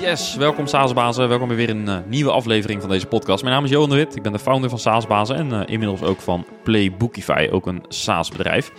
Yes, 0.00 0.34
welkom 0.36 0.66
SaaSbazen. 0.66 1.28
Welkom 1.28 1.48
bij 1.48 1.56
weer 1.56 1.70
een 1.70 1.86
uh, 1.86 1.96
nieuwe 2.06 2.30
aflevering 2.30 2.80
van 2.80 2.90
deze 2.90 3.06
podcast. 3.06 3.42
Mijn 3.42 3.54
naam 3.54 3.64
is 3.64 3.70
Johan 3.70 3.88
de 3.88 3.94
Wit, 3.94 4.16
ik 4.16 4.22
ben 4.22 4.32
de 4.32 4.38
founder 4.38 4.70
van 4.70 4.78
SaaSbazen 4.78 5.36
en 5.36 5.46
uh, 5.46 5.60
inmiddels 5.66 6.02
ook 6.02 6.20
van 6.20 6.46
Playbookify, 6.62 7.48
ook 7.50 7.66
een 7.66 7.84
SaaS-bedrijf. 7.88 8.72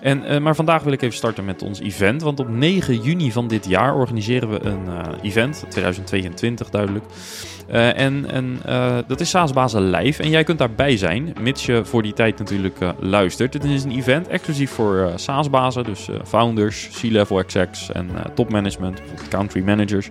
En, 0.00 0.32
uh, 0.32 0.38
maar 0.38 0.54
vandaag 0.54 0.82
wil 0.82 0.92
ik 0.92 1.02
even 1.02 1.16
starten 1.16 1.44
met 1.44 1.62
ons 1.62 1.80
event, 1.80 2.22
want 2.22 2.40
op 2.40 2.48
9 2.48 3.00
juni 3.00 3.32
van 3.32 3.48
dit 3.48 3.68
jaar 3.68 3.94
organiseren 3.94 4.50
we 4.50 4.64
een 4.64 4.88
event, 5.22 5.64
2022 5.68 6.70
duidelijk. 6.70 7.04
En 7.68 8.30
en 8.30 8.60
dat 9.06 9.20
is 9.20 9.30
SaaSbazen 9.30 9.90
live 9.90 10.22
en 10.22 10.30
jij 10.30 10.44
kunt 10.44 10.58
daarbij 10.58 10.96
zijn, 10.96 11.34
mits 11.40 11.66
je 11.66 11.84
voor 11.84 12.02
die 12.02 12.12
tijd 12.12 12.38
natuurlijk 12.38 12.78
luistert. 13.00 13.52
Het 13.52 13.64
is 13.64 13.84
een 13.84 13.96
event 13.96 14.28
exclusief 14.28 14.70
voor 14.70 15.12
SaaSbazen, 15.14 15.84
dus 15.84 16.08
founders, 16.24 16.88
C-level 17.00 17.38
execs 17.38 17.92
en 17.92 18.10
topmanagement, 18.34 19.02
country 19.28 19.62
managers. 19.62 20.10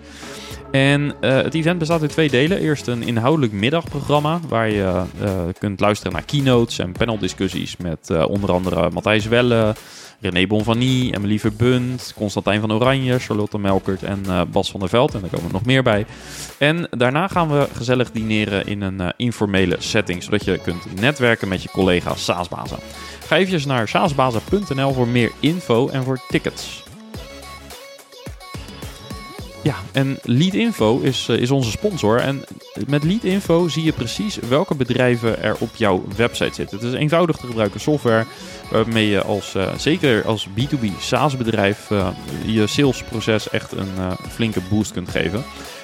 En 0.72 1.16
het 1.20 1.54
event 1.54 1.80
bestaat 1.80 2.02
uit 2.02 2.12
twee 2.12 2.30
delen. 2.30 2.60
Eerst 2.60 2.88
een 2.88 3.04
inhoudelijk 3.04 3.52
middagprogramma 3.52 4.40
waar 4.48 4.70
je 4.70 5.04
kunt 5.60 5.80
luisteren 5.80 6.14
naar 6.14 6.24
keynotes 6.26 6.80
en 6.80 6.92
paneldiscussies 6.92 7.78
met 7.78 8.26
onder 8.28 8.52
andere 8.52 8.90
Matthijs 8.90 9.26
Welle, 9.26 9.76
René 10.22 10.48
Bonvanie, 10.48 11.16
Emily 11.16 11.40
Verbund, 11.40 12.14
Constantijn 12.16 12.60
van 12.62 12.74
Oranje, 12.74 13.20
Charlotte 13.20 13.60
Melkert 13.60 14.04
en 14.04 14.26
Bas 14.52 14.72
van 14.72 14.80
der 14.80 14.90
Veld. 14.90 15.14
En 15.14 15.22
daar 15.22 15.30
komen 15.30 15.46
er 15.46 15.54
nog 15.54 15.66
meer 15.66 15.84
bij. 15.84 16.06
En 16.58 16.88
daarna 16.92 17.28
gaan 17.28 17.50
we 17.50 17.68
gezellig 17.74 18.12
dineren 18.12 18.66
in 18.66 18.82
een 18.82 19.14
informele 19.18 19.76
setting, 19.80 20.24
zodat 20.24 20.46
je 20.46 20.58
kunt 20.58 21.00
netwerken 21.02 21.48
met 21.48 21.64
je 21.64 21.70
collega's 21.70 22.24
SaaSbazen. 22.24 22.80
Ga 23.26 23.38
even 23.38 23.68
naar 23.68 23.88
saasbazen.nl 23.88 24.94
voor 24.94 25.08
meer 25.08 25.32
info 25.40 25.88
en 25.88 26.04
voor 26.04 26.22
tickets. 26.28 26.84
Ja, 29.64 29.76
en 29.92 30.18
Leadinfo 30.24 31.00
is, 31.00 31.28
uh, 31.30 31.38
is 31.38 31.52
onze 31.52 31.72
sponsor. 31.72 32.20
En 32.20 32.44
met 32.88 33.04
Leadinfo 33.04 33.68
zie 33.68 33.84
je 33.84 33.92
precies 33.92 34.36
welke 34.48 34.76
bedrijven 34.76 35.44
er 35.44 35.56
op 35.60 35.76
jouw 35.76 36.04
website 36.16 36.54
zitten. 36.54 36.78
Het 36.78 36.88
is 36.88 36.94
eenvoudig 36.94 37.38
te 37.38 37.48
gebruiken 37.48 37.80
software 37.80 38.26
waarmee 38.72 39.08
je 39.08 39.22
als, 39.22 39.56
uh, 39.56 39.74
zeker 39.78 40.26
als 40.26 40.48
B2B 40.48 40.86
SaaS 41.00 41.38
bedrijf 41.38 41.90
uh, 41.90 42.08
je 42.46 42.68
salesproces 42.68 43.50
echt 43.50 43.72
een 43.72 44.18
flinke 44.30 44.62
boost 44.70 44.92
kunt 44.92 45.10
geven. 45.10 45.44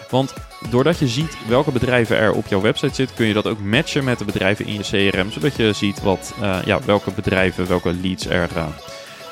Want 0.10 0.34
doordat 0.70 1.00
je 1.00 1.08
ziet 1.08 1.38
welke 1.48 1.72
bedrijven 1.72 2.18
er 2.18 2.32
op 2.32 2.48
jouw 2.48 2.62
website 2.62 2.96
zitten, 2.96 3.16
kun 3.16 3.26
je 3.26 3.34
dat 3.34 3.48
ook 3.48 3.60
matchen 3.60 4.04
met 4.04 4.20
de 4.20 4.26
bedrijven 4.26 4.66
in 4.66 4.74
je 4.74 5.12
CRM. 5.12 5.32
Zodat 5.32 5.56
je 5.56 5.74
ziet 5.74 6.02
wat, 6.02 6.34
ja, 6.66 6.80
welke 6.86 7.12
bedrijven, 7.12 7.68
welke 7.68 7.94
leads 7.94 8.28
er 8.28 8.50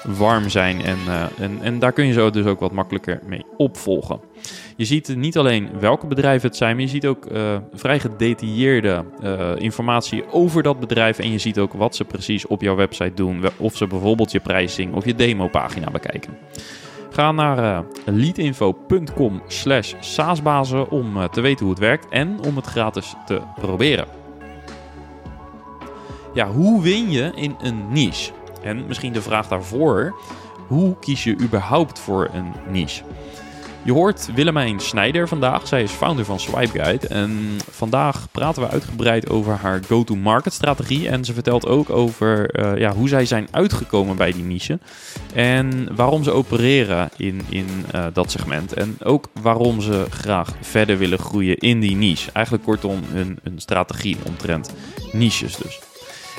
warm 0.03 0.49
zijn. 0.49 0.81
En, 0.81 0.97
en, 1.39 1.57
en 1.61 1.79
daar 1.79 1.91
kun 1.91 2.05
je 2.05 2.13
zo 2.13 2.29
dus 2.29 2.45
ook 2.45 2.59
wat 2.59 2.71
makkelijker 2.71 3.19
mee 3.25 3.45
opvolgen. 3.57 4.19
Je 4.75 4.85
ziet 4.85 5.15
niet 5.15 5.37
alleen 5.37 5.69
welke 5.79 6.07
bedrijven 6.07 6.47
het 6.47 6.57
zijn, 6.57 6.75
maar 6.75 6.83
je 6.83 6.89
ziet 6.89 7.05
ook 7.05 7.25
uh, 7.31 7.57
vrij 7.73 7.99
gedetailleerde 7.99 9.05
uh, 9.23 9.51
informatie 9.57 10.31
over 10.31 10.63
dat 10.63 10.79
bedrijf. 10.79 11.19
En 11.19 11.31
je 11.31 11.37
ziet 11.37 11.59
ook 11.59 11.73
wat 11.73 11.95
ze 11.95 12.05
precies 12.05 12.47
op 12.47 12.61
jouw 12.61 12.75
website 12.75 13.13
doen. 13.13 13.43
Of 13.57 13.77
ze 13.77 13.87
bijvoorbeeld 13.87 14.31
je 14.31 14.39
pricing 14.39 14.93
of 14.93 15.05
je 15.05 15.15
demopagina 15.15 15.91
bekijken. 15.91 16.37
Ga 17.09 17.31
naar 17.31 17.57
uh, 17.57 17.79
leadinfo.com 18.05 19.41
slash 19.47 19.93
saasbazen 19.99 20.89
om 20.89 21.29
te 21.31 21.41
weten 21.41 21.65
hoe 21.65 21.73
het 21.73 21.83
werkt 21.83 22.09
en 22.09 22.39
om 22.47 22.55
het 22.55 22.65
gratis 22.65 23.13
te 23.25 23.41
proberen. 23.55 24.05
Ja, 26.33 26.47
hoe 26.47 26.81
win 26.81 27.11
je 27.11 27.31
in 27.35 27.55
een 27.61 27.91
niche? 27.91 28.31
En 28.63 28.87
misschien 28.87 29.13
de 29.13 29.21
vraag 29.21 29.47
daarvoor, 29.47 30.15
hoe 30.67 30.95
kies 30.99 31.23
je 31.23 31.39
überhaupt 31.39 31.99
voor 31.99 32.29
een 32.33 32.53
niche? 32.71 33.03
Je 33.85 33.91
hoort 33.91 34.29
Willemijn 34.35 34.79
Snijder 34.79 35.27
vandaag. 35.27 35.67
Zij 35.67 35.83
is 35.83 35.91
founder 35.91 36.25
van 36.25 36.39
Swipe 36.39 36.83
Guide. 36.83 37.07
En 37.07 37.57
vandaag 37.71 38.27
praten 38.31 38.61
we 38.61 38.69
uitgebreid 38.69 39.29
over 39.29 39.53
haar 39.53 39.83
go-to-market 39.87 40.53
strategie. 40.53 41.09
En 41.09 41.25
ze 41.25 41.33
vertelt 41.33 41.67
ook 41.67 41.89
over 41.89 42.59
uh, 42.59 42.79
ja, 42.79 42.93
hoe 42.93 43.07
zij 43.07 43.25
zijn 43.25 43.47
uitgekomen 43.51 44.15
bij 44.15 44.31
die 44.31 44.43
niche. 44.43 44.79
En 45.33 45.95
waarom 45.95 46.23
ze 46.23 46.31
opereren 46.31 47.09
in, 47.17 47.41
in 47.49 47.67
uh, 47.95 48.05
dat 48.13 48.31
segment. 48.31 48.73
En 48.73 48.95
ook 49.03 49.27
waarom 49.41 49.81
ze 49.81 50.05
graag 50.09 50.53
verder 50.61 50.97
willen 50.97 51.19
groeien 51.19 51.57
in 51.57 51.79
die 51.79 51.95
niche. 51.95 52.31
Eigenlijk 52.31 52.65
kortom 52.65 52.99
een, 53.13 53.39
een 53.43 53.59
strategie 53.59 54.17
omtrent 54.25 54.73
niches 55.11 55.55
dus. 55.55 55.79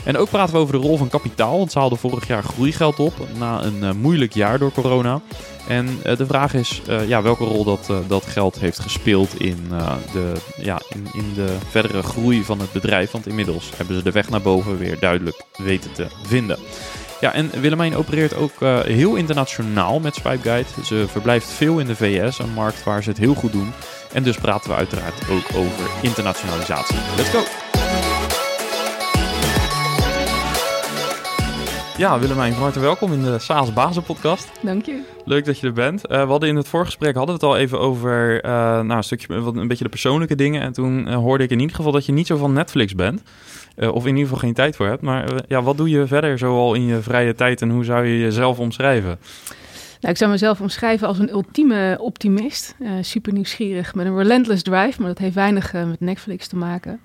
En 0.05 0.17
ook 0.17 0.29
praten 0.29 0.55
we 0.55 0.61
over 0.61 0.75
de 0.75 0.87
rol 0.87 0.97
van 0.97 1.09
kapitaal. 1.09 1.59
Want 1.59 1.73
ze 1.73 1.79
haalden 1.79 1.99
vorig 1.99 2.27
jaar 2.27 2.43
groeigeld 2.43 3.01
op 3.01 3.15
na 3.39 3.63
een 3.63 3.79
uh, 3.83 3.91
moeilijk 3.93 4.35
jaar 4.35 4.59
door 4.59 4.73
corona. 4.73 5.21
En 5.69 6.01
uh, 6.07 6.17
de 6.17 6.27
vraag 6.27 6.55
is 6.55 6.83
uh, 6.89 7.09
ja, 7.09 7.23
welke 7.23 7.45
rol 7.45 7.65
dat, 7.65 7.91
dat 8.07 8.25
geld 8.27 8.59
heeft 8.59 8.79
gespeeld 8.79 9.41
in, 9.41 9.69
de, 10.13 10.33
ja, 10.57 10.81
in, 10.89 11.07
in 11.13 11.33
de 11.35 11.57
verdere 11.71 12.03
groei 12.03 12.45
van 12.45 12.61
het 12.61 12.73
bedrijf. 12.73 13.11
Want 13.11 13.27
inmiddels 13.27 13.71
hebben 13.77 13.97
ze 13.97 14.03
de 14.03 14.11
weg 14.11 14.31
naar 14.31 14.43
boven 14.43 14.79
weer 14.79 14.99
duidelijk 14.99 15.45
weten 15.57 15.93
te 15.93 16.07
vinden. 16.23 16.59
Ja, 17.21 17.33
en 17.33 17.51
Willemijn 17.61 17.97
opereert 17.97 18.37
ook 18.37 18.53
heel 18.87 19.15
internationaal 19.15 20.01
met 20.01 20.15
Swipe 20.15 20.43
Guide. 20.43 20.69
Ze 20.85 21.05
verblijft 21.09 21.49
veel 21.49 21.79
in 21.79 21.87
de 21.87 21.97
VS, 21.97 22.39
een 22.39 22.53
markt 22.53 22.85
waar 22.85 23.03
ze 23.03 23.09
het 23.09 23.19
heel 23.19 23.35
goed 23.35 23.53
doen. 23.53 23.73
En 24.13 24.23
dus 24.23 24.37
praten 24.37 24.71
we 24.71 24.77
uiteraard 24.77 25.31
ook 25.31 25.57
over 25.57 25.91
internationalisatie. 26.03 26.97
Let's 27.17 27.29
go! 27.29 27.74
Ja, 31.97 32.19
Willemijn, 32.19 32.53
van 32.53 32.63
harte 32.63 32.81
welkom 32.81 33.13
in 33.13 33.23
de 33.23 33.39
SaaS 33.39 33.73
Bazen 33.73 34.03
podcast. 34.03 34.51
Dank 34.63 34.87
je. 34.87 35.03
Leuk 35.25 35.45
dat 35.45 35.59
je 35.59 35.67
er 35.67 35.73
bent. 35.73 36.11
Uh, 36.11 36.23
we 36.23 36.31
hadden 36.31 36.49
in 36.49 36.57
het 36.57 36.69
voorgesprek 36.69 37.15
hadden 37.15 37.39
we 37.39 37.47
het 37.47 37.55
al 37.55 37.61
even 37.61 37.81
over 37.81 38.45
uh, 38.45 38.51
nou, 38.51 38.93
een 38.93 39.05
stukje 39.05 39.41
wat, 39.41 39.57
een 39.57 39.69
beetje 39.69 39.85
de 39.85 39.91
persoonlijke 39.91 40.35
dingen. 40.35 40.63
En 40.63 40.73
toen 40.73 41.09
uh, 41.09 41.15
hoorde 41.15 41.45
ik 41.45 41.51
in 41.51 41.61
ieder 41.61 41.77
geval 41.77 41.93
dat 41.93 42.07
je 42.07 42.13
niet 42.13 42.27
zo 42.27 42.37
van 42.37 42.53
Netflix 42.53 42.95
bent. 42.95 43.23
of 43.77 44.03
in 44.03 44.09
ieder 44.09 44.23
geval 44.23 44.39
geen 44.39 44.55
tijd 44.55 44.77
voor 44.77 44.87
hebt. 44.87 45.03
Maar 45.03 45.33
ja, 45.49 45.63
wat 45.63 45.77
doe 45.77 45.89
je 45.89 46.07
verder 46.07 46.39
zoal 46.39 46.75
in 46.75 46.85
je 46.85 47.03
vrije 47.03 47.35
tijd 47.35 47.63
en 47.63 47.71
hoe 47.71 47.85
zou 47.85 48.07
je 48.07 48.19
jezelf 48.19 48.59
omschrijven? 48.59 49.19
Nou, 50.05 50.17
ik 50.17 50.23
zou 50.23 50.33
mezelf 50.33 50.61
omschrijven 50.61 51.09
als 51.09 51.19
een 51.19 51.31
ultieme 51.31 51.97
optimist. 52.01 52.75
Uh, 52.79 52.91
super 53.01 53.33
nieuwsgierig 53.33 53.95
met 53.95 54.07
een 54.07 54.17
relentless 54.17 54.63
drive, 54.63 55.01
maar 55.01 55.09
dat 55.09 55.19
heeft 55.19 55.35
weinig 55.35 55.75
uh, 55.75 55.85
met 55.85 56.01
Netflix 56.01 56.47
te 56.47 56.57
maken. 56.57 57.01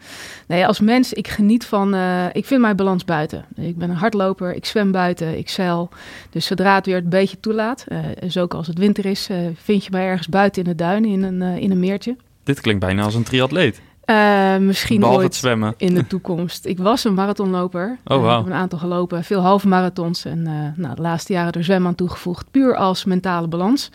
Nee, 0.48 0.68
als 0.68 0.80
mens, 0.80 1.14
ik 1.14 1.28
geniet 1.28 1.66
van, 1.66 1.96
uh, 1.96 2.26
ik 2.32 2.46
vind 2.46 2.62
mijn 2.62 2.76
balans 2.76 3.06
buiten. 3.06 3.46
Ik 3.56 3.78
ben 3.78 3.90
een 3.90 3.96
hardloper, 3.96 4.56
ik 4.56 4.66
zwem 4.66 4.92
buiten, 4.92 5.38
ik 5.38 5.50
zeil. 5.50 5.90
Dus 6.30 6.46
zodra 6.46 6.76
het 6.76 6.86
weer 6.86 6.98
een 6.98 7.10
beetje 7.10 7.40
toelaat, 7.40 7.86
dus 8.20 8.38
ook 8.38 8.54
als 8.54 8.68
het 8.68 8.78
winter 8.78 9.06
is, 9.06 9.30
vind 9.54 9.84
je 9.84 9.92
mij 9.92 10.06
ergens 10.06 10.28
buiten 10.28 10.64
in 10.64 10.70
de 10.70 10.76
duinen, 10.76 11.10
in 11.10 11.24
een, 11.24 11.42
in 11.42 11.72
een 11.72 11.80
meertje. 11.80 12.16
Dit 12.44 12.62
klinkt 12.62 12.82
bijna 12.82 13.04
als 13.04 13.16
een 13.16 13.24
triatleet. 13.24 13.82
Uh, 14.10 14.58
misschien 14.58 15.00
Behalve 15.00 15.22
ooit 15.22 15.36
zwemmen. 15.36 15.74
in 15.78 15.94
de 15.94 16.08
toekomst. 16.08 16.66
Ik 16.66 16.78
was 16.78 17.04
een 17.04 17.14
marathonloper. 17.14 17.98
Oh, 18.06 18.18
wow. 18.18 18.30
Ik 18.30 18.38
heb 18.38 18.46
een 18.46 18.60
aantal 18.60 18.80
gelopen, 18.80 19.24
veel 19.24 19.40
halve 19.40 19.68
marathons. 19.68 20.26
En 20.26 20.40
uh, 20.40 20.52
nou, 20.76 20.96
de 20.96 21.02
laatste 21.02 21.34
jaren 21.34 21.52
er 21.52 21.64
zwemmen 21.64 21.90
aan 21.90 21.96
toegevoegd, 21.96 22.52
puur 22.52 22.76
als 22.76 23.06
mentale 23.06 23.48
balans. 23.48 23.92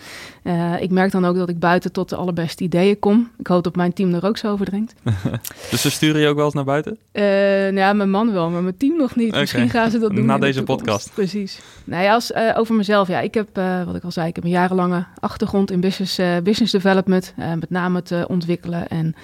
Ik 0.80 0.90
merk 0.90 1.10
dan 1.10 1.24
ook 1.24 1.36
dat 1.36 1.48
ik 1.48 1.58
buiten 1.58 1.92
tot 1.92 2.08
de 2.08 2.16
allerbeste 2.16 2.64
ideeën 2.64 2.98
kom. 2.98 3.30
Ik 3.38 3.46
hoop 3.46 3.64
dat 3.64 3.76
mijn 3.76 3.92
team 3.92 4.14
er 4.14 4.26
ook 4.26 4.36
zo 4.36 4.52
over 4.52 4.66
drinkt. 4.66 4.94
dus 5.70 5.80
ze 5.80 5.90
sturen 5.90 6.20
je 6.20 6.28
ook 6.28 6.36
wel 6.36 6.44
eens 6.44 6.54
naar 6.54 6.64
buiten? 6.64 6.98
nou 7.12 7.74
ja, 7.74 7.92
mijn 7.92 8.10
man 8.10 8.32
wel, 8.32 8.50
maar 8.50 8.62
mijn 8.62 8.76
team 8.76 8.96
nog 8.96 9.16
niet. 9.16 9.28
Okay. 9.28 9.40
Misschien 9.40 9.70
gaan 9.70 9.90
ze 9.90 9.98
dat 9.98 10.14
doen 10.14 10.26
Na 10.26 10.38
deze 10.38 10.58
de 10.58 10.64
podcast. 10.64 11.14
Precies. 11.14 11.60
Nou 11.84 12.02
ja, 12.02 12.12
als, 12.12 12.34
over 12.34 12.74
mezelf. 12.74 13.08
Ja, 13.08 13.20
ik 13.20 13.34
heb, 13.34 13.48
wat 13.86 13.94
ik 13.94 14.04
al 14.04 14.10
zei, 14.10 14.28
ik 14.28 14.34
heb 14.34 14.44
een 14.44 14.50
jarenlange 14.50 15.04
achtergrond 15.20 15.70
in 15.70 15.80
business, 15.80 16.20
business 16.42 16.72
development. 16.72 17.34
met 17.36 17.70
name 17.70 17.96
het 18.04 18.26
ontwikkelen 18.26 18.88
en... 18.88 19.14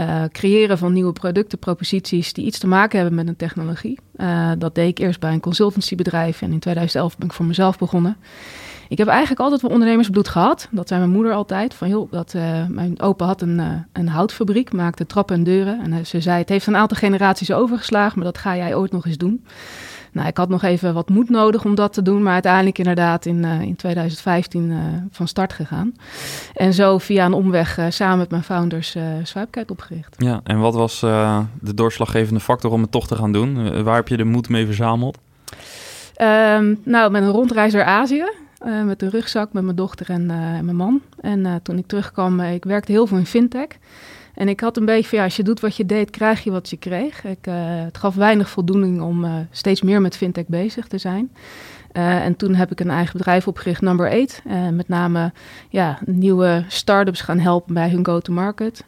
Uh, 0.00 0.24
creëren 0.32 0.78
van 0.78 0.92
nieuwe 0.92 1.12
producten, 1.12 1.58
proposities 1.58 2.32
die 2.32 2.46
iets 2.46 2.58
te 2.58 2.66
maken 2.66 2.98
hebben 2.98 3.16
met 3.16 3.28
een 3.28 3.36
technologie. 3.36 3.98
Uh, 4.16 4.50
dat 4.58 4.74
deed 4.74 4.88
ik 4.88 4.98
eerst 4.98 5.20
bij 5.20 5.32
een 5.32 5.40
consultancybedrijf 5.40 6.42
en 6.42 6.52
in 6.52 6.58
2011 6.58 7.18
ben 7.18 7.26
ik 7.26 7.32
voor 7.32 7.44
mezelf 7.44 7.78
begonnen. 7.78 8.16
Ik 8.88 8.98
heb 8.98 9.08
eigenlijk 9.08 9.40
altijd 9.40 9.62
wel 9.62 9.70
ondernemersbloed 9.70 10.28
gehad. 10.28 10.68
Dat 10.70 10.88
zei 10.88 11.00
mijn 11.00 11.12
moeder 11.12 11.32
altijd. 11.32 11.74
Van, 11.74 11.88
joh, 11.88 12.12
dat, 12.12 12.34
uh, 12.36 12.66
mijn 12.66 13.00
opa 13.00 13.26
had 13.26 13.42
een, 13.42 13.86
een 13.92 14.08
houtfabriek, 14.08 14.72
maakte 14.72 15.06
trappen 15.06 15.36
en 15.36 15.44
deuren. 15.44 15.80
En 15.80 16.06
ze 16.06 16.20
zei, 16.20 16.38
het 16.38 16.48
heeft 16.48 16.66
een 16.66 16.76
aantal 16.76 16.96
generaties 16.96 17.52
overgeslagen, 17.52 18.18
maar 18.18 18.32
dat 18.32 18.38
ga 18.38 18.56
jij 18.56 18.74
ooit 18.74 18.92
nog 18.92 19.06
eens 19.06 19.18
doen. 19.18 19.44
Nou, 20.16 20.28
ik 20.28 20.36
had 20.36 20.48
nog 20.48 20.62
even 20.62 20.94
wat 20.94 21.08
moed 21.08 21.28
nodig 21.30 21.64
om 21.64 21.74
dat 21.74 21.92
te 21.92 22.02
doen, 22.02 22.22
maar 22.22 22.32
uiteindelijk 22.32 22.78
inderdaad 22.78 23.26
in, 23.26 23.42
uh, 23.42 23.60
in 23.60 23.76
2015 23.76 24.70
uh, 24.70 24.78
van 25.10 25.28
start 25.28 25.52
gegaan. 25.52 25.94
En 26.54 26.72
zo 26.72 26.98
via 26.98 27.24
een 27.24 27.32
omweg 27.32 27.78
uh, 27.78 27.86
samen 27.88 28.18
met 28.18 28.30
mijn 28.30 28.42
founders 28.42 28.96
uh, 28.96 29.02
opgericht. 29.66 30.14
Ja, 30.18 30.40
en 30.44 30.60
wat 30.60 30.74
was 30.74 31.00
de 31.60 31.74
doorslaggevende 31.74 32.40
factor 32.40 32.70
om 32.70 32.82
het 32.82 32.90
toch 32.90 33.06
te 33.06 33.16
gaan 33.16 33.32
doen? 33.32 33.82
waar 33.82 33.94
heb 33.94 34.08
je 34.08 34.16
de 34.16 34.24
moed 34.24 34.48
mee 34.48 34.66
verzameld? 34.66 35.18
Um, 36.20 36.80
nou, 36.84 37.10
met 37.10 37.22
een 37.22 37.30
rondreis 37.30 37.72
door 37.72 37.84
Azië. 37.84 38.24
met 38.84 39.02
een 39.02 39.10
rugzak, 39.10 39.52
met 39.52 39.64
mijn 39.64 39.76
dochter 39.76 40.10
en 40.10 40.26
mijn 40.64 40.76
man. 40.76 41.00
En 41.20 41.60
toen 41.62 41.78
ik 41.78 41.86
terugkwam, 41.86 42.40
ik 42.40 42.64
werkte 42.64 42.92
heel 42.92 43.06
veel 43.06 43.18
in 43.18 43.26
fintech. 43.26 43.68
En 44.36 44.48
ik 44.48 44.60
had 44.60 44.76
een 44.76 44.84
beetje 44.84 45.08
van 45.08 45.18
ja, 45.18 45.24
als 45.24 45.36
je 45.36 45.42
doet 45.42 45.60
wat 45.60 45.76
je 45.76 45.86
deed, 45.86 46.10
krijg 46.10 46.44
je 46.44 46.50
wat 46.50 46.70
je 46.70 46.76
kreeg. 46.76 47.24
Ik, 47.24 47.46
uh, 47.46 47.54
het 47.58 47.98
gaf 47.98 48.14
weinig 48.14 48.48
voldoening 48.48 49.00
om 49.00 49.24
uh, 49.24 49.34
steeds 49.50 49.82
meer 49.82 50.00
met 50.00 50.16
fintech 50.16 50.46
bezig 50.46 50.86
te 50.86 50.98
zijn. 50.98 51.32
en 51.92 52.36
toen 52.36 52.54
heb 52.54 52.70
ik 52.70 52.80
een 52.80 52.90
eigen 52.90 53.16
bedrijf 53.16 53.48
opgericht, 53.48 53.80
Number 53.80 54.10
8. 54.10 54.42
met 54.72 54.88
name 54.88 55.32
ja, 55.68 55.98
nieuwe 56.04 56.64
start-ups 56.68 57.20
gaan 57.20 57.38
helpen 57.38 57.74
bij 57.74 57.90
hun 57.90 58.06
go-to-market. 58.06 58.84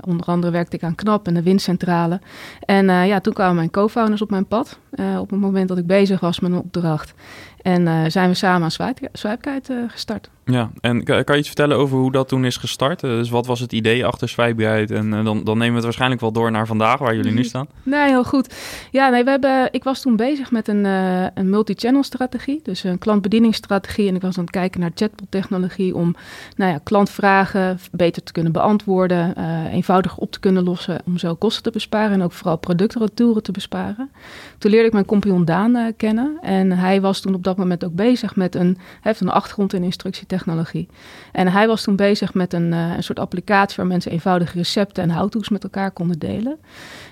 onder 0.00 0.26
andere 0.26 0.52
werkte 0.52 0.76
ik 0.76 0.82
aan 0.82 0.94
KNAP 0.94 1.26
en 1.26 1.34
de 1.34 1.42
Windcentrale. 1.42 2.20
En 2.60 2.86
ja, 2.86 3.20
toen 3.20 3.32
kwamen 3.32 3.54
mijn 3.54 3.70
co-founders 3.70 4.22
op 4.22 4.30
mijn 4.30 4.46
pad. 4.46 4.78
op 5.18 5.30
het 5.30 5.40
moment 5.40 5.68
dat 5.68 5.78
ik 5.78 5.86
bezig 5.86 6.20
was 6.20 6.40
met 6.40 6.50
een 6.50 6.58
opdracht. 6.58 7.14
En 7.62 8.10
zijn 8.10 8.28
we 8.28 8.34
samen 8.34 8.62
aan 8.62 8.98
Swipe, 9.12 9.88
gestart. 9.88 10.30
Ja, 10.50 10.70
en 10.80 11.04
kan 11.04 11.24
je 11.24 11.36
iets 11.36 11.46
vertellen 11.46 11.76
over 11.76 11.98
hoe 11.98 12.12
dat 12.12 12.28
toen 12.28 12.44
is 12.44 12.56
gestart? 12.56 13.02
Eh, 13.02 13.10
dus 13.10 13.30
wat 13.30 13.46
was 13.46 13.60
het 13.60 13.72
idee 13.72 14.06
achter 14.06 14.28
Swipeguide? 14.28 14.94
En 14.94 15.06
uh, 15.06 15.24
dan, 15.24 15.44
dan 15.44 15.58
nemen 15.58 15.68
we 15.68 15.74
het 15.74 15.84
waarschijnlijk 15.84 16.20
wel 16.20 16.32
door 16.32 16.50
naar 16.50 16.66
vandaag, 16.66 16.98
waar 16.98 17.16
jullie 17.16 17.32
nu 17.32 17.38
mhm. 17.38 17.48
staan. 17.48 17.66
Nee, 17.82 18.08
heel 18.08 18.24
goed. 18.24 18.54
Ja, 18.90 19.08
nee, 19.08 19.24
we 19.24 19.30
hebben, 19.30 19.68
ik 19.70 19.84
was 19.84 20.00
toen 20.00 20.16
bezig 20.16 20.50
met 20.50 20.68
een, 20.68 20.84
uh, 20.84 21.26
een 21.34 21.50
multi-channel 21.50 22.02
strategie. 22.02 22.60
Dus 22.62 22.84
een 22.84 22.98
klantbedieningsstrategie. 22.98 24.08
En 24.08 24.14
ik 24.14 24.20
was 24.20 24.36
aan 24.36 24.42
het 24.44 24.52
kijken 24.52 24.80
naar 24.80 24.90
chatbot 24.94 25.30
technologie 25.30 25.94
om 25.94 26.14
nou 26.56 26.72
ja, 26.72 26.80
klantvragen 26.82 27.78
beter 27.92 28.22
te 28.22 28.32
kunnen 28.32 28.52
beantwoorden. 28.52 29.34
eenvoudig 29.70 30.16
op 30.16 30.32
te 30.32 30.40
kunnen 30.40 30.62
lossen 30.62 31.00
om 31.04 31.18
zo 31.18 31.34
kosten 31.34 31.62
te 31.62 31.70
besparen. 31.70 32.12
En 32.12 32.22
ook 32.22 32.32
vooral 32.32 32.58
productretouren 32.58 33.42
te 33.42 33.52
besparen. 33.52 34.10
Toen 34.58 34.70
leerde 34.70 34.86
ik 34.86 34.92
mijn 34.92 35.04
compagnon 35.04 35.44
Daan 35.44 35.92
kennen. 35.96 36.38
En 36.42 36.72
hij 36.72 37.00
was 37.00 37.20
toen 37.20 37.34
op 37.34 37.44
dat 37.44 37.56
moment 37.56 37.84
ook 37.84 37.94
bezig 37.94 38.36
met 38.36 38.54
een, 38.54 38.78
heeft 39.00 39.20
een 39.20 39.28
achtergrond 39.28 39.72
in 39.72 39.82
instructietechnologie 39.82 40.34
technologie. 40.36 40.88
En 41.32 41.48
hij 41.48 41.66
was 41.66 41.82
toen 41.82 41.96
bezig 41.96 42.34
met 42.34 42.52
een, 42.52 42.72
uh, 42.72 42.96
een 42.96 43.02
soort 43.02 43.18
applicatie 43.18 43.76
waar 43.76 43.86
mensen 43.86 44.12
eenvoudige 44.12 44.56
recepten 44.56 45.02
en 45.02 45.10
how-to's 45.10 45.48
met 45.48 45.62
elkaar 45.62 45.90
konden 45.90 46.18
delen. 46.18 46.58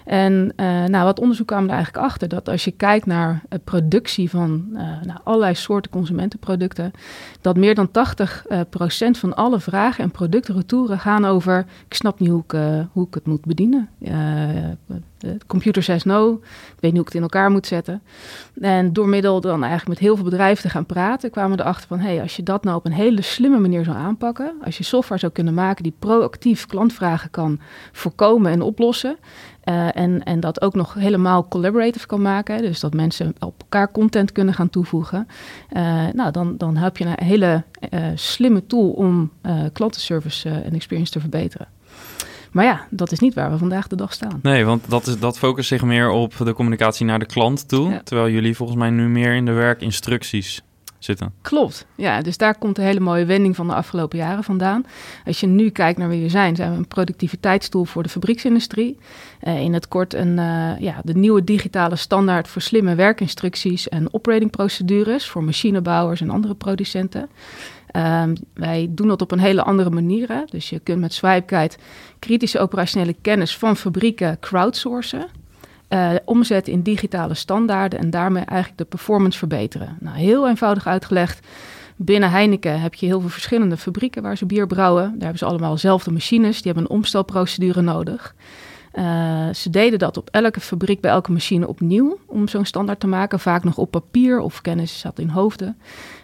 En 0.05 0.53
uh, 0.57 0.85
nou, 0.85 1.05
wat 1.05 1.21
onderzoek 1.21 1.47
kwam 1.47 1.65
er 1.65 1.75
eigenlijk 1.75 2.05
achter 2.05 2.29
dat 2.29 2.49
als 2.49 2.65
je 2.65 2.71
kijkt 2.71 3.07
naar 3.07 3.31
uh, 3.31 3.59
productie 3.65 4.31
van 4.31 4.67
nou, 5.07 5.19
allerlei 5.25 5.55
soorten 5.55 5.91
consumentenproducten, 5.91 6.93
dat 7.41 7.57
meer 7.57 7.75
dan 7.75 7.89
80% 7.89 8.69
procent 8.71 9.19
van 9.19 9.35
alle 9.35 9.61
vragen 9.61 10.05
en 10.05 10.11
productretouren 10.11 10.99
gaan 10.99 11.25
over: 11.25 11.67
ik 11.89 11.95
snap 11.95 12.21
niet 12.21 12.31
hoe 12.31 12.43
ik, 12.47 12.59
hoe 12.93 13.07
ik 13.07 13.15
het 13.15 13.27
moet 13.27 13.45
bedienen. 13.45 13.89
Computer 15.47 15.83
says 15.83 16.05
no. 16.05 16.33
Ik 16.43 16.81
weet 16.81 16.93
niet 16.93 16.93
hoe 16.93 17.01
ik 17.01 17.07
het 17.07 17.15
in 17.15 17.23
elkaar 17.23 17.51
moet 17.51 17.67
zetten. 17.67 18.03
En 18.61 18.93
door 18.93 19.09
middel 19.09 19.41
dan 19.41 19.63
eigenlijk 19.63 19.89
met 19.89 19.99
heel 19.99 20.15
veel 20.15 20.25
bedrijven 20.25 20.63
te 20.63 20.69
gaan 20.69 20.87
praten, 20.87 21.31
kwamen 21.31 21.57
we 21.57 21.63
erachter 21.63 21.89
van: 21.89 21.99
hey, 21.99 22.21
als 22.21 22.37
je 22.37 22.43
dat 22.43 22.65
nou 22.65 22.77
op 22.77 22.85
een 22.85 22.93
hele 22.93 23.23
slimme 23.23 23.59
manier 23.59 23.85
zou 23.85 23.97
aanpakken, 23.97 24.55
als 24.65 24.79
je 24.79 24.85
software 24.85 25.21
zou 25.21 25.33
kunnen 25.33 25.55
maken 25.55 25.83
die 25.83 25.95
proactief 25.99 26.67
klantvragen 26.67 27.31
kan 27.31 27.61
voorkomen 27.93 28.53
en 28.53 28.63
oplossen. 28.63 29.17
Uh, 29.69 29.97
en, 29.97 30.23
en 30.23 30.41
dat 30.41 30.61
ook 30.61 30.75
nog 30.75 30.95
helemaal 30.95 31.49
collaborative 31.49 32.07
kan 32.07 32.23
maken. 32.23 32.63
Dus 32.63 32.81
dat 32.81 32.95
mensen 32.95 33.35
op 33.39 33.55
elkaar 33.61 33.91
content 33.91 34.33
kunnen 34.33 34.55
gaan 34.55 34.71
toevoegen. 34.71 35.27
Uh, 35.73 36.07
nou, 36.13 36.31
dan, 36.31 36.57
dan 36.57 36.77
heb 36.77 36.97
je 36.97 37.05
een 37.05 37.25
hele 37.25 37.63
uh, 37.91 38.07
slimme 38.15 38.67
tool 38.67 38.91
om 38.91 39.31
klantenservice 39.73 40.51
en 40.51 40.75
experience 40.75 41.13
te 41.13 41.21
verbeteren. 41.21 41.69
Maar 42.53 42.65
ja, 42.65 42.87
dat 42.91 43.13
is 43.13 43.19
niet 43.19 43.35
waar 43.35 43.51
we 43.51 43.59
vandaag 43.59 43.87
de 43.87 43.97
dag 43.97 44.13
staan. 44.13 44.39
Nee, 44.43 44.65
want 44.65 44.91
dat, 44.91 45.07
is, 45.07 45.19
dat 45.19 45.39
focust 45.39 45.69
zich 45.69 45.83
meer 45.83 46.11
op 46.11 46.35
de 46.37 46.53
communicatie 46.53 47.07
naar 47.07 47.19
de 47.19 47.27
klant 47.27 47.69
toe. 47.69 48.01
Terwijl 48.05 48.29
jullie 48.31 48.57
volgens 48.57 48.79
mij 48.79 48.91
nu 48.91 49.09
meer 49.09 49.35
in 49.35 49.45
de 49.45 49.53
werkinstructies 49.53 50.63
zitten. 51.05 51.33
Klopt, 51.43 51.87
ja. 51.95 52.23
Dus 52.23 52.37
daar 52.37 52.59
komt 52.59 52.79
een 52.79 52.85
hele 52.85 53.01
mooie 53.01 53.25
wending 53.25 53.57
van 53.57 53.67
de 53.67 53.75
afgelopen 53.75 54.19
jaren 54.19 54.45
vandaan. 54.45 54.87
Als 55.25 55.41
je 55.41 55.47
nu 55.47 55.71
kijkt 55.71 55.99
naar 55.99 56.09
wie 56.09 56.23
we 56.23 56.29
zijn, 56.29 56.57
zijn 56.57 56.71
we 56.71 56.77
een 56.77 56.89
productiviteitsstoel 56.89 57.85
voor 57.85 58.03
de 58.03 58.09
fabrieksindustrie. 58.09 58.99
Uh, 59.43 59.61
in 59.61 59.73
het 59.73 59.89
kort 59.89 60.15
een, 60.15 60.39
uh, 60.39 60.79
ja, 60.79 61.01
de 61.05 61.15
nieuwe 61.15 61.45
digitale 61.45 61.97
standaard 61.97 62.49
voor 62.49 62.63
slimme 62.63 62.95
werkinstructies 62.95 63.89
en 63.89 64.15
operatingprocedures 64.15 65.29
voor 65.29 65.45
machinebouwers 65.45 66.21
en 66.21 66.31
andere 66.31 66.55
producenten. 66.55 67.29
Um, 67.97 68.33
wij 68.55 68.89
doen 68.91 69.09
dat 69.09 69.23
op 69.23 69.31
een 69.31 69.39
hele 69.39 69.63
andere 69.63 69.91
manier. 69.91 70.45
Dus 70.51 70.71
je 70.71 70.79
kunt 70.79 71.01
met 71.01 71.15
SwipeGuide 71.15 71.75
kritische 72.19 72.59
operationele 72.59 73.15
kennis 73.23 73.57
van 73.57 73.77
fabrieken 73.77 74.41
crowdsourcen. 74.41 75.27
Uh, 75.95 76.11
omzetten 76.25 76.73
in 76.73 76.83
digitale 76.83 77.35
standaarden 77.35 77.99
en 77.99 78.11
daarmee 78.11 78.45
eigenlijk 78.45 78.79
de 78.79 78.85
performance 78.85 79.39
verbeteren. 79.39 79.97
Nou, 80.01 80.17
heel 80.17 80.49
eenvoudig 80.49 80.87
uitgelegd. 80.87 81.47
Binnen 81.97 82.31
Heineken 82.31 82.81
heb 82.81 82.95
je 82.95 83.07
heel 83.07 83.21
veel 83.21 83.29
verschillende 83.29 83.77
fabrieken 83.77 84.23
waar 84.23 84.37
ze 84.37 84.47
bier 84.47 84.67
brouwen. 84.67 85.03
Daar 85.03 85.21
hebben 85.21 85.39
ze 85.39 85.45
allemaal 85.45 85.73
dezelfde 85.73 86.11
machines. 86.11 86.63
Die 86.63 86.73
hebben 86.73 86.91
een 86.91 86.97
omstelprocedure 86.97 87.81
nodig. 87.81 88.35
Uh, 88.95 89.49
ze 89.55 89.71
deden 89.71 89.99
dat 89.99 90.17
op 90.17 90.29
elke 90.31 90.61
fabriek 90.61 91.01
bij 91.01 91.11
elke 91.11 91.33
machine 91.33 91.69
opnieuw 91.69 92.19
om 92.27 92.49
zo'n 92.49 92.65
standaard 92.65 93.01
te 93.01 93.07
maken. 93.07 93.41
Vaak 93.41 93.65
nog 93.65 93.79
op 93.79 93.91
papier 93.91 94.41
of 94.41 94.61
kennis 94.61 94.99
zat 94.99 95.19
in 95.19 95.29
hoofden. 95.29 95.77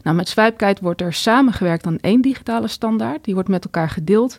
Nou, 0.03 0.17
met 0.17 0.29
Swipeguide 0.29 0.81
wordt 0.83 1.01
er 1.01 1.13
samengewerkt 1.13 1.87
aan 1.87 1.99
één 2.01 2.21
digitale 2.21 2.69
standaard. 2.69 3.25
Die 3.25 3.35
wordt 3.35 3.49
met 3.49 3.65
elkaar 3.65 3.91
gedeeld. 3.91 4.39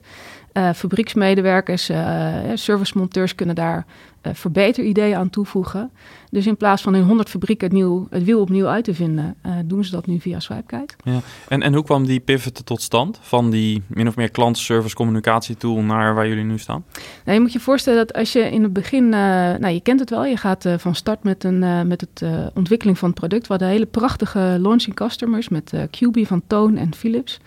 Uh, 0.54 0.70
fabrieksmedewerkers, 0.74 1.90
uh, 1.90 2.34
servicemonteurs 2.54 3.36
kunnen 3.36 3.56
daar 3.56 3.86
uh, 4.24 4.34
verbeterideeën 4.34 5.16
aan 5.16 5.30
toevoegen. 5.30 5.92
Dus 6.30 6.48
in 6.48 6.58
plaats 6.58 6.82
van 6.82 6.96
in 6.96 7.04
100 7.04 7.30
fabrieken 7.30 7.68
het, 7.68 7.76
nieuw, 7.76 8.08
het 8.10 8.24
wiel 8.24 8.42
opnieuw 8.42 8.68
uit 8.68 8.84
te 8.84 8.94
vinden, 8.94 9.36
doen 9.66 9.84
ze 9.84 9.92
dat 9.92 10.06
nu 10.06 10.20
via 10.20 10.40
Swipeguide. 10.40 10.94
Ja. 11.04 11.20
En, 11.48 11.62
en 11.62 11.74
hoe 11.74 11.84
kwam 11.84 12.06
die 12.06 12.20
pivot 12.20 12.66
tot 12.66 12.82
stand 12.82 13.20
van 13.22 13.50
die 13.50 13.84
min 13.88 14.08
of 14.08 14.16
meer 14.16 14.32
klantenservice 14.32 14.96
communicatietool 14.96 15.82
naar 15.82 16.16
waar 16.16 16.28
jullie 16.28 16.44
nu 16.44 16.58
staan? 16.58 16.84
Nou, 17.26 17.38
je 17.38 17.42
moet 17.44 17.54
je 17.54 17.60
voorstellen 17.60 18.06
dat 18.06 18.16
als 18.16 18.32
je 18.32 18.52
in 18.52 18.64
het 18.64 18.74
begin, 18.74 19.10
nou 19.10 19.68
je 19.68 19.82
kent 19.82 20.00
het 20.00 20.10
wel, 20.10 20.26
je 20.26 20.38
gaat 20.38 20.66
van 20.78 20.96
start 20.96 21.24
met, 21.24 21.44
een, 21.44 21.88
met 21.88 22.02
het 22.02 22.24
ontwikkeling 22.54 22.98
van 22.98 23.10
het 23.10 23.20
product. 23.20 23.42
We 23.48 23.54
hadden 23.54 23.68
hele 23.68 23.86
prachtige 23.86 24.58
launching 24.62 24.96
customers 24.96 25.50
met 25.50 25.74
QB 25.74 26.28
van 26.28 26.42
Toon 26.48 26.78
en 26.78 26.96
Philips. 26.96 27.40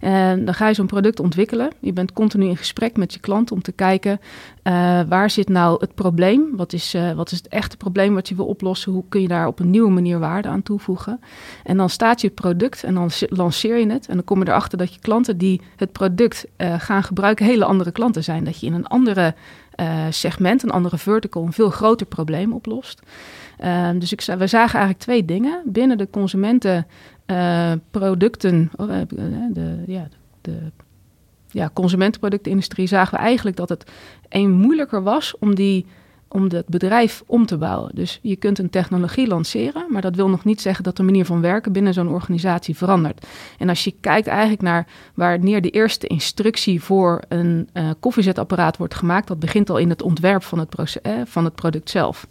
En 0.00 0.44
dan 0.44 0.54
ga 0.54 0.68
je 0.68 0.74
zo'n 0.74 0.86
product 0.86 1.20
ontwikkelen. 1.20 1.70
Je 1.80 1.92
bent 1.92 2.12
continu 2.12 2.46
in 2.46 2.56
gesprek 2.56 2.96
met 2.96 3.12
je 3.12 3.20
klant 3.20 3.52
om 3.52 3.62
te 3.62 3.72
kijken 3.72 4.20
uh, 4.66 5.00
waar 5.08 5.30
zit 5.30 5.48
nou 5.48 5.76
het 5.80 5.94
probleem? 5.94 6.56
Wat 6.56 6.72
is, 6.72 6.94
uh, 6.94 7.12
wat 7.12 7.30
is 7.30 7.38
het 7.38 7.48
echte 7.48 7.76
probleem 7.76 8.14
wat 8.14 8.28
je 8.28 8.34
wil 8.34 8.46
oplossen? 8.46 8.92
Hoe 8.92 9.04
kun 9.08 9.20
je 9.20 9.28
daar 9.28 9.46
op 9.46 9.58
een 9.58 9.70
nieuwe 9.70 9.90
manier 9.90 10.18
waarde 10.18 10.48
aan 10.48 10.62
toevoegen? 10.62 11.20
En 11.64 11.76
dan 11.76 11.90
staat 11.90 12.20
je 12.20 12.30
product 12.30 12.84
en 12.84 12.94
dan 12.94 13.10
lanceer 13.28 13.76
je 13.76 13.90
het. 13.90 14.08
En 14.08 14.14
dan 14.14 14.24
kom 14.24 14.38
je 14.38 14.48
erachter 14.48 14.78
dat 14.78 14.94
je 14.94 15.00
klanten 15.00 15.38
die 15.38 15.60
het 15.76 15.92
product 15.92 16.46
uh, 16.56 16.74
gaan 16.78 17.02
gebruiken 17.02 17.46
hele 17.46 17.64
andere 17.64 17.92
klanten 17.92 18.24
zijn. 18.24 18.44
Dat 18.44 18.60
je 18.60 18.66
in 18.66 18.74
een 18.74 18.86
andere 18.86 19.34
segment, 20.10 20.62
een 20.62 20.70
andere 20.70 20.98
vertical, 20.98 21.42
een 21.42 21.52
veel 21.52 21.70
groter 21.70 22.06
probleem 22.06 22.52
oplost. 22.52 23.02
Ehm, 23.58 23.98
dus 23.98 24.12
ik, 24.12 24.20
we 24.20 24.46
zagen 24.46 24.78
eigenlijk 24.78 24.98
twee 24.98 25.24
dingen. 25.24 25.62
Binnen 25.64 25.98
de 25.98 26.06
consumentenproducten, 27.26 28.70
oh, 28.76 28.88
de, 29.52 29.82
ja, 29.86 30.08
de 30.40 30.58
ja, 31.50 31.70
consumentenproductenindustrie 31.72 32.86
zagen 32.86 33.18
we 33.18 33.24
eigenlijk 33.24 33.56
dat 33.56 33.68
het 33.68 33.90
een 34.28 34.50
moeilijker 34.50 35.02
was 35.02 35.38
om 35.38 35.54
die 35.54 35.86
om 36.28 36.42
het 36.42 36.66
bedrijf 36.66 37.22
om 37.26 37.46
te 37.46 37.56
bouwen. 37.56 37.90
Dus 37.94 38.18
je 38.22 38.36
kunt 38.36 38.58
een 38.58 38.70
technologie 38.70 39.26
lanceren, 39.26 39.86
maar 39.88 40.02
dat 40.02 40.16
wil 40.16 40.28
nog 40.28 40.44
niet 40.44 40.60
zeggen 40.60 40.84
dat 40.84 40.96
de 40.96 41.02
manier 41.02 41.24
van 41.24 41.40
werken 41.40 41.72
binnen 41.72 41.94
zo'n 41.94 42.08
organisatie 42.08 42.76
verandert. 42.76 43.26
En 43.58 43.68
als 43.68 43.84
je 43.84 43.94
kijkt 44.00 44.26
eigenlijk 44.26 44.62
naar 44.62 44.86
wanneer 45.14 45.62
de 45.62 45.70
eerste 45.70 46.06
instructie 46.06 46.82
voor 46.82 47.22
een 47.28 47.68
koffiezetapparaat 48.00 48.76
wordt 48.76 48.94
gemaakt, 48.94 49.28
dat 49.28 49.38
begint 49.38 49.70
al 49.70 49.76
in 49.76 49.90
het 49.90 50.02
ontwerp 50.02 50.42
van 50.42 50.58
het, 50.58 50.68
proces, 50.68 51.02
eh, 51.02 51.12
van 51.24 51.44
het 51.44 51.54
product 51.54 51.90
zelf. 51.90 52.26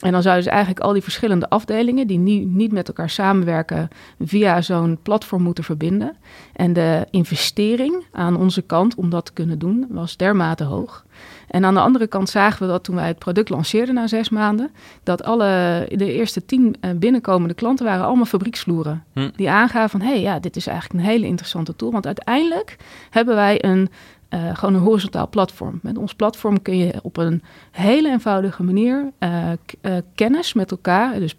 En 0.00 0.12
dan 0.12 0.22
zouden 0.22 0.44
dus 0.44 0.52
eigenlijk 0.52 0.84
al 0.84 0.92
die 0.92 1.02
verschillende 1.02 1.48
afdelingen 1.48 2.06
die 2.06 2.18
niet, 2.18 2.48
niet 2.48 2.72
met 2.72 2.88
elkaar 2.88 3.10
samenwerken 3.10 3.88
via 4.20 4.62
zo'n 4.62 4.98
platform 5.02 5.42
moeten 5.42 5.64
verbinden. 5.64 6.16
En 6.52 6.72
de 6.72 7.06
investering 7.10 8.04
aan 8.12 8.36
onze 8.36 8.62
kant 8.62 8.94
om 8.94 9.10
dat 9.10 9.24
te 9.24 9.32
kunnen 9.32 9.58
doen 9.58 9.86
was 9.88 10.16
dermate 10.16 10.64
hoog. 10.64 11.04
En 11.48 11.64
aan 11.64 11.74
de 11.74 11.80
andere 11.80 12.06
kant 12.06 12.28
zagen 12.28 12.62
we 12.62 12.72
dat 12.72 12.84
toen 12.84 12.94
wij 12.94 13.06
het 13.06 13.18
product 13.18 13.48
lanceerden 13.48 13.94
na 13.94 14.06
zes 14.06 14.28
maanden, 14.28 14.70
dat 15.02 15.24
alle 15.24 15.86
de 15.90 16.12
eerste 16.12 16.44
tien 16.44 16.76
eh, 16.80 16.90
binnenkomende 16.96 17.54
klanten 17.54 17.86
waren 17.86 18.04
allemaal 18.04 18.24
fabrieksvloeren. 18.24 19.04
Hm. 19.12 19.30
Die 19.36 19.50
aangaven 19.50 19.90
van 19.90 20.00
hé, 20.08 20.12
hey, 20.12 20.20
ja, 20.20 20.38
dit 20.38 20.56
is 20.56 20.66
eigenlijk 20.66 21.00
een 21.00 21.10
hele 21.10 21.26
interessante 21.26 21.76
tool. 21.76 21.90
Want 21.90 22.06
uiteindelijk 22.06 22.76
hebben 23.10 23.34
wij 23.34 23.64
een 23.64 23.90
uh, 24.34 24.56
gewoon 24.56 24.74
een 24.74 24.80
horizontaal 24.80 25.28
platform. 25.28 25.78
Met 25.82 25.98
ons 25.98 26.14
platform 26.14 26.62
kun 26.62 26.76
je 26.76 26.94
op 27.02 27.16
een 27.16 27.42
hele 27.70 28.10
eenvoudige 28.10 28.62
manier 28.62 29.12
uh, 29.18 29.50
uh, 29.82 29.92
kennis 30.14 30.52
met 30.52 30.70
elkaar, 30.70 31.18
dus 31.18 31.34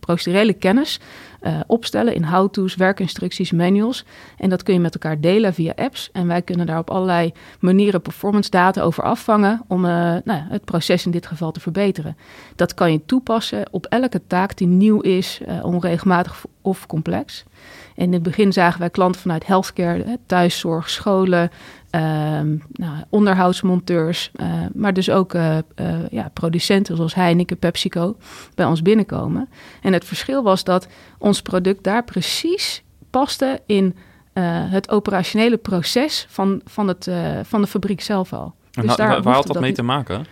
procedurele, 0.00 0.52
kennis, 0.52 1.00
opstellen 1.66 2.14
in 2.14 2.24
how-to's, 2.24 2.74
werkinstructies, 2.74 3.52
manuals. 3.52 4.04
En 4.38 4.50
dat 4.50 4.62
kun 4.62 4.74
je 4.74 4.80
met 4.80 4.94
elkaar 4.94 5.20
delen 5.20 5.54
via 5.54 5.72
apps. 5.76 6.10
En 6.12 6.26
wij 6.26 6.42
kunnen 6.42 6.66
daar 6.66 6.78
op 6.78 6.90
allerlei 6.90 7.32
manieren 7.60 8.02
performance 8.02 8.50
data 8.50 8.82
over 8.82 9.02
afvangen 9.02 9.62
om 9.66 9.80
nou, 9.80 10.22
het 10.24 10.64
proces 10.64 11.04
in 11.04 11.10
dit 11.10 11.26
geval 11.26 11.52
te 11.52 11.60
verbeteren. 11.60 12.16
Dat 12.56 12.74
kan 12.74 12.92
je 12.92 13.04
toepassen 13.06 13.62
op 13.70 13.86
elke 13.86 14.20
taak 14.26 14.56
die 14.56 14.66
nieuw 14.66 15.00
is, 15.00 15.40
onregelmatig 15.62 16.44
of 16.62 16.86
complex. 16.86 17.44
In 17.94 18.12
het 18.12 18.22
begin 18.22 18.52
zagen 18.52 18.80
wij 18.80 18.90
klanten 18.90 19.20
vanuit 19.20 19.46
healthcare, 19.46 20.18
thuiszorg, 20.26 20.90
scholen, 20.90 21.50
nou, 22.72 23.04
onderhoudsmonteurs, 23.08 24.30
maar 24.72 24.92
dus 24.92 25.10
ook 25.10 25.32
ja, 26.10 26.30
producenten 26.32 26.96
zoals 26.96 27.14
Heineken, 27.14 27.58
PepsiCo 27.58 28.16
bij 28.54 28.66
ons 28.66 28.82
binnenkomen. 28.82 29.48
En 29.82 29.92
het 29.92 30.04
verschil 30.04 30.42
was 30.42 30.64
dat 30.64 30.88
ons 31.18 31.42
product 31.42 31.84
daar 31.84 32.04
precies 32.04 32.82
paste 33.10 33.60
in 33.66 33.96
het 34.70 34.90
operationele 34.90 35.56
proces 35.56 36.26
van, 36.28 36.60
van, 36.64 36.88
het, 36.88 37.10
van 37.42 37.60
de 37.60 37.66
fabriek 37.66 38.00
zelf 38.00 38.32
al. 38.32 38.54
Dus 38.70 38.96
daar 38.96 39.22
waar 39.22 39.34
had 39.34 39.46
dat 39.46 39.60
mee 39.60 39.72
te 39.72 39.82
maken? 39.82 40.26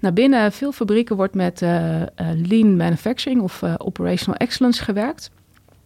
Nou, 0.00 0.14
binnen 0.14 0.52
veel 0.52 0.72
fabrieken 0.72 1.16
wordt 1.16 1.34
met 1.34 1.62
uh, 1.62 2.02
lean 2.42 2.76
manufacturing 2.76 3.40
of 3.40 3.62
uh, 3.62 3.74
operational 3.78 4.38
excellence 4.38 4.84
gewerkt. 4.84 5.30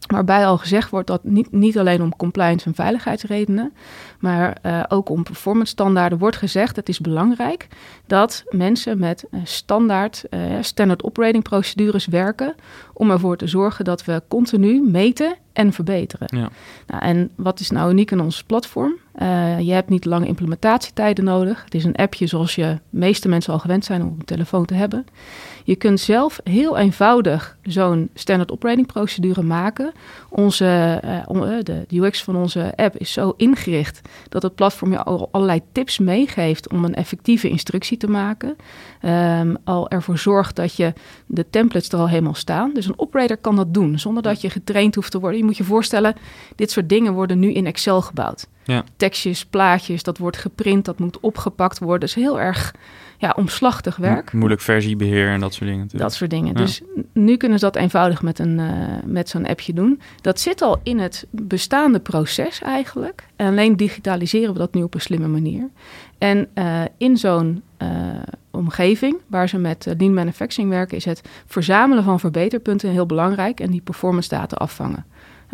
Waarbij 0.06 0.46
al 0.46 0.58
gezegd 0.58 0.90
wordt 0.90 1.06
dat 1.06 1.24
niet, 1.24 1.52
niet 1.52 1.78
alleen 1.78 2.02
om 2.02 2.16
compliance 2.16 2.66
en 2.66 2.74
veiligheidsredenen, 2.74 3.72
maar 4.18 4.56
uh, 4.62 4.82
ook 4.88 5.08
om 5.08 5.22
performance 5.22 5.72
standaarden 5.72 6.18
wordt 6.18 6.36
gezegd: 6.36 6.76
het 6.76 6.88
is 6.88 7.00
belangrijk 7.00 7.68
dat 8.06 8.44
mensen 8.48 8.98
met 8.98 9.24
standaard, 9.42 10.24
uh, 10.30 10.40
standard 10.60 11.02
operating 11.02 11.42
procedures 11.42 12.06
werken 12.06 12.54
om 12.92 13.10
ervoor 13.10 13.36
te 13.36 13.46
zorgen 13.46 13.84
dat 13.84 14.04
we 14.04 14.22
continu 14.28 14.82
meten 14.90 15.36
en 15.52 15.72
verbeteren. 15.72 16.26
Ja. 16.30 16.48
Nou, 16.86 17.02
en 17.02 17.30
wat 17.36 17.60
is 17.60 17.70
nou 17.70 17.90
uniek 17.90 18.10
in 18.10 18.20
ons 18.20 18.42
platform? 18.42 18.94
Je 19.58 19.72
hebt 19.72 19.88
niet 19.88 20.04
lange 20.04 20.26
implementatietijden 20.26 21.24
nodig. 21.24 21.64
Het 21.64 21.74
is 21.74 21.84
een 21.84 21.96
appje 21.96 22.26
zoals 22.26 22.54
je 22.54 22.78
meeste 22.90 23.28
mensen 23.28 23.52
al 23.52 23.58
gewend 23.58 23.84
zijn 23.84 24.02
om 24.02 24.08
op 24.08 24.18
een 24.18 24.24
telefoon 24.24 24.64
te 24.64 24.74
hebben. 24.74 25.06
Je 25.66 25.76
kunt 25.76 26.00
zelf 26.00 26.40
heel 26.42 26.76
eenvoudig 26.76 27.56
zo'n 27.62 28.10
standard 28.14 28.52
operating 28.52 28.86
procedure 28.86 29.42
maken. 29.42 29.92
Onze, 30.28 31.00
uh, 31.30 31.58
de 31.62 31.86
UX 31.90 32.22
van 32.22 32.36
onze 32.36 32.72
app 32.76 32.96
is 32.96 33.12
zo 33.12 33.34
ingericht 33.36 34.00
dat 34.28 34.42
het 34.42 34.54
platform 34.54 34.92
je 34.92 35.02
allerlei 35.02 35.60
tips 35.72 35.98
meegeeft 35.98 36.72
om 36.72 36.84
een 36.84 36.94
effectieve 36.94 37.48
instructie 37.48 37.96
te 37.96 38.08
maken. 38.08 38.56
Um, 39.02 39.56
al 39.64 39.88
ervoor 39.88 40.18
zorgt 40.18 40.56
dat 40.56 40.74
je 40.74 40.92
de 41.26 41.50
templates 41.50 41.88
er 41.88 41.98
al 41.98 42.08
helemaal 42.08 42.34
staan. 42.34 42.70
Dus 42.74 42.86
een 42.86 42.98
operator 42.98 43.36
kan 43.36 43.56
dat 43.56 43.74
doen 43.74 43.98
zonder 43.98 44.22
dat 44.22 44.40
je 44.40 44.50
getraind 44.50 44.94
hoeft 44.94 45.10
te 45.10 45.20
worden. 45.20 45.38
Je 45.38 45.44
moet 45.44 45.56
je 45.56 45.64
voorstellen, 45.64 46.16
dit 46.56 46.70
soort 46.70 46.88
dingen 46.88 47.12
worden 47.12 47.38
nu 47.38 47.52
in 47.52 47.66
Excel 47.66 48.02
gebouwd. 48.02 48.46
Ja. 48.64 48.84
Tekstjes, 48.96 49.44
plaatjes, 49.44 50.02
dat 50.02 50.18
wordt 50.18 50.36
geprint, 50.36 50.84
dat 50.84 50.98
moet 50.98 51.20
opgepakt 51.20 51.78
worden. 51.78 52.00
Dat 52.00 52.08
is 52.08 52.24
heel 52.24 52.40
erg 52.40 52.74
ja, 53.24 53.34
omslachtig 53.36 53.96
werk. 53.96 54.32
moeilijk 54.32 54.60
versiebeheer 54.60 55.28
en 55.28 55.40
dat 55.40 55.54
soort 55.54 55.64
dingen. 55.64 55.82
Natuurlijk. 55.82 56.02
Dat 56.02 56.14
soort 56.14 56.30
dingen. 56.30 56.54
Dus 56.54 56.82
nu 57.12 57.36
kunnen 57.36 57.58
ze 57.58 57.64
dat 57.64 57.76
eenvoudig 57.76 58.22
met, 58.22 58.38
een, 58.38 58.58
uh, 58.58 58.70
met 59.04 59.28
zo'n 59.28 59.46
appje 59.46 59.72
doen. 59.72 60.00
Dat 60.20 60.40
zit 60.40 60.62
al 60.62 60.80
in 60.82 60.98
het 60.98 61.26
bestaande 61.30 62.00
proces 62.00 62.60
eigenlijk. 62.60 63.26
En 63.36 63.46
alleen 63.46 63.76
digitaliseren 63.76 64.52
we 64.52 64.58
dat 64.58 64.74
nu 64.74 64.82
op 64.82 64.94
een 64.94 65.00
slimme 65.00 65.28
manier. 65.28 65.68
En 66.18 66.48
uh, 66.54 66.82
in 66.96 67.16
zo'n 67.16 67.62
uh, 67.82 67.88
omgeving 68.50 69.16
waar 69.26 69.48
ze 69.48 69.58
met 69.58 69.94
lean 69.98 70.14
manufacturing 70.14 70.70
werken, 70.70 70.96
is 70.96 71.04
het 71.04 71.22
verzamelen 71.46 72.04
van 72.04 72.20
verbeterpunten 72.20 72.90
heel 72.90 73.06
belangrijk 73.06 73.60
en 73.60 73.70
die 73.70 73.80
performance 73.80 74.28
data 74.28 74.56
afvangen. 74.56 75.04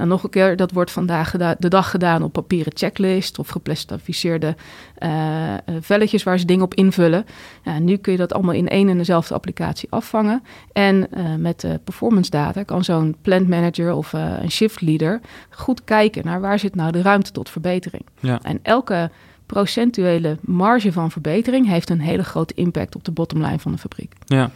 Nou, 0.01 0.13
nog 0.13 0.25
een 0.25 0.31
keer, 0.31 0.57
dat 0.57 0.73
wordt 0.73 0.91
vandaag 0.91 1.37
de 1.59 1.69
dag 1.69 1.91
gedaan 1.91 2.23
op 2.23 2.33
papieren 2.33 2.73
checklist 2.77 3.39
of 3.39 3.49
geplastificeerde 3.49 4.57
uh, 4.99 5.55
velletjes 5.81 6.23
waar 6.23 6.39
ze 6.39 6.45
dingen 6.45 6.65
op 6.65 6.75
invullen. 6.75 7.27
Ja, 7.65 7.79
nu 7.79 7.97
kun 7.97 8.13
je 8.13 8.19
dat 8.19 8.33
allemaal 8.33 8.55
in 8.55 8.69
één 8.69 8.89
en 8.89 8.99
dezelfde 8.99 9.35
applicatie 9.35 9.91
afvangen. 9.91 10.43
En 10.73 11.07
uh, 11.17 11.35
met 11.35 11.61
de 11.61 11.81
performance 11.85 12.31
data 12.31 12.63
kan 12.63 12.85
zo'n 12.85 13.17
plant 13.23 13.49
manager 13.49 13.93
of 13.93 14.13
een 14.13 14.51
shift 14.51 14.81
leader 14.81 15.21
goed 15.51 15.85
kijken 15.85 16.25
naar 16.25 16.41
waar 16.41 16.59
zit 16.59 16.75
nou 16.75 16.93
de 16.93 17.03
ruimte 17.03 17.33
tot 17.33 17.51
verbetering. 17.51 18.05
Ja. 18.21 18.39
En 18.43 18.59
elke 18.63 19.11
procentuele 19.53 20.37
marge 20.41 20.93
van 20.93 21.11
verbetering 21.11 21.67
heeft 21.67 21.91
een 21.91 22.01
hele 22.01 22.25
grote 22.25 22.55
impact 22.55 22.95
op 22.95 23.05
de 23.05 23.11
bottomline 23.11 23.59
van 23.59 23.73
de 23.73 23.79
fabriek. 23.79 24.13
Ja, 24.27 24.51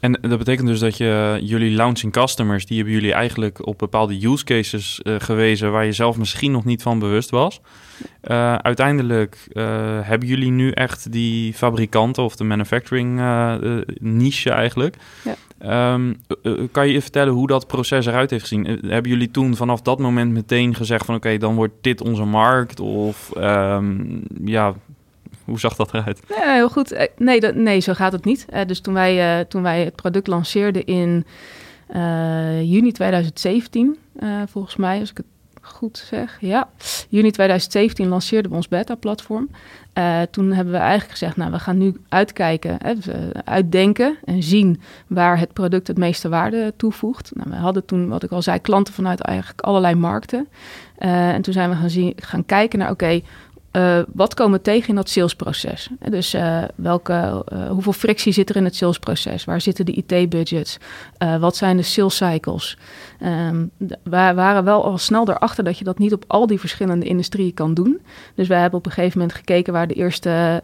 en 0.00 0.12
dat 0.12 0.38
betekent 0.38 0.68
dus 0.68 0.78
dat 0.78 0.96
je 0.96 1.38
jullie 1.42 1.76
launching 1.76 2.12
customers, 2.12 2.66
die 2.66 2.76
hebben 2.76 2.94
jullie 2.94 3.12
eigenlijk 3.12 3.66
op 3.66 3.78
bepaalde 3.78 4.26
use 4.26 4.44
cases 4.44 5.00
uh, 5.02 5.14
gewezen 5.18 5.72
waar 5.72 5.84
je 5.84 5.92
zelf 5.92 6.16
misschien 6.16 6.52
nog 6.52 6.64
niet 6.64 6.82
van 6.82 6.98
bewust 6.98 7.30
was. 7.30 7.60
Uh, 8.24 8.54
uiteindelijk 8.54 9.48
uh, 9.52 9.64
hebben 10.02 10.28
jullie 10.28 10.50
nu 10.50 10.70
echt 10.70 11.12
die 11.12 11.54
fabrikanten 11.54 12.22
of 12.22 12.36
de 12.36 12.44
manufacturing 12.44 13.20
niche 14.00 14.50
eigenlijk. 14.50 14.96
Ja. 15.24 15.34
Um, 15.66 16.16
kan 16.72 16.88
je 16.88 17.00
vertellen 17.02 17.32
hoe 17.32 17.46
dat 17.46 17.66
proces 17.66 18.06
eruit 18.06 18.30
heeft 18.30 18.42
gezien? 18.42 18.64
hebben 18.66 19.10
jullie 19.10 19.30
toen 19.30 19.56
vanaf 19.56 19.82
dat 19.82 19.98
moment 19.98 20.32
meteen 20.32 20.74
gezegd 20.74 21.04
van 21.04 21.14
oké, 21.14 21.38
dan 21.38 21.54
wordt 21.54 21.74
dit 21.80 22.00
onze 22.00 22.24
markt? 22.24 22.80
Of 22.80 23.32
um, 23.36 24.22
ja, 24.44 24.74
hoe 25.44 25.60
zag 25.60 25.76
dat 25.76 25.94
eruit? 25.94 26.20
Ja, 26.28 26.54
heel 26.54 26.68
goed. 26.68 27.08
Nee, 27.16 27.40
dat, 27.40 27.54
nee, 27.54 27.80
zo 27.80 27.92
gaat 27.92 28.12
het 28.12 28.24
niet. 28.24 28.46
dus 28.66 28.80
toen 28.80 28.94
wij, 28.94 29.44
toen 29.44 29.62
wij 29.62 29.84
het 29.84 29.96
product 29.96 30.26
lanceerden 30.26 30.84
in 30.84 31.24
juni 32.62 32.92
2017, 32.92 33.96
uh, 34.22 34.42
volgens 34.46 34.76
mij, 34.76 35.00
als 35.00 35.10
ik 35.10 35.16
het 35.16 35.26
goed 35.64 36.04
zeg. 36.08 36.36
Ja, 36.40 36.68
juni 37.08 37.30
2017 37.30 38.08
lanceerden 38.08 38.50
we 38.50 38.56
ons 38.56 38.68
beta-platform. 38.68 39.48
Uh, 39.98 40.22
toen 40.30 40.52
hebben 40.52 40.72
we 40.72 40.78
eigenlijk 40.78 41.10
gezegd, 41.10 41.36
nou, 41.36 41.50
we 41.50 41.58
gaan 41.58 41.78
nu 41.78 42.00
uitkijken, 42.08 42.78
hè, 42.82 42.94
uitdenken 43.44 44.16
en 44.24 44.42
zien 44.42 44.80
waar 45.06 45.38
het 45.38 45.52
product 45.52 45.86
het 45.86 45.98
meeste 45.98 46.28
waarde 46.28 46.72
toevoegt. 46.76 47.30
Nou, 47.34 47.50
we 47.50 47.56
hadden 47.56 47.84
toen, 47.84 48.08
wat 48.08 48.22
ik 48.22 48.30
al 48.30 48.42
zei, 48.42 48.60
klanten 48.60 48.94
vanuit 48.94 49.20
eigenlijk 49.20 49.60
allerlei 49.60 49.94
markten. 49.94 50.48
Uh, 50.98 51.28
en 51.28 51.42
toen 51.42 51.52
zijn 51.52 51.70
we 51.70 51.76
gaan, 51.76 51.90
zien, 51.90 52.12
gaan 52.16 52.46
kijken 52.46 52.78
naar, 52.78 52.90
oké, 52.90 53.20
uh, 53.76 53.98
wat 54.12 54.34
komen 54.34 54.56
we 54.58 54.64
tegen 54.64 54.88
in 54.88 54.94
dat 54.94 55.08
salesproces? 55.08 55.88
Dus 56.08 56.34
uh, 56.34 56.62
welke, 56.74 57.44
hoeveel 57.68 57.92
frictie 57.92 58.32
zit 58.32 58.50
er 58.50 58.56
in 58.56 58.64
het 58.64 58.76
salesproces? 58.76 59.44
Waar 59.44 59.60
zitten 59.60 59.86
de 59.86 59.92
IT-budgets? 59.92 60.78
wat 61.40 61.56
zijn 61.56 61.76
de 61.76 61.82
sales 61.82 62.16
cycles? 62.16 62.78
We 64.02 64.32
waren 64.34 64.64
wel 64.64 64.84
al 64.84 64.98
snel 64.98 65.28
erachter 65.28 65.64
dat 65.64 65.78
je 65.78 65.84
dat 65.84 65.98
niet 65.98 66.12
op 66.12 66.24
al 66.26 66.46
die 66.46 66.60
verschillende 66.60 67.06
industrieën 67.06 67.54
kan 67.54 67.74
doen. 67.74 68.00
Dus 68.34 68.48
wij 68.48 68.60
hebben 68.60 68.78
op 68.78 68.86
een 68.86 68.92
gegeven 68.92 69.18
moment 69.18 69.36
gekeken 69.36 69.72
waar 69.72 69.86
de 69.86 69.94
eerste, 69.94 70.62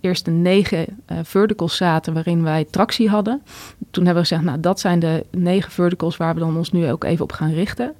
eerste 0.00 0.30
negen 0.30 0.86
verticals 1.22 1.76
zaten 1.76 2.14
waarin 2.14 2.42
wij 2.42 2.64
tractie 2.70 3.08
hadden. 3.08 3.42
Toen 3.90 4.04
hebben 4.04 4.22
we 4.22 4.28
gezegd, 4.28 4.46
nou 4.46 4.60
dat 4.60 4.80
zijn 4.80 4.98
de 4.98 5.24
negen 5.30 5.70
verticals 5.70 6.16
waar 6.16 6.34
we 6.34 6.40
dan 6.40 6.56
ons 6.56 6.72
nu 6.72 6.90
ook 6.90 7.04
even 7.04 7.24
op 7.24 7.32
gaan 7.32 7.52
richten. 7.52 7.94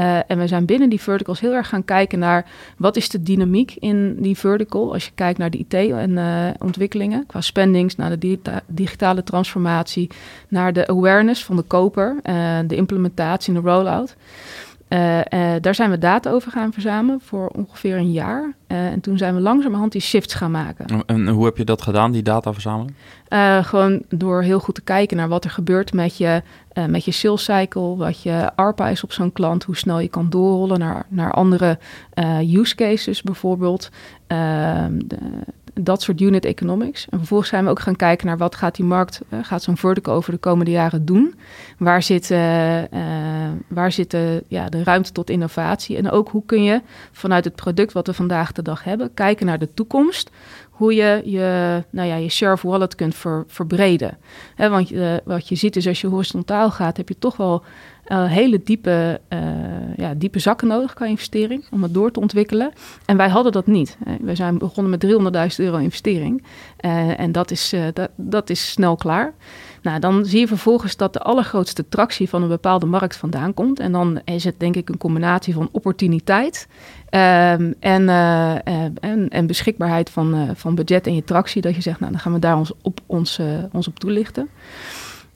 Uh, 0.00 0.18
en 0.26 0.38
we 0.38 0.46
zijn 0.46 0.64
binnen 0.64 0.88
die 0.88 1.00
verticals 1.00 1.40
heel 1.40 1.52
erg 1.52 1.68
gaan 1.68 1.84
kijken 1.84 2.18
naar 2.18 2.46
wat 2.76 2.96
is 2.96 3.08
de 3.08 3.22
dynamiek 3.22 3.74
in 3.78 4.16
die 4.22 4.38
vertical. 4.38 4.92
Als 4.92 5.04
je 5.04 5.10
kijkt 5.14 5.38
naar 5.38 5.50
de 5.50 5.58
IT 5.58 5.74
en 5.74 6.10
uh, 6.10 6.48
ontwikkelingen, 6.58 7.26
qua 7.26 7.40
spendings, 7.40 7.96
naar 7.96 8.10
de 8.10 8.18
digita 8.18 8.60
digitale 8.66 9.22
transformatie, 9.22 10.10
naar 10.48 10.72
de 10.72 10.86
awareness 10.86 11.44
van 11.44 11.56
de 11.56 11.62
koper, 11.62 12.16
uh, 12.22 12.58
de 12.66 12.76
implementatie 12.76 13.54
en 13.54 13.62
de 13.62 13.68
rollout. 13.68 14.16
Uh, 14.88 15.18
uh, 15.18 15.54
daar 15.60 15.74
zijn 15.74 15.90
we 15.90 15.98
data 15.98 16.30
over 16.30 16.52
gaan 16.52 16.72
verzamelen 16.72 17.20
voor 17.20 17.48
ongeveer 17.48 17.96
een 17.96 18.12
jaar. 18.12 18.54
Uh, 18.68 18.86
en 18.86 19.00
toen 19.00 19.18
zijn 19.18 19.34
we 19.34 19.40
langzamerhand 19.40 19.92
die 19.92 20.00
shifts 20.00 20.34
gaan 20.34 20.50
maken. 20.50 21.04
En 21.06 21.28
hoe 21.28 21.44
heb 21.44 21.56
je 21.56 21.64
dat 21.64 21.82
gedaan, 21.82 22.12
die 22.12 22.22
data 22.22 22.52
verzamelen? 22.52 22.96
gewoon 23.62 24.02
door 24.08 24.42
heel 24.42 24.58
goed 24.58 24.74
te 24.74 24.82
kijken 24.82 25.16
naar 25.16 25.28
wat 25.28 25.44
er 25.44 25.50
gebeurt 25.50 25.92
met 25.92 26.16
je, 26.16 26.42
met 26.88 27.04
je 27.04 27.10
sales 27.10 27.44
cycle, 27.44 27.96
wat 27.96 28.22
je 28.22 28.50
ARPA 28.54 28.88
is 28.88 29.04
op 29.04 29.12
zo'n 29.12 29.32
klant, 29.32 29.64
hoe 29.64 29.76
snel 29.76 29.98
je 29.98 30.08
kan 30.08 30.30
doorrollen 30.30 30.78
naar, 30.78 31.06
naar 31.08 31.32
andere 31.32 31.78
use 32.40 32.74
cases 32.74 33.22
bijvoorbeeld. 33.22 33.90
Ehm, 34.26 34.98
de, 35.04 35.18
dat 35.80 36.02
soort 36.02 36.20
unit 36.20 36.44
economics. 36.44 37.08
En 37.08 37.18
vervolgens 37.18 37.50
zijn 37.50 37.64
we 37.64 37.70
ook 37.70 37.80
gaan 37.80 37.96
kijken 37.96 38.26
naar 38.26 38.38
wat 38.38 38.54
gaat 38.54 38.76
die 38.76 38.84
markt, 38.84 39.20
uh, 39.28 39.38
gaat 39.42 39.62
zo'n 39.62 39.76
vertical 39.76 40.14
over 40.14 40.32
de 40.32 40.38
komende 40.38 40.70
jaren 40.70 41.04
doen? 41.04 41.34
Waar 41.78 42.02
zit, 42.02 42.30
uh, 42.30 42.78
uh, 42.82 42.88
waar 43.68 43.92
zit 43.92 44.10
de, 44.10 44.44
ja, 44.48 44.68
de 44.68 44.82
ruimte 44.82 45.12
tot 45.12 45.30
innovatie? 45.30 45.96
En 45.96 46.10
ook 46.10 46.28
hoe 46.28 46.42
kun 46.46 46.62
je 46.62 46.82
vanuit 47.12 47.44
het 47.44 47.54
product 47.54 47.92
wat 47.92 48.06
we 48.06 48.12
vandaag 48.12 48.52
de 48.52 48.62
dag 48.62 48.84
hebben, 48.84 49.14
kijken 49.14 49.46
naar 49.46 49.58
de 49.58 49.74
toekomst 49.74 50.30
hoe 50.70 50.94
je 50.94 51.22
je, 51.24 51.82
nou 51.90 52.08
ja, 52.08 52.14
je 52.14 52.28
share 52.28 52.52
of 52.52 52.62
wallet 52.62 52.94
kunt 52.94 53.14
ver, 53.14 53.44
verbreden. 53.46 54.18
Want 54.56 54.90
wat 55.24 55.48
je 55.48 55.54
ziet 55.54 55.76
is 55.76 55.86
als 55.86 56.00
je 56.00 56.06
horizontaal 56.06 56.70
gaat, 56.70 56.96
heb 56.96 57.08
je 57.08 57.18
toch 57.18 57.36
wel 57.36 57.64
uh, 58.08 58.24
hele 58.24 58.60
diepe, 58.62 59.20
uh, 59.32 59.38
ja, 59.96 60.14
diepe 60.14 60.38
zakken 60.38 60.68
nodig 60.68 60.94
qua 60.94 61.06
investering 61.06 61.64
om 61.70 61.82
het 61.82 61.94
door 61.94 62.10
te 62.10 62.20
ontwikkelen. 62.20 62.72
En 63.04 63.16
wij 63.16 63.28
hadden 63.28 63.52
dat 63.52 63.66
niet. 63.66 63.96
We 64.20 64.34
zijn 64.34 64.58
begonnen 64.58 64.90
met 64.90 65.50
300.000 65.52 65.64
euro 65.64 65.76
investering. 65.76 66.44
en 67.16 67.32
dat 67.32 67.50
is, 67.50 67.74
dat, 67.92 68.10
dat 68.16 68.50
is 68.50 68.70
snel 68.70 68.96
klaar. 68.96 69.34
Nou, 69.82 70.00
dan 70.00 70.24
zie 70.24 70.40
je 70.40 70.46
vervolgens 70.46 70.96
dat 70.96 71.12
de 71.12 71.20
allergrootste 71.20 71.88
tractie 71.88 72.28
van 72.28 72.42
een 72.42 72.48
bepaalde 72.48 72.86
markt 72.86 73.16
vandaan 73.16 73.54
komt. 73.54 73.80
En 73.80 73.92
dan 73.92 74.20
is 74.24 74.44
het 74.44 74.60
denk 74.60 74.76
ik 74.76 74.88
een 74.88 74.98
combinatie 74.98 75.54
van 75.54 75.68
opportuniteit 75.72 76.68
um, 77.10 77.74
en, 77.80 78.08
en, 79.00 79.28
en, 79.28 79.46
beschikbaarheid 79.46 80.10
van, 80.10 80.50
van 80.54 80.74
budget 80.74 81.06
en 81.06 81.14
je 81.14 81.24
tractie. 81.24 81.62
Dat 81.62 81.74
je 81.74 81.80
zegt, 81.80 82.00
nou 82.00 82.12
dan 82.12 82.20
gaan 82.20 82.32
we 82.32 82.38
daar 82.38 82.56
ons 82.56 82.72
op, 82.82 83.00
ons, 83.06 83.40
ons 83.72 83.88
op 83.88 83.98
toelichten. 83.98 84.48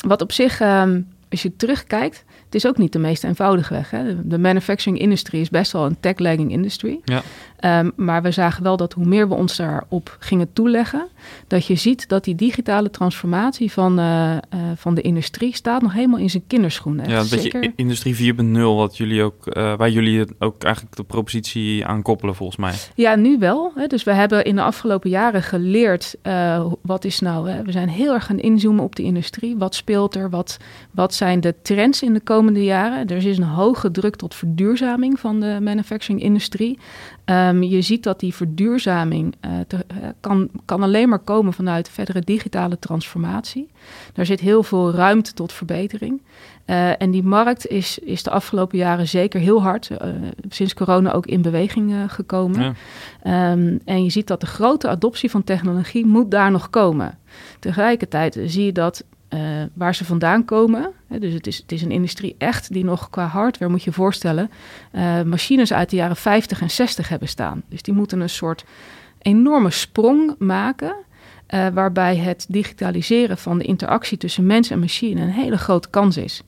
Wat 0.07 0.23
op 0.23 0.33
zich, 0.33 0.61
um, 0.61 1.09
als 1.31 1.43
je 1.43 1.57
terugkijkt, 1.57 2.25
Het 2.51 2.63
is 2.65 2.67
ook 2.67 2.79
niet 2.79 2.93
de 2.93 2.99
meest 2.99 3.25
eenvoudige 3.25 3.75
weg. 3.75 3.91
Hè? 3.91 4.29
De 4.29 4.39
manufacturing 4.39 4.99
industry 4.99 5.41
is 5.41 5.51
best 5.51 5.73
wel 5.73 5.85
een 5.85 5.97
tech-lagging 6.01 6.51
industry. 6.51 7.01
Ja. 7.05 7.23
Um, 7.65 7.93
maar 7.97 8.23
we 8.23 8.31
zagen 8.31 8.63
wel 8.63 8.77
dat 8.77 8.93
hoe 8.93 9.07
meer 9.07 9.29
we 9.29 9.35
ons 9.35 9.57
daarop 9.57 10.17
gingen 10.19 10.53
toeleggen, 10.53 11.09
dat 11.47 11.67
je 11.67 11.75
ziet 11.75 12.09
dat 12.09 12.25
die 12.25 12.35
digitale 12.35 12.91
transformatie 12.91 13.73
van, 13.73 13.99
uh, 13.99 14.33
uh, 14.33 14.39
van 14.75 14.95
de 14.95 15.01
industrie 15.01 15.55
staat 15.55 15.83
nog 15.83 15.93
helemaal 15.93 16.19
in 16.19 16.31
zijn 16.31 16.43
kinderschoenen. 16.47 17.09
Ja, 17.09 17.21
een 17.21 17.29
beetje 17.31 17.73
industrie 17.77 18.35
4.0, 18.35 18.77
wat 18.77 18.97
jullie 18.97 19.23
ook, 19.23 19.57
uh, 19.57 19.77
waar 19.77 19.91
jullie 19.91 20.25
ook 20.39 20.63
eigenlijk 20.65 20.97
de 20.97 21.03
propositie 21.03 21.87
aan 21.87 22.03
koppelen 22.03 22.35
volgens 22.35 22.59
mij. 22.59 22.75
Ja, 22.95 23.15
nu 23.15 23.39
wel. 23.39 23.73
Hè? 23.75 23.87
Dus 23.87 24.05
we 24.05 24.13
hebben 24.13 24.45
in 24.45 24.57
de 24.57 24.63
afgelopen 24.63 25.11
jaren 25.11 25.43
geleerd 25.43 26.15
wat 26.83 27.05
is 27.05 27.21
nou. 27.21 27.51
Hè? 27.51 27.63
We 27.63 27.73
zijn 27.73 27.89
heel 27.89 28.13
erg 28.13 28.25
gaan 28.25 28.39
inzoomen 28.39 28.85
op 28.85 28.97
de 28.97 29.03
industrie. 29.03 29.57
Wat 29.57 29.75
speelt 29.75 30.15
er? 30.15 30.31
Wat, 30.31 30.57
wat 30.91 31.15
zijn 31.15 31.41
de 31.41 31.55
trends 31.63 32.03
in 32.03 32.13
de 32.13 32.21
komende 32.21 32.40
jaren? 32.49 33.07
Er 33.07 33.27
is 33.27 33.39
een 33.39 33.45
hoge 33.45 33.91
druk 33.91 34.17
tot 34.17 34.35
verduurzaming 34.35 35.21
van 35.21 35.41
de 35.41 35.59
manufacturing 35.63 36.23
industrie. 36.23 36.79
Um, 37.25 37.63
je 37.63 37.81
ziet 37.81 38.03
dat 38.03 38.21
die 38.21 38.35
verduurzaming 38.35 39.35
uh, 39.45 39.51
te, 39.67 39.77
uh, 39.77 40.09
kan, 40.21 40.49
kan 40.65 40.83
alleen 40.83 41.09
maar 41.09 41.19
komen 41.19 41.53
vanuit 41.53 41.89
verdere 41.89 42.21
digitale 42.21 42.79
transformatie. 42.79 43.71
Daar 44.13 44.27
zit 44.27 44.41
heel 44.41 44.63
veel 44.63 44.93
ruimte 44.93 45.33
tot 45.33 45.53
verbetering. 45.53 46.23
Uh, 46.67 47.03
en 47.03 47.11
die 47.11 47.23
markt 47.23 47.67
is, 47.67 47.99
is 47.99 48.23
de 48.23 48.31
afgelopen 48.31 48.79
jaren 48.79 49.09
zeker 49.09 49.41
heel 49.41 49.63
hard, 49.63 49.91
sinds 50.49 50.75
corona 50.75 51.13
ook 51.13 51.27
in 51.27 51.43
beweging 51.43 51.95
gekomen. 52.07 52.75
Ja. 53.25 53.53
Um, 53.53 53.81
en 53.85 54.05
je 54.05 54.11
ziet 54.11 54.27
dat 54.27 54.41
de 54.41 54.47
grote 54.47 54.89
adoptie 54.89 55.31
van 55.31 55.45
technologie 55.45 56.07
moet 56.07 56.31
daar 56.31 56.51
nog 56.51 56.71
komen. 56.71 57.19
Tegelijkertijd 57.59 58.39
zie 58.45 58.65
je 58.65 58.73
dat 58.73 59.05
uh, 59.35 59.41
waar 59.73 59.95
ze 59.95 60.05
vandaan 60.05 60.45
komen. 60.45 60.93
Dus 61.09 61.33
het 61.33 61.47
is, 61.47 61.57
het 61.57 61.73
is 61.73 61.83
een 61.83 61.91
industrie 61.91 62.35
echt 62.39 62.73
die 62.73 62.85
nog 62.85 63.11
qua 63.11 63.27
hardware, 63.27 63.71
moet 63.71 63.83
je 63.83 63.93
voorstellen, 63.93 64.51
uh, 64.93 65.23
machines 65.23 65.73
uit 65.73 65.91
de 65.91 65.97
jaren 65.97 66.17
50 66.17 66.61
en 66.61 66.71
60 66.71 67.09
hebben 67.09 67.29
staan. 67.29 67.63
Dus 67.69 67.83
die 67.83 67.95
moeten 67.95 68.21
een 68.21 68.31
soort 68.31 68.65
enorme 69.19 69.71
sprong 69.71 70.35
maken. 70.39 70.95
Uh, 71.55 71.67
waarbij 71.69 72.17
het 72.17 72.47
digitaliseren 72.49 73.39
van 73.39 73.59
de 73.59 73.65
interactie 73.65 74.19
tussen 74.19 74.47
mens 74.47 74.71
en 74.71 74.79
machine 74.79 75.21
een 75.21 75.31
hele 75.31 75.59
grote 75.59 75.91
kans 75.91 76.17
is. 76.17 76.43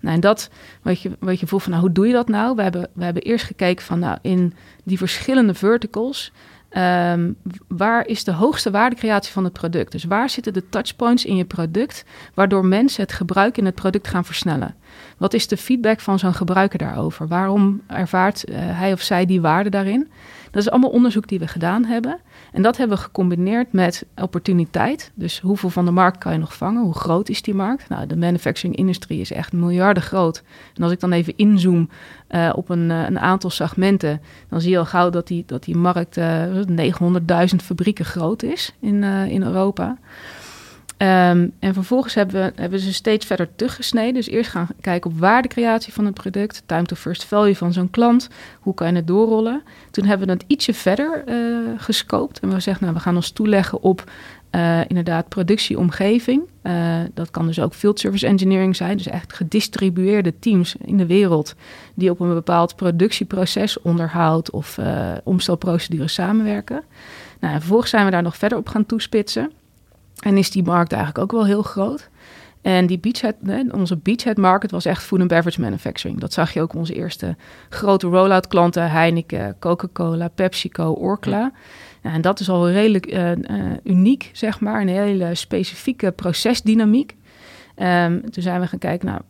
Nou, 0.00 0.14
en 0.14 0.20
dat, 0.20 0.50
wat 0.82 1.00
je, 1.00 1.10
wat 1.18 1.40
je 1.40 1.46
voelt 1.46 1.62
van, 1.62 1.70
nou, 1.72 1.84
hoe 1.84 1.92
doe 1.92 2.06
je 2.06 2.12
dat 2.12 2.28
nou? 2.28 2.54
We 2.56 2.62
hebben, 2.62 2.88
we 2.92 3.04
hebben 3.04 3.22
eerst 3.22 3.44
gekeken 3.44 3.84
van, 3.84 3.98
nou, 3.98 4.18
in 4.22 4.54
die 4.84 4.98
verschillende 4.98 5.54
verticals, 5.54 6.32
Um, 6.78 7.36
waar 7.68 8.06
is 8.06 8.24
de 8.24 8.32
hoogste 8.32 8.70
waardecreatie 8.70 9.32
van 9.32 9.44
het 9.44 9.52
product? 9.52 9.92
Dus 9.92 10.04
waar 10.04 10.30
zitten 10.30 10.52
de 10.52 10.68
touchpoints 10.68 11.24
in 11.24 11.36
je 11.36 11.44
product 11.44 12.04
waardoor 12.34 12.64
mensen 12.64 13.02
het 13.02 13.12
gebruik 13.12 13.58
in 13.58 13.64
het 13.64 13.74
product 13.74 14.08
gaan 14.08 14.24
versnellen? 14.24 14.74
Wat 15.16 15.34
is 15.34 15.48
de 15.48 15.56
feedback 15.56 16.00
van 16.00 16.18
zo'n 16.18 16.34
gebruiker 16.34 16.78
daarover? 16.78 17.28
Waarom 17.28 17.80
ervaart 17.86 18.48
uh, 18.48 18.56
hij 18.58 18.92
of 18.92 19.00
zij 19.00 19.26
die 19.26 19.40
waarde 19.40 19.70
daarin? 19.70 20.08
Dat 20.50 20.62
is 20.62 20.70
allemaal 20.70 20.90
onderzoek 20.90 21.28
die 21.28 21.38
we 21.38 21.48
gedaan 21.48 21.84
hebben. 21.84 22.18
En 22.52 22.62
dat 22.62 22.76
hebben 22.76 22.96
we 22.96 23.02
gecombineerd 23.02 23.72
met 23.72 24.06
opportuniteit. 24.16 25.10
Dus 25.14 25.40
hoeveel 25.40 25.70
van 25.70 25.84
de 25.84 25.90
markt 25.90 26.18
kan 26.18 26.32
je 26.32 26.38
nog 26.38 26.54
vangen? 26.54 26.82
Hoe 26.82 26.94
groot 26.94 27.28
is 27.28 27.42
die 27.42 27.54
markt? 27.54 27.88
Nou, 27.88 28.06
de 28.06 28.16
manufacturing 28.16 28.76
industrie 28.76 29.20
is 29.20 29.32
echt 29.32 29.52
miljarden 29.52 30.02
groot. 30.02 30.42
En 30.74 30.82
als 30.82 30.92
ik 30.92 31.00
dan 31.00 31.12
even 31.12 31.36
inzoom 31.36 31.88
uh, 32.30 32.52
op 32.54 32.68
een, 32.68 32.90
uh, 32.90 33.04
een, 33.04 33.18
aantal 33.18 33.50
segmenten, 33.50 34.20
dan 34.48 34.60
zie 34.60 34.70
je 34.70 34.78
al 34.78 34.84
gauw 34.84 35.10
dat 35.10 35.26
die, 35.26 35.42
dat 35.46 35.64
die 35.64 35.76
markt 35.76 36.16
uh, 36.16 36.42
900.000 36.44 37.56
fabrieken 37.62 38.04
groot 38.04 38.42
is 38.42 38.74
in, 38.80 39.02
in 39.04 39.42
Europa. 39.42 39.98
Um, 41.02 41.52
en 41.58 41.74
vervolgens 41.74 42.14
hebben 42.14 42.34
we, 42.34 42.60
hebben 42.60 42.80
ze 42.80 42.92
steeds 42.92 43.26
verder 43.26 43.48
teruggesneden. 43.56 44.14
Dus 44.14 44.28
eerst 44.28 44.50
gaan 44.50 44.68
kijken 44.80 45.10
op 45.10 45.18
waardecreatie 45.18 45.92
van 45.92 46.04
het 46.04 46.14
product, 46.14 46.62
time 46.66 46.82
to 46.82 46.96
first 46.96 47.24
value 47.24 47.56
van 47.56 47.72
zo'n 47.72 47.90
klant, 47.90 48.28
hoe 48.60 48.74
kan 48.74 48.88
je 48.88 48.94
het 48.94 49.06
doorrollen. 49.06 49.62
Toen 49.90 50.04
hebben 50.04 50.26
we 50.26 50.32
het 50.32 50.44
ietsje 50.46 50.74
verder 50.74 51.24
uh, 51.26 51.58
gescoopt 51.76 52.40
en 52.40 52.52
we 52.52 52.60
zeggen, 52.60 52.82
nou, 52.84 52.96
we 52.96 53.02
gaan 53.02 53.16
ons 53.16 53.30
toeleggen 53.30 53.82
op 53.82 54.10
uh, 54.50 54.80
inderdaad 54.88 55.28
productieomgeving. 55.28 56.42
Uh, 56.62 56.96
dat 57.14 57.30
kan 57.30 57.46
dus 57.46 57.60
ook 57.60 57.74
field 57.74 58.00
service 58.00 58.26
engineering 58.26 58.76
zijn, 58.76 58.96
dus 58.96 59.08
echt 59.08 59.32
gedistribueerde 59.32 60.38
teams 60.38 60.76
in 60.84 60.96
de 60.96 61.06
wereld 61.06 61.54
die 61.94 62.10
op 62.10 62.20
een 62.20 62.34
bepaald 62.34 62.76
productieproces, 62.76 63.80
onderhoud 63.80 64.50
of 64.50 64.78
omstelprocedures 65.22 66.14
samenwerken. 66.14 66.82
Nou, 67.40 67.54
en 67.54 67.60
vervolgens 67.60 67.90
zijn 67.90 68.04
we 68.04 68.10
daar 68.10 68.22
nog 68.22 68.36
verder 68.36 68.58
op 68.58 68.68
gaan 68.68 68.86
toespitsen. 68.86 69.52
En 70.18 70.36
is 70.36 70.50
die 70.50 70.62
markt 70.62 70.92
eigenlijk 70.92 71.22
ook 71.22 71.32
wel 71.32 71.46
heel 71.46 71.62
groot. 71.62 72.10
En 72.62 72.86
die 72.86 72.98
beachhead, 72.98 73.34
onze 73.70 73.96
beachhead 73.96 74.36
market 74.36 74.70
was 74.70 74.84
echt 74.84 75.02
food 75.02 75.20
and 75.20 75.28
beverage 75.28 75.60
manufacturing. 75.60 76.20
Dat 76.20 76.32
zag 76.32 76.52
je 76.52 76.60
ook 76.60 76.74
onze 76.74 76.94
eerste 76.94 77.36
grote 77.68 78.06
rollout 78.06 78.46
klanten. 78.46 78.90
Heineken, 78.90 79.56
Coca-Cola, 79.58 80.28
PepsiCo, 80.28 80.92
Orkla. 80.92 81.52
En 82.02 82.20
dat 82.20 82.40
is 82.40 82.48
al 82.48 82.70
redelijk 82.70 83.12
uh, 83.12 83.30
uh, 83.30 83.36
uniek, 83.84 84.30
zeg 84.32 84.60
maar. 84.60 84.80
Een 84.80 84.88
hele 84.88 85.34
specifieke 85.34 86.12
procesdynamiek. 86.12 87.16
Um, 87.76 88.30
toen 88.30 88.42
zijn 88.42 88.60
we 88.60 88.66
gaan 88.66 88.78
kijken, 88.78 89.06
nou, 89.06 89.20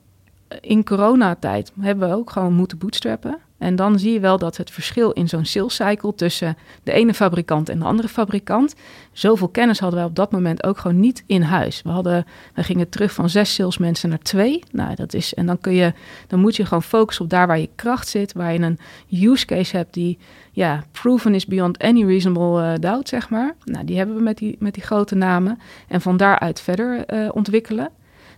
in 0.61 0.85
coronatijd 0.85 1.73
hebben 1.81 2.09
we 2.09 2.15
ook 2.15 2.31
gewoon 2.31 2.55
moeten 2.55 2.79
bootstrappen. 2.79 3.39
En 3.59 3.77
dan 3.77 3.99
zie 3.99 4.13
je 4.13 4.21
wel 4.21 4.39
dat 4.39 4.57
het 4.57 4.71
verschil 4.71 5.11
in 5.11 5.29
zo'n 5.29 5.45
sales 5.45 5.75
cycle 5.75 6.15
tussen 6.15 6.57
de 6.83 6.93
ene 6.93 7.15
fabrikant 7.15 7.69
en 7.69 7.79
de 7.79 7.85
andere 7.85 8.09
fabrikant. 8.09 8.75
Zoveel 9.13 9.49
kennis 9.49 9.79
hadden 9.79 9.99
wij 9.99 10.09
op 10.09 10.15
dat 10.15 10.33
moment 10.33 10.65
ook 10.65 10.79
gewoon 10.79 11.01
niet 11.01 11.25
in 11.27 11.43
huis. 11.43 11.83
We, 11.83 11.91
hadden, 11.91 12.27
we 12.55 12.63
gingen 12.63 12.89
terug 12.89 13.13
van 13.13 13.31
zes 13.31 13.55
salesmensen 13.55 14.09
naar 14.09 14.19
twee. 14.19 14.63
Nou, 14.73 14.95
dat 14.95 15.15
is, 15.15 15.35
en 15.35 15.47
dan, 15.47 15.61
kun 15.61 15.73
je, 15.73 15.93
dan 16.27 16.41
moet 16.41 16.57
je 16.57 16.65
gewoon 16.65 16.83
focussen 16.83 17.25
op 17.25 17.31
daar 17.31 17.47
waar 17.47 17.59
je 17.59 17.69
kracht 17.75 18.09
zit. 18.09 18.33
Waar 18.33 18.53
je 18.53 18.59
een 18.59 18.79
use 19.11 19.47
case 19.47 19.77
hebt 19.77 19.95
die 19.95 20.19
ja, 20.53 20.85
proven 20.93 21.35
is 21.35 21.47
beyond 21.47 21.79
any 21.79 22.05
reasonable 22.05 22.63
uh, 22.63 22.73
doubt, 22.81 23.09
zeg 23.09 23.31
maar. 23.31 23.55
Nou, 23.65 23.85
die 23.85 23.97
hebben 23.97 24.17
we 24.17 24.23
met 24.23 24.39
die, 24.39 24.57
met 24.59 24.75
die 24.75 24.83
grote 24.83 25.15
namen. 25.15 25.59
En 25.89 26.01
van 26.01 26.17
daaruit 26.17 26.61
verder 26.61 27.15
uh, 27.15 27.29
ontwikkelen. 27.33 27.91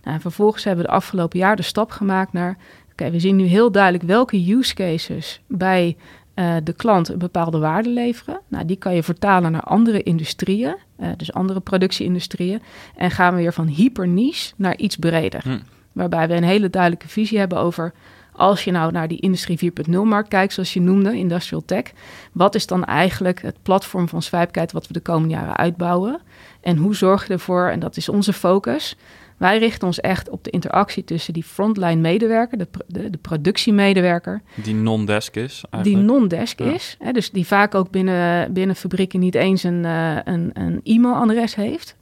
Nou, 0.03 0.15
en 0.15 0.21
vervolgens 0.21 0.63
hebben 0.63 0.83
we 0.83 0.89
de 0.89 0.95
afgelopen 0.95 1.39
jaar 1.39 1.55
de 1.55 1.61
stap 1.61 1.91
gemaakt 1.91 2.33
naar 2.33 2.57
okay, 2.91 3.11
we 3.11 3.19
zien 3.19 3.35
nu 3.35 3.43
heel 3.43 3.71
duidelijk 3.71 4.03
welke 4.03 4.53
use 4.53 4.73
cases 4.73 5.41
bij 5.47 5.97
uh, 6.35 6.55
de 6.63 6.73
klant 6.73 7.09
een 7.09 7.17
bepaalde 7.17 7.59
waarde 7.59 7.89
leveren. 7.89 8.39
Nou, 8.47 8.65
die 8.65 8.77
kan 8.77 8.95
je 8.95 9.03
vertalen 9.03 9.51
naar 9.51 9.63
andere 9.63 10.03
industrieën, 10.03 10.75
uh, 10.99 11.07
dus 11.17 11.33
andere 11.33 11.59
productieindustrieën. 11.59 12.61
En 12.95 13.11
gaan 13.11 13.35
we 13.35 13.41
weer 13.41 13.53
van 13.53 13.67
hyper 13.67 14.07
niche 14.07 14.53
naar 14.55 14.77
iets 14.77 14.95
breder. 14.95 15.41
Hm. 15.43 15.59
Waarbij 15.91 16.27
we 16.27 16.33
een 16.33 16.43
hele 16.43 16.69
duidelijke 16.69 17.07
visie 17.07 17.39
hebben 17.39 17.57
over 17.57 17.93
als 18.31 18.63
je 18.63 18.71
nou 18.71 18.91
naar 18.91 19.07
die 19.07 19.19
industrie 19.19 19.71
4.0 19.89 19.91
markt 20.03 20.29
kijkt, 20.29 20.53
zoals 20.53 20.73
je 20.73 20.81
noemde, 20.81 21.17
industrial 21.17 21.65
tech, 21.65 21.83
wat 22.31 22.55
is 22.55 22.67
dan 22.67 22.85
eigenlijk 22.85 23.41
het 23.41 23.55
platform 23.61 24.07
van 24.07 24.21
Swipeguide 24.21 24.73
wat 24.73 24.87
we 24.87 24.93
de 24.93 24.99
komende 24.99 25.33
jaren 25.33 25.57
uitbouwen? 25.57 26.21
En 26.61 26.77
hoe 26.77 26.95
zorg 26.95 27.27
je 27.27 27.33
ervoor, 27.33 27.67
en 27.67 27.79
dat 27.79 27.97
is 27.97 28.09
onze 28.09 28.33
focus, 28.33 28.97
wij 29.41 29.57
richten 29.57 29.87
ons 29.87 29.99
echt 29.99 30.29
op 30.29 30.43
de 30.43 30.49
interactie 30.49 31.03
tussen 31.03 31.33
die 31.33 31.43
frontline 31.43 31.95
medewerker, 31.95 32.57
de, 32.57 32.67
de, 32.87 33.09
de 33.09 33.17
productiemedewerker. 33.17 34.41
Die 34.55 34.75
non-desk 34.75 35.35
is. 35.35 35.63
Eigenlijk. 35.69 35.83
Die 35.83 36.13
non-desk 36.13 36.59
ja. 36.59 36.73
is. 36.73 36.95
Hè, 36.99 37.11
dus 37.11 37.31
die 37.31 37.47
vaak 37.47 37.75
ook 37.75 37.89
binnen, 37.89 38.53
binnen 38.53 38.75
fabrieken 38.75 39.19
niet 39.19 39.35
eens 39.35 39.63
een, 39.63 39.83
uh, 39.83 40.15
een, 40.23 40.49
een 40.53 40.81
e-mailadres 40.83 41.55
heeft. 41.55 41.95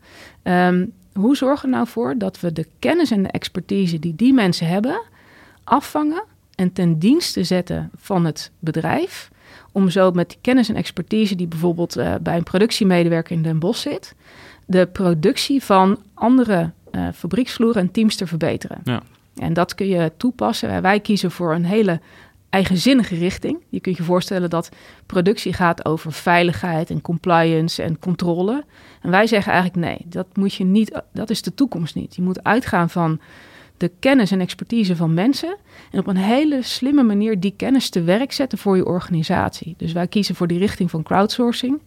Um, 0.43 0.91
hoe 1.13 1.35
zorgen 1.35 1.69
we 1.69 1.75
nou 1.75 1.87
voor 1.87 2.17
dat 2.17 2.39
we 2.39 2.53
de 2.53 2.67
kennis 2.79 3.11
en 3.11 3.23
de 3.23 3.31
expertise 3.31 3.99
die 3.99 4.15
die 4.15 4.33
mensen 4.33 4.67
hebben, 4.67 5.01
afvangen 5.63 6.23
en 6.55 6.73
ten 6.73 6.99
dienste 6.99 7.43
zetten 7.43 7.89
van 7.95 8.25
het 8.25 8.51
bedrijf? 8.59 9.31
Om 9.71 9.89
zo 9.89 10.11
met 10.11 10.29
die 10.29 10.37
kennis 10.41 10.69
en 10.69 10.75
expertise 10.75 11.35
die 11.35 11.47
bijvoorbeeld 11.47 11.97
uh, 11.97 12.15
bij 12.21 12.37
een 12.37 12.43
productiemedewerker 12.43 13.35
in 13.35 13.43
Den 13.43 13.59
Bosch 13.59 13.81
zit, 13.81 14.15
de 14.65 14.87
productie 14.87 15.63
van 15.63 15.97
andere 16.13 16.71
uh, 16.91 17.07
fabrieksvloeren 17.13 17.81
en 17.81 17.91
teams 17.91 18.15
te 18.15 18.27
verbeteren. 18.27 18.81
Ja. 18.83 19.01
En 19.35 19.53
dat 19.53 19.75
kun 19.75 19.87
je 19.87 20.11
toepassen. 20.17 20.81
Wij 20.81 20.99
kiezen 20.99 21.31
voor 21.31 21.53
een 21.53 21.65
hele 21.65 21.99
eigenzinnige 22.49 23.15
richting. 23.15 23.57
Je 23.69 23.79
kunt 23.79 23.97
je 23.97 24.03
voorstellen 24.03 24.49
dat 24.49 24.69
productie 25.05 25.53
gaat 25.53 25.85
over 25.85 26.11
veiligheid 26.11 26.89
en 26.89 27.01
compliance 27.01 27.83
en 27.83 27.99
controle. 27.99 28.63
En 29.01 29.11
wij 29.11 29.27
zeggen 29.27 29.53
eigenlijk 29.53 29.85
nee, 29.85 30.05
dat 30.05 30.27
moet 30.33 30.53
je 30.53 30.63
niet, 30.63 31.01
dat 31.13 31.29
is 31.29 31.41
de 31.41 31.53
toekomst 31.53 31.95
niet. 31.95 32.15
Je 32.15 32.21
moet 32.21 32.43
uitgaan 32.43 32.89
van 32.89 33.19
de 33.79 33.91
kennis 33.99 34.31
en 34.31 34.41
expertise 34.41 34.95
van 34.95 35.13
mensen 35.13 35.55
en 35.91 35.99
op 35.99 36.07
een 36.07 36.17
hele 36.17 36.61
slimme 36.61 37.03
manier 37.03 37.39
die 37.39 37.53
kennis 37.57 37.89
te 37.89 38.01
werk 38.01 38.31
zetten 38.31 38.57
voor 38.57 38.75
je 38.75 38.85
organisatie. 38.85 39.73
Dus 39.77 39.91
wij 39.91 40.07
kiezen 40.07 40.35
voor 40.35 40.47
die 40.47 40.59
richting 40.59 40.89
van 40.89 41.03
crowdsourcing. 41.03 41.79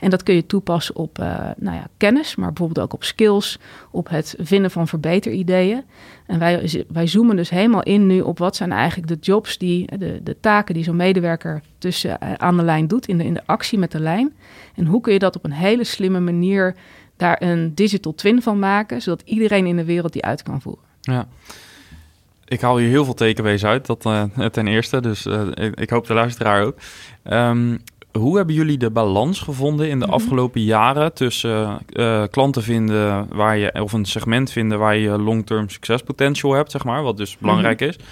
En 0.00 0.10
dat 0.10 0.22
kun 0.22 0.34
je 0.34 0.46
toepassen 0.46 0.96
op 0.96 1.18
uh, 1.18 1.26
nou 1.56 1.76
ja, 1.76 1.86
kennis, 1.96 2.36
maar 2.36 2.48
bijvoorbeeld 2.48 2.86
ook 2.86 2.92
op 2.92 3.04
skills, 3.04 3.58
op 3.90 4.08
het 4.08 4.34
vinden 4.38 4.70
van 4.70 4.88
verbeterideeën. 4.88 5.82
En 6.26 6.38
wij, 6.38 6.84
wij 6.88 7.06
zoomen 7.06 7.36
dus 7.36 7.50
helemaal 7.50 7.82
in 7.82 8.06
nu 8.06 8.20
op 8.20 8.38
wat 8.38 8.56
zijn 8.56 8.72
eigenlijk 8.72 9.08
de 9.08 9.18
jobs, 9.20 9.58
die, 9.58 9.96
de, 9.98 10.20
de 10.22 10.36
taken 10.40 10.74
die 10.74 10.84
zo'n 10.84 10.96
medewerker 10.96 11.62
tussen 11.78 12.18
uh, 12.22 12.34
aan 12.34 12.56
de 12.56 12.62
lijn 12.62 12.86
doet, 12.86 13.06
in 13.06 13.18
de, 13.18 13.24
in 13.24 13.34
de 13.34 13.46
actie 13.46 13.78
met 13.78 13.92
de 13.92 14.00
lijn. 14.00 14.34
En 14.74 14.86
hoe 14.86 15.00
kun 15.00 15.12
je 15.12 15.18
dat 15.18 15.36
op 15.36 15.44
een 15.44 15.52
hele 15.52 15.84
slimme 15.84 16.20
manier 16.20 16.74
daar 17.16 17.42
een 17.42 17.74
digital 17.74 18.14
twin 18.14 18.42
van 18.42 18.58
maken, 18.58 19.02
zodat 19.02 19.22
iedereen 19.24 19.66
in 19.66 19.76
de 19.76 19.84
wereld 19.84 20.12
die 20.12 20.24
uit 20.24 20.42
kan 20.42 20.60
voeren. 20.60 20.89
Ja. 21.00 21.28
ik 22.44 22.60
haal 22.60 22.76
hier 22.76 22.88
heel 22.88 23.04
veel 23.04 23.14
takeaways 23.14 23.64
uit, 23.64 23.86
dat 23.86 24.06
uh, 24.06 24.24
ten 24.52 24.66
eerste. 24.66 25.00
Dus 25.00 25.26
uh, 25.26 25.42
ik, 25.54 25.80
ik, 25.80 25.90
hoop 25.90 26.06
de 26.06 26.14
luisteraar 26.14 26.64
ook. 26.64 26.76
Um, 27.32 27.82
hoe 28.12 28.36
hebben 28.36 28.54
jullie 28.54 28.78
de 28.78 28.90
balans 28.90 29.40
gevonden 29.40 29.88
in 29.88 29.98
de 29.98 30.04
mm 30.04 30.12
-hmm. 30.12 30.20
afgelopen 30.20 30.62
jaren 30.62 31.14
tussen 31.14 31.78
uh, 31.92 32.24
klanten 32.30 32.62
vinden 32.62 33.26
waar 33.28 33.56
je, 33.56 33.82
of 33.82 33.92
een 33.92 34.04
segment 34.04 34.52
vinden 34.52 34.78
waar 34.78 34.96
je 34.96 35.18
long-term 35.18 35.68
succespotential 35.68 36.52
hebt, 36.52 36.70
zeg 36.70 36.84
maar, 36.84 37.02
wat 37.02 37.16
dus 37.16 37.38
belangrijk 37.38 37.80
mm 37.80 37.86
-hmm. 37.86 37.96
is. 37.98 38.04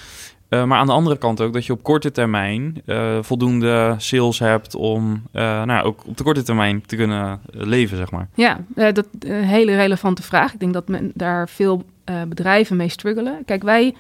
Uh, 0.48 0.64
maar 0.64 0.78
aan 0.78 0.86
de 0.86 0.92
andere 0.92 1.18
kant 1.18 1.40
ook 1.40 1.52
dat 1.52 1.66
je 1.66 1.72
op 1.72 1.82
korte 1.82 2.10
termijn 2.10 2.82
uh, 2.86 3.18
voldoende 3.20 3.94
sales 3.98 4.38
hebt 4.38 4.74
om 4.74 5.22
uh, 5.32 5.62
nou, 5.62 5.86
ook 5.86 6.06
op 6.06 6.16
de 6.16 6.22
korte 6.22 6.42
termijn 6.42 6.86
te 6.86 6.96
kunnen 6.96 7.40
leven, 7.50 7.96
zeg 7.96 8.10
maar. 8.10 8.28
Ja, 8.34 8.60
dat 8.74 8.98
is 8.98 9.28
een 9.28 9.44
hele 9.44 9.76
relevante 9.76 10.22
vraag. 10.22 10.52
Ik 10.52 10.60
denk 10.60 10.72
dat 10.72 10.88
men 10.88 11.10
daar 11.14 11.48
veel 11.48 11.84
bedrijven 12.28 12.76
mee 12.76 12.88
struggelen. 12.88 13.42
Kijk, 13.44 13.62
wij, 13.62 13.94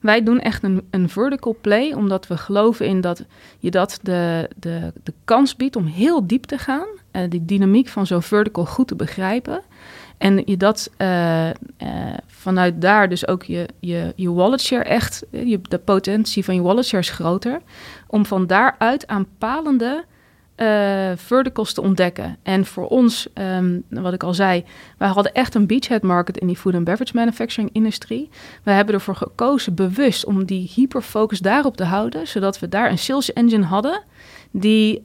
wij 0.00 0.22
doen 0.22 0.40
echt 0.40 0.62
een, 0.62 0.82
een 0.90 1.08
vertical 1.08 1.56
play, 1.60 1.92
omdat 1.92 2.26
we 2.26 2.36
geloven 2.36 2.86
in 2.86 3.00
dat 3.00 3.24
je 3.58 3.70
dat 3.70 3.98
de, 4.02 4.50
de, 4.56 4.92
de 5.02 5.12
kans 5.24 5.56
biedt 5.56 5.76
om 5.76 5.84
heel 5.84 6.26
diep 6.26 6.44
te 6.44 6.58
gaan. 6.58 6.86
die 7.28 7.44
dynamiek 7.44 7.88
van 7.88 8.06
zo'n 8.06 8.22
vertical 8.22 8.66
goed 8.66 8.88
te 8.88 8.96
begrijpen. 8.96 9.62
En 10.20 10.42
je 10.44 10.56
dat 10.56 10.90
uh, 10.98 11.46
uh, 11.46 11.52
vanuit 12.26 12.80
daar 12.80 13.08
dus 13.08 13.26
ook 13.26 13.42
je, 13.42 13.68
je, 13.78 14.12
je 14.16 14.32
wallet 14.32 14.60
share 14.60 14.84
echt, 14.84 15.24
je, 15.30 15.60
de 15.68 15.78
potentie 15.78 16.44
van 16.44 16.54
je 16.54 16.62
wallet 16.62 16.86
share 16.86 17.02
is 17.02 17.10
groter. 17.10 17.60
Om 18.06 18.26
van 18.26 18.46
daaruit 18.46 19.06
aanpalende 19.06 20.04
uh, 20.56 21.10
verticals 21.16 21.72
te 21.72 21.80
ontdekken. 21.80 22.36
En 22.42 22.66
voor 22.66 22.86
ons, 22.86 23.28
um, 23.34 23.82
wat 23.88 24.12
ik 24.12 24.22
al 24.22 24.34
zei, 24.34 24.64
wij 24.98 25.08
hadden 25.08 25.32
echt 25.32 25.54
een 25.54 25.66
beachhead 25.66 26.02
market 26.02 26.38
in 26.38 26.46
die 26.46 26.56
food 26.56 26.74
and 26.74 26.84
beverage 26.84 27.14
manufacturing 27.14 27.70
industrie. 27.72 28.28
We 28.62 28.70
hebben 28.70 28.94
ervoor 28.94 29.16
gekozen 29.16 29.74
bewust 29.74 30.24
om 30.24 30.44
die 30.44 30.70
hyperfocus 30.74 31.40
daarop 31.40 31.76
te 31.76 31.84
houden, 31.84 32.28
zodat 32.28 32.58
we 32.58 32.68
daar 32.68 32.90
een 32.90 32.98
sales 32.98 33.32
engine 33.32 33.64
hadden 33.64 34.02
die 34.50 35.00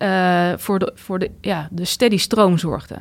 voor, 0.57 0.79
de, 0.79 0.91
voor 0.95 1.19
de, 1.19 1.31
ja, 1.41 1.67
de 1.71 1.85
steady 1.85 2.17
stroom 2.17 2.57
zorgde. 2.57 2.95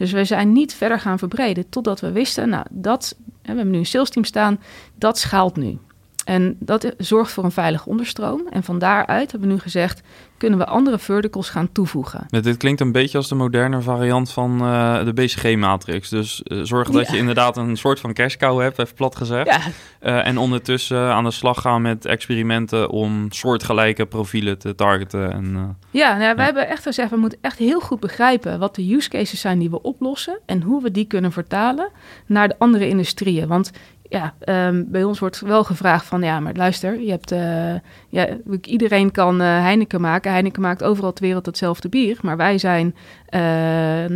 Dus 0.00 0.12
we 0.12 0.24
zijn 0.24 0.52
niet 0.52 0.74
verder 0.74 1.00
gaan 1.00 1.18
verbreden 1.18 1.68
totdat 1.68 2.00
we 2.00 2.12
wisten, 2.12 2.48
nou, 2.48 2.66
dat, 2.70 3.16
we 3.26 3.32
hebben 3.42 3.70
nu 3.70 3.78
een 3.78 3.86
sales 3.86 4.10
team 4.10 4.24
staan, 4.24 4.60
dat 4.94 5.18
schaalt 5.18 5.56
nu. 5.56 5.78
En 6.24 6.56
dat 6.58 6.94
zorgt 6.98 7.32
voor 7.32 7.44
een 7.44 7.52
veilige 7.52 7.88
onderstroom. 7.88 8.46
En 8.50 8.62
van 8.62 8.78
daaruit 8.78 9.30
hebben 9.30 9.48
we 9.48 9.54
nu 9.54 9.60
gezegd, 9.60 10.02
kunnen 10.36 10.58
we 10.58 10.66
andere 10.66 10.98
verticals 10.98 11.50
gaan 11.50 11.72
toevoegen. 11.72 12.26
Ja, 12.28 12.40
dit 12.40 12.56
klinkt 12.56 12.80
een 12.80 12.92
beetje 12.92 13.18
als 13.18 13.28
de 13.28 13.34
moderne 13.34 13.80
variant 13.80 14.32
van 14.32 14.62
uh, 14.62 15.04
de 15.04 15.12
BCG-matrix. 15.12 16.08
Dus 16.08 16.42
uh, 16.44 16.62
zorgen 16.62 16.94
dat 16.94 17.06
ja. 17.06 17.12
je 17.12 17.18
inderdaad 17.18 17.56
een 17.56 17.76
soort 17.76 18.00
van 18.00 18.12
cash 18.12 18.36
cow 18.36 18.60
hebt, 18.60 18.78
even 18.78 18.94
plat 18.94 19.16
gezegd. 19.16 19.46
Ja. 19.46 19.60
Uh, 20.02 20.26
en 20.26 20.38
ondertussen 20.38 21.12
aan 21.12 21.24
de 21.24 21.30
slag 21.30 21.60
gaan 21.60 21.82
met 21.82 22.06
experimenten 22.06 22.90
om 22.90 23.26
soortgelijke 23.30 24.06
profielen 24.06 24.58
te 24.58 24.74
targeten. 24.74 25.32
En, 25.32 25.76
ja, 25.90 26.16
nou, 26.16 26.36
wij 26.36 26.44
hebben 26.44 26.68
echt 26.68 26.82
gezegd, 26.82 27.10
we 27.10 27.16
moeten 27.16 27.38
echt 27.40 27.58
heel 27.58 27.80
goed 27.80 28.00
begrijpen 28.00 28.58
wat 28.58 28.74
de 28.74 28.94
use 28.94 29.08
cases 29.08 29.40
zijn 29.40 29.58
die 29.58 29.70
we 29.70 29.82
oplossen 29.82 30.38
en 30.46 30.62
hoe 30.62 30.82
we 30.82 30.90
die 30.90 31.04
kunnen 31.04 31.32
vertalen 31.32 31.88
naar 32.26 32.48
de 32.48 32.58
andere 32.58 32.88
industrieën. 32.88 33.48
Want 33.48 33.70
ja, 34.10 34.34
um, 34.68 34.90
bij 34.90 35.04
ons 35.04 35.18
wordt 35.18 35.40
wel 35.40 35.64
gevraagd 35.64 36.06
van 36.06 36.22
ja, 36.22 36.40
maar 36.40 36.54
luister, 36.54 37.00
je 37.00 37.10
hebt, 37.10 37.32
uh, 37.32 37.74
ja, 38.08 38.28
iedereen 38.62 39.10
kan 39.10 39.40
uh, 39.40 39.46
Heineken 39.46 40.00
maken. 40.00 40.32
Heineken 40.32 40.62
maakt 40.62 40.82
overal 40.82 41.12
ter 41.12 41.24
wereld 41.24 41.46
hetzelfde 41.46 41.88
bier, 41.88 42.18
maar 42.22 42.36
wij 42.36 42.58
zijn, 42.58 42.94
uh, 43.30 43.40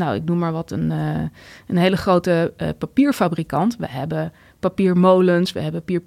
nou, 0.00 0.14
ik 0.14 0.24
noem 0.24 0.38
maar 0.38 0.52
wat, 0.52 0.70
een, 0.70 0.90
een 1.66 1.76
hele 1.76 1.96
grote 1.96 2.52
papierfabrikant. 2.78 3.76
We 3.76 3.86
hebben 3.88 4.32
papiermolens, 4.60 5.52
we 5.52 5.60
hebben 5.60 5.82
papier, 5.84 6.02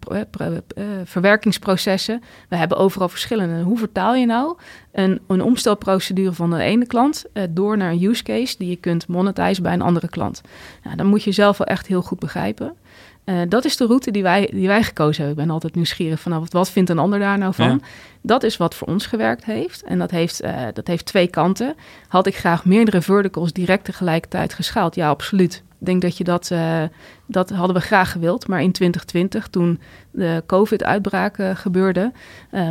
verwerkingsprocessen, 1.04 2.22
we 2.50 2.56
hebben 2.56 2.78
overal 2.78 3.10
verschillende. 3.10 3.62
Hoe 3.62 3.78
vertaal 3.78 4.16
je 4.16 4.26
nou 4.26 4.58
een, 4.92 5.20
een 5.28 5.42
omstelprocedure 5.42 6.34
van 6.34 6.50
de 6.50 6.60
ene 6.60 6.86
klant 6.86 7.26
door 7.50 7.78
naar 7.78 7.92
een 7.92 8.04
use 8.04 8.24
case 8.24 8.56
die 8.58 8.70
je 8.70 8.76
kunt 8.76 9.08
monetizen 9.08 9.64
bij 9.64 9.74
een 9.74 9.82
andere 9.82 10.08
klant? 10.08 10.42
Nou, 10.84 10.96
dan 10.96 11.06
moet 11.06 11.24
je 11.24 11.32
zelf 11.32 11.58
wel 11.58 11.68
echt 11.68 11.88
heel 11.88 12.02
goed 12.02 12.20
begrijpen. 12.20 12.76
Uh, 13.30 13.42
dat 13.50 13.66
is 13.66 13.78
de 13.78 13.86
route 13.86 14.12
die 14.12 14.24
wij, 14.24 14.50
die 14.54 14.68
wij 14.68 14.84
gekozen 14.84 15.24
hebben. 15.24 15.40
Ik 15.40 15.46
ben 15.46 15.54
altijd 15.54 15.76
nieuwsgierig 15.76 16.20
van 16.20 16.32
nou, 16.32 16.44
wat, 16.44 16.54
wat 16.54 16.70
vindt 16.70 16.90
een 16.90 17.00
ander 17.00 17.20
daar 17.20 17.38
nou 17.38 17.54
van. 17.54 17.70
Ja. 17.70 17.80
Dat 18.22 18.44
is 18.44 18.58
wat 18.58 18.76
voor 18.76 18.88
ons 18.88 19.06
gewerkt 19.06 19.46
heeft. 19.46 19.84
En 19.84 20.00
dat 20.00 20.12
heeft, 20.12 20.44
uh, 20.44 20.62
dat 20.74 20.88
heeft 20.88 21.06
twee 21.06 21.28
kanten. 21.28 21.76
Had 22.08 22.28
ik 22.28 22.36
graag 22.36 22.66
meerdere 22.66 23.02
verticals 23.02 23.54
direct 23.54 23.86
tegelijkertijd 23.86 24.54
geschaald? 24.54 24.96
Ja, 24.96 25.10
absoluut. 25.10 25.64
Ik 25.80 25.86
denk 25.86 26.02
dat 26.02 26.18
je 26.18 26.24
dat, 26.24 26.50
uh, 26.54 26.84
dat 27.26 27.50
hadden 27.50 27.76
we 27.76 27.82
graag 27.82 28.12
gewild. 28.12 28.48
Maar 28.48 28.62
in 28.62 28.72
2020, 28.72 29.48
toen 29.48 29.80
de 30.12 30.44
COVID-uitbraak 30.46 31.38
gebeurde, 31.54 32.12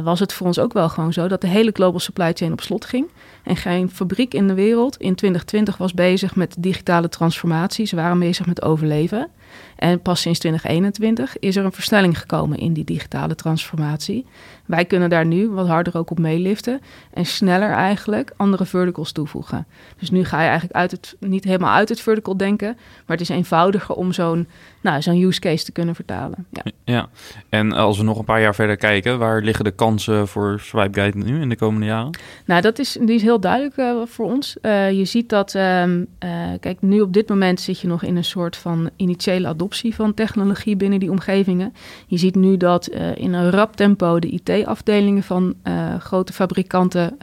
was 0.02 0.20
het 0.20 0.32
voor 0.32 0.46
ons 0.46 0.58
ook 0.58 0.72
wel 0.72 0.88
gewoon 0.88 1.12
zo 1.12 1.28
dat 1.28 1.40
de 1.40 1.46
hele 1.46 1.70
global 1.72 2.00
supply 2.00 2.32
chain 2.34 2.52
op 2.52 2.60
slot 2.60 2.84
ging. 2.84 3.10
En 3.42 3.56
geen 3.56 3.90
fabriek 3.90 4.34
in 4.34 4.48
de 4.48 4.54
wereld 4.54 4.96
in 4.96 5.14
2020 5.14 5.76
was 5.76 5.94
bezig 5.94 6.36
met 6.36 6.56
digitale 6.58 7.08
transformatie. 7.08 7.86
Ze 7.86 7.96
waren 7.96 8.18
bezig 8.18 8.46
met 8.46 8.62
overleven. 8.62 9.30
En 9.76 10.00
pas 10.00 10.20
sinds 10.20 10.38
2021 10.38 11.38
is 11.38 11.56
er 11.56 11.64
een 11.64 11.72
versnelling 11.72 12.18
gekomen 12.18 12.58
in 12.58 12.72
die 12.72 12.84
digitale 12.84 13.34
transformatie. 13.34 14.26
Wij 14.66 14.84
kunnen 14.84 15.10
daar 15.10 15.26
nu 15.26 15.48
wat 15.48 15.66
harder 15.66 15.96
ook 15.96 16.10
op 16.10 16.18
meeliften 16.18 16.80
en 17.12 17.26
sneller 17.26 17.70
eigenlijk 17.70 18.32
andere 18.36 18.64
verticals 18.64 19.12
toevoegen. 19.12 19.66
Dus 19.98 20.10
nu 20.10 20.24
ga 20.24 20.40
je 20.40 20.48
eigenlijk 20.48 20.78
uit 20.78 20.90
het, 20.90 21.16
niet 21.20 21.44
helemaal 21.44 21.74
uit 21.74 21.88
het 21.88 22.00
vertical 22.00 22.36
denken, 22.36 22.74
maar 22.76 23.16
het 23.16 23.20
is 23.20 23.28
eenvoudiger 23.28 23.94
om 23.94 24.12
zo'n 24.12 24.48
nou, 24.80 25.02
zo'n 25.02 25.22
use 25.22 25.40
case 25.40 25.64
te 25.64 25.72
kunnen 25.72 25.94
vertalen. 25.94 26.46
Ja. 26.50 26.62
ja, 26.84 27.08
en 27.48 27.72
als 27.72 27.98
we 27.98 28.04
nog 28.04 28.18
een 28.18 28.24
paar 28.24 28.40
jaar 28.40 28.54
verder 28.54 28.76
kijken, 28.76 29.18
waar 29.18 29.42
liggen 29.42 29.64
de 29.64 29.70
kansen 29.70 30.28
voor 30.28 30.60
Swipe 30.60 31.00
Guide 31.00 31.18
nu 31.18 31.40
in 31.40 31.48
de 31.48 31.56
komende 31.56 31.86
jaren? 31.86 32.18
Nou, 32.44 32.60
dat 32.60 32.78
is, 32.78 32.92
die 33.00 33.14
is 33.14 33.22
heel 33.22 33.40
duidelijk 33.40 33.76
uh, 33.76 34.02
voor 34.04 34.26
ons. 34.26 34.56
Uh, 34.62 34.90
je 34.90 35.04
ziet 35.04 35.28
dat, 35.28 35.54
um, 35.54 36.06
uh, 36.24 36.30
kijk, 36.60 36.82
nu 36.82 37.00
op 37.00 37.12
dit 37.12 37.28
moment 37.28 37.60
zit 37.60 37.80
je 37.80 37.88
nog 37.88 38.02
in 38.02 38.16
een 38.16 38.24
soort 38.24 38.56
van 38.56 38.90
initiële 38.96 39.45
adoptie 39.46 39.94
van 39.94 40.14
technologie 40.14 40.76
binnen 40.76 41.00
die 41.00 41.10
omgevingen. 41.10 41.74
Je 42.06 42.16
ziet 42.16 42.34
nu 42.34 42.56
dat 42.56 42.86
in 43.14 43.32
een 43.32 43.50
rap 43.50 43.76
tempo 43.76 44.18
de 44.18 44.28
IT-afdelingen 44.28 45.22
van 45.22 45.54
grote 45.98 46.32
fabrikanten 46.32 47.16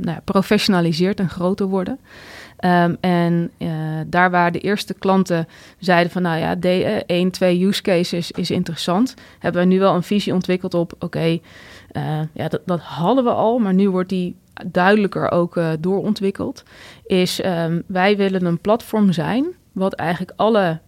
nou, 0.00 0.18
professionaliseerd 0.24 1.20
en 1.20 1.28
groter 1.28 1.66
worden. 1.66 1.98
Um, 2.64 2.96
en 3.00 3.50
daar 4.06 4.30
waar 4.30 4.52
de 4.52 4.60
eerste 4.60 4.94
klanten 4.94 5.48
zeiden 5.78 6.12
van 6.12 6.22
nou 6.22 6.38
ja, 6.38 6.54
de, 6.54 6.84
uh, 6.84 6.96
één, 7.06 7.30
twee 7.30 7.66
use 7.66 7.82
cases 7.82 8.30
is 8.30 8.50
interessant, 8.50 9.14
hebben 9.38 9.62
we 9.62 9.68
nu 9.68 9.78
wel 9.78 9.94
een 9.94 10.02
visie 10.02 10.32
ontwikkeld 10.34 10.74
op 10.74 10.92
oké, 10.98 11.38
ja, 12.32 12.48
dat, 12.48 12.60
dat 12.64 12.80
hadden 12.80 13.24
we 13.24 13.30
al, 13.30 13.58
maar 13.58 13.74
nu 13.74 13.90
wordt 13.90 14.08
die 14.08 14.36
duidelijker 14.66 15.30
ook 15.30 15.60
doorontwikkeld. 15.80 16.62
Is 17.06 17.44
um, 17.44 17.82
wij 17.86 18.16
willen 18.16 18.44
een 18.44 18.58
platform 18.58 19.12
zijn 19.12 19.46
wat 19.72 19.92
eigenlijk 19.92 20.32
alle 20.36 20.78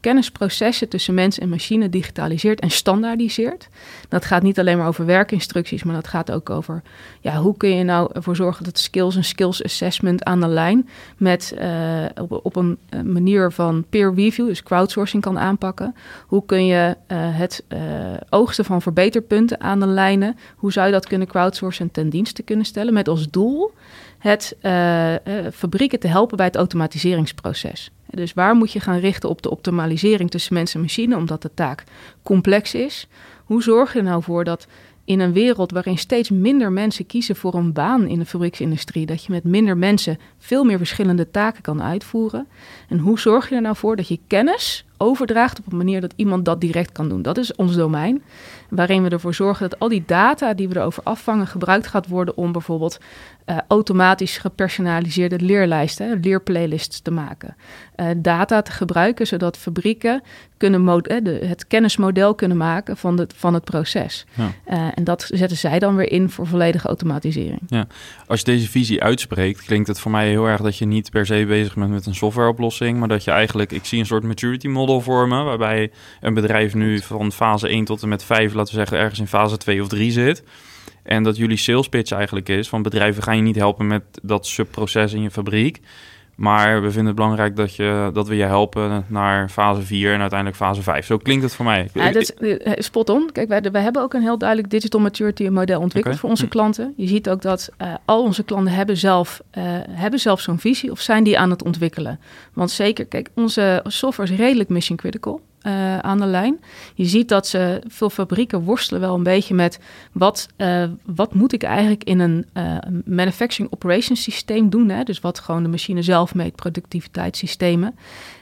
kennisprocessen 0.00 0.88
tussen 0.88 1.14
mens 1.14 1.38
en 1.38 1.48
machine 1.48 1.88
digitaliseert 1.88 2.60
en 2.60 2.70
standaardiseert. 2.70 3.68
Dat 4.08 4.24
gaat 4.24 4.42
niet 4.42 4.58
alleen 4.58 4.78
maar 4.78 4.86
over 4.86 5.06
werkinstructies, 5.06 5.82
maar 5.82 5.94
dat 5.94 6.08
gaat 6.08 6.30
ook 6.30 6.50
over 6.50 6.82
ja, 7.20 7.36
hoe 7.36 7.56
kun 7.56 7.76
je 7.76 7.84
nou 7.84 8.10
ervoor 8.12 8.36
zorgen 8.36 8.64
dat 8.64 8.78
skills 8.78 9.16
en 9.16 9.24
skills 9.24 9.64
assessment 9.64 10.24
aan 10.24 10.40
de 10.40 10.46
lijn 10.46 10.88
met 11.16 11.54
uh, 11.58 12.04
op, 12.28 12.56
een 12.56 12.78
manier 13.04 13.52
van 13.52 13.84
peer 13.90 14.14
review, 14.14 14.46
dus 14.46 14.62
crowdsourcing 14.62 15.22
kan 15.22 15.38
aanpakken. 15.38 15.94
Hoe 16.26 16.44
kun 16.44 16.66
je 16.66 16.96
het 17.12 17.64
oogsten 18.28 18.64
van 18.64 18.82
verbeterpunten 18.82 19.60
aan 19.60 19.80
de 19.80 19.86
lijnen, 19.86 20.36
hoe 20.56 20.72
zou 20.72 20.86
je 20.86 20.92
dat 20.92 21.06
kunnen 21.06 21.28
crowdsourcen 21.28 21.84
en 21.84 21.90
ten 21.90 22.08
dienste 22.08 22.42
kunnen 22.42 22.66
stellen 22.66 22.94
met 22.94 23.08
als 23.08 23.30
doel 23.30 23.72
het 24.18 24.56
fabrieken 25.52 26.00
te 26.00 26.08
helpen 26.08 26.36
bij 26.36 26.46
het 26.46 26.56
automatiseringsproces. 26.56 27.90
Dus 28.10 28.32
waar 28.32 28.54
moet 28.54 28.72
je 28.72 28.80
gaan 28.80 28.98
richten 28.98 29.28
op 29.28 29.42
de 29.42 29.50
optimalisering 29.50 30.30
tussen 30.30 30.54
mens 30.54 30.74
en 30.74 30.80
machine, 30.80 31.16
omdat 31.16 31.42
de 31.42 31.50
taak 31.54 31.84
complex 32.22 32.74
is? 32.74 33.08
Hoe 33.44 33.62
zorg 33.62 33.92
je 33.92 33.98
er 33.98 34.04
nou 34.04 34.22
voor 34.22 34.44
dat 34.44 34.66
in 35.04 35.20
een 35.20 35.32
wereld 35.32 35.70
waarin 35.70 35.98
steeds 35.98 36.30
minder 36.30 36.72
mensen 36.72 37.06
kiezen 37.06 37.36
voor 37.36 37.54
een 37.54 37.72
baan 37.72 38.06
in 38.06 38.18
de 38.18 38.24
fabrieksindustrie, 38.24 39.06
dat 39.06 39.24
je 39.24 39.32
met 39.32 39.44
minder 39.44 39.76
mensen 39.76 40.18
veel 40.38 40.64
meer 40.64 40.78
verschillende 40.78 41.30
taken 41.30 41.62
kan 41.62 41.82
uitvoeren? 41.82 42.46
En 42.88 42.98
hoe 42.98 43.18
zorg 43.18 43.48
je 43.48 43.54
er 43.54 43.60
nou 43.60 43.76
voor 43.76 43.96
dat 43.96 44.08
je 44.08 44.18
kennis 44.26 44.84
overdraagt 44.96 45.58
op 45.58 45.72
een 45.72 45.76
manier 45.76 46.00
dat 46.00 46.12
iemand 46.16 46.44
dat 46.44 46.60
direct 46.60 46.92
kan 46.92 47.08
doen? 47.08 47.22
Dat 47.22 47.38
is 47.38 47.54
ons 47.54 47.76
domein, 47.76 48.22
waarin 48.68 49.02
we 49.02 49.08
ervoor 49.08 49.34
zorgen 49.34 49.70
dat 49.70 49.78
al 49.78 49.88
die 49.88 50.02
data 50.06 50.54
die 50.54 50.68
we 50.68 50.76
erover 50.76 51.02
afvangen 51.02 51.46
gebruikt 51.46 51.86
gaat 51.86 52.08
worden 52.08 52.36
om 52.36 52.52
bijvoorbeeld 52.52 52.98
uh, 53.46 53.56
automatisch 53.68 54.38
gepersonaliseerde 54.38 55.40
leerlijsten, 55.40 56.20
leerplaylists 56.20 57.00
te 57.00 57.10
maken. 57.10 57.56
Uh, 57.96 58.06
data 58.16 58.62
te 58.62 58.72
gebruiken 58.72 59.26
zodat 59.26 59.56
fabrieken 59.56 60.22
kunnen 60.56 61.02
de, 61.02 61.40
het 61.44 61.66
kennismodel 61.66 62.34
kunnen 62.34 62.56
maken 62.56 62.96
van, 62.96 63.16
de, 63.16 63.26
van 63.34 63.54
het 63.54 63.64
proces. 63.64 64.26
Ja. 64.34 64.92
en 64.94 65.04
dat 65.04 65.30
zetten 65.32 65.56
zij 65.56 65.78
dan 65.78 65.96
weer 65.96 66.12
in 66.12 66.30
voor 66.30 66.46
volledige 66.46 66.86
automatisering. 66.86 67.60
Ja. 67.66 67.86
Als 68.26 68.38
je 68.38 68.44
deze 68.44 68.68
visie 68.68 69.02
uitspreekt, 69.02 69.64
klinkt 69.64 69.88
het 69.88 70.00
voor 70.00 70.10
mij 70.10 70.28
heel 70.28 70.46
erg 70.46 70.60
dat 70.60 70.76
je 70.76 70.86
niet 70.86 71.10
per 71.10 71.26
se 71.26 71.44
bezig 71.48 71.74
bent 71.74 71.90
met 71.90 72.06
een 72.06 72.14
softwareoplossing, 72.14 72.98
maar 72.98 73.08
dat 73.08 73.24
je 73.24 73.30
eigenlijk, 73.30 73.72
ik 73.72 73.84
zie 73.84 73.98
een 73.98 74.06
soort 74.06 74.22
maturity 74.22 74.66
model 74.68 74.88
model 74.88 75.00
vormen, 75.00 75.44
waarbij 75.44 75.90
een 76.20 76.34
bedrijf 76.34 76.74
nu 76.74 76.98
van 76.98 77.32
fase 77.32 77.68
1 77.68 77.84
tot 77.84 78.02
en 78.02 78.08
met 78.08 78.24
5, 78.24 78.52
laten 78.58 78.74
we 78.74 78.80
zeggen, 78.80 78.98
ergens 78.98 79.20
in 79.20 79.26
fase 79.26 79.56
2 79.56 79.82
of 79.82 79.88
3 79.88 80.10
zit. 80.10 80.42
En 81.02 81.22
dat 81.22 81.36
jullie 81.36 81.56
sales 81.56 81.88
pitch 81.88 82.12
eigenlijk 82.12 82.48
is 82.48 82.68
van 82.68 82.82
bedrijven 82.82 83.22
gaan 83.22 83.36
je 83.36 83.42
niet 83.42 83.56
helpen 83.56 83.86
met 83.86 84.02
dat 84.22 84.46
subproces 84.46 85.12
in 85.12 85.22
je 85.22 85.30
fabriek. 85.30 85.80
Maar 86.38 86.82
we 86.82 86.86
vinden 86.86 87.06
het 87.06 87.14
belangrijk 87.14 87.56
dat, 87.56 87.74
je, 87.74 88.10
dat 88.12 88.28
we 88.28 88.36
je 88.36 88.44
helpen 88.44 89.04
naar 89.06 89.48
fase 89.48 89.82
4 89.82 90.12
en 90.12 90.20
uiteindelijk 90.20 90.58
fase 90.58 90.82
5. 90.82 91.06
Zo 91.06 91.16
klinkt 91.16 91.42
het 91.42 91.54
voor 91.54 91.64
mij. 91.64 91.88
Ja, 91.94 92.10
dat 92.10 92.22
is 92.22 92.34
eh, 92.34 92.72
spot 92.76 93.08
on. 93.08 93.30
Kijk, 93.32 93.48
wij, 93.48 93.60
wij 93.72 93.82
hebben 93.82 94.02
ook 94.02 94.14
een 94.14 94.22
heel 94.22 94.38
duidelijk 94.38 94.70
digital 94.70 95.00
maturity 95.00 95.48
model 95.48 95.80
ontwikkeld 95.80 96.18
voor 96.18 96.30
onze 96.30 96.44
hm. 96.44 96.50
klanten. 96.50 96.92
Je 96.96 97.06
ziet 97.06 97.28
ook 97.28 97.42
dat 97.42 97.68
uh, 97.82 97.94
al 98.04 98.22
onze 98.22 98.44
klanten 98.44 98.72
hebben 98.72 98.96
zelf, 98.96 99.40
uh, 99.58 99.64
hebben 99.90 100.20
zelf 100.20 100.40
zo'n 100.40 100.58
visie 100.58 100.90
of 100.90 101.00
zijn 101.00 101.24
die 101.24 101.38
aan 101.38 101.50
het 101.50 101.64
ontwikkelen. 101.64 102.20
Want 102.52 102.70
zeker, 102.70 103.06
kijk, 103.06 103.28
onze 103.34 103.80
software 103.86 104.32
is 104.32 104.38
redelijk 104.38 104.68
mission 104.68 104.96
critical. 104.96 105.40
Uh, 105.68 105.98
aan 105.98 106.18
de 106.18 106.26
lijn. 106.26 106.60
Je 106.94 107.04
ziet 107.04 107.28
dat 107.28 107.46
ze 107.46 107.82
veel 107.86 108.10
fabrieken 108.10 108.62
worstelen 108.62 109.00
wel 109.00 109.14
een 109.14 109.22
beetje 109.22 109.54
met 109.54 109.78
wat, 110.12 110.48
uh, 110.56 110.84
wat 111.04 111.34
moet 111.34 111.52
ik 111.52 111.62
eigenlijk 111.62 112.04
in 112.04 112.18
een 112.18 112.46
uh, 112.54 112.76
manufacturing 113.04 113.72
operations 113.72 114.22
systeem 114.22 114.70
doen. 114.70 114.88
Hè? 114.88 115.02
Dus 115.02 115.20
wat 115.20 115.38
gewoon 115.38 115.62
de 115.62 115.68
machine 115.68 116.02
zelf 116.02 116.34
meet, 116.34 116.54
productiviteitssystemen. 116.54 117.88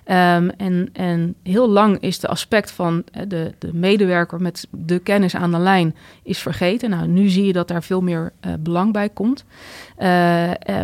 Um, 0.09 0.51
en, 0.51 0.89
en 0.93 1.35
heel 1.43 1.69
lang 1.69 2.01
is 2.01 2.19
de 2.19 2.29
aspect 2.29 2.71
van 2.71 3.05
de, 3.29 3.55
de 3.59 3.71
medewerker 3.73 4.41
met 4.41 4.67
de 4.71 4.99
kennis 4.99 5.37
aan 5.37 5.51
de 5.51 5.59
lijn 5.59 5.95
is 6.23 6.39
vergeten. 6.39 6.91
Nou, 6.91 7.07
nu 7.07 7.29
zie 7.29 7.45
je 7.45 7.53
dat 7.53 7.69
daar 7.69 7.83
veel 7.83 8.01
meer 8.01 8.33
belang 8.59 8.93
bij 8.93 9.09
komt. 9.09 9.45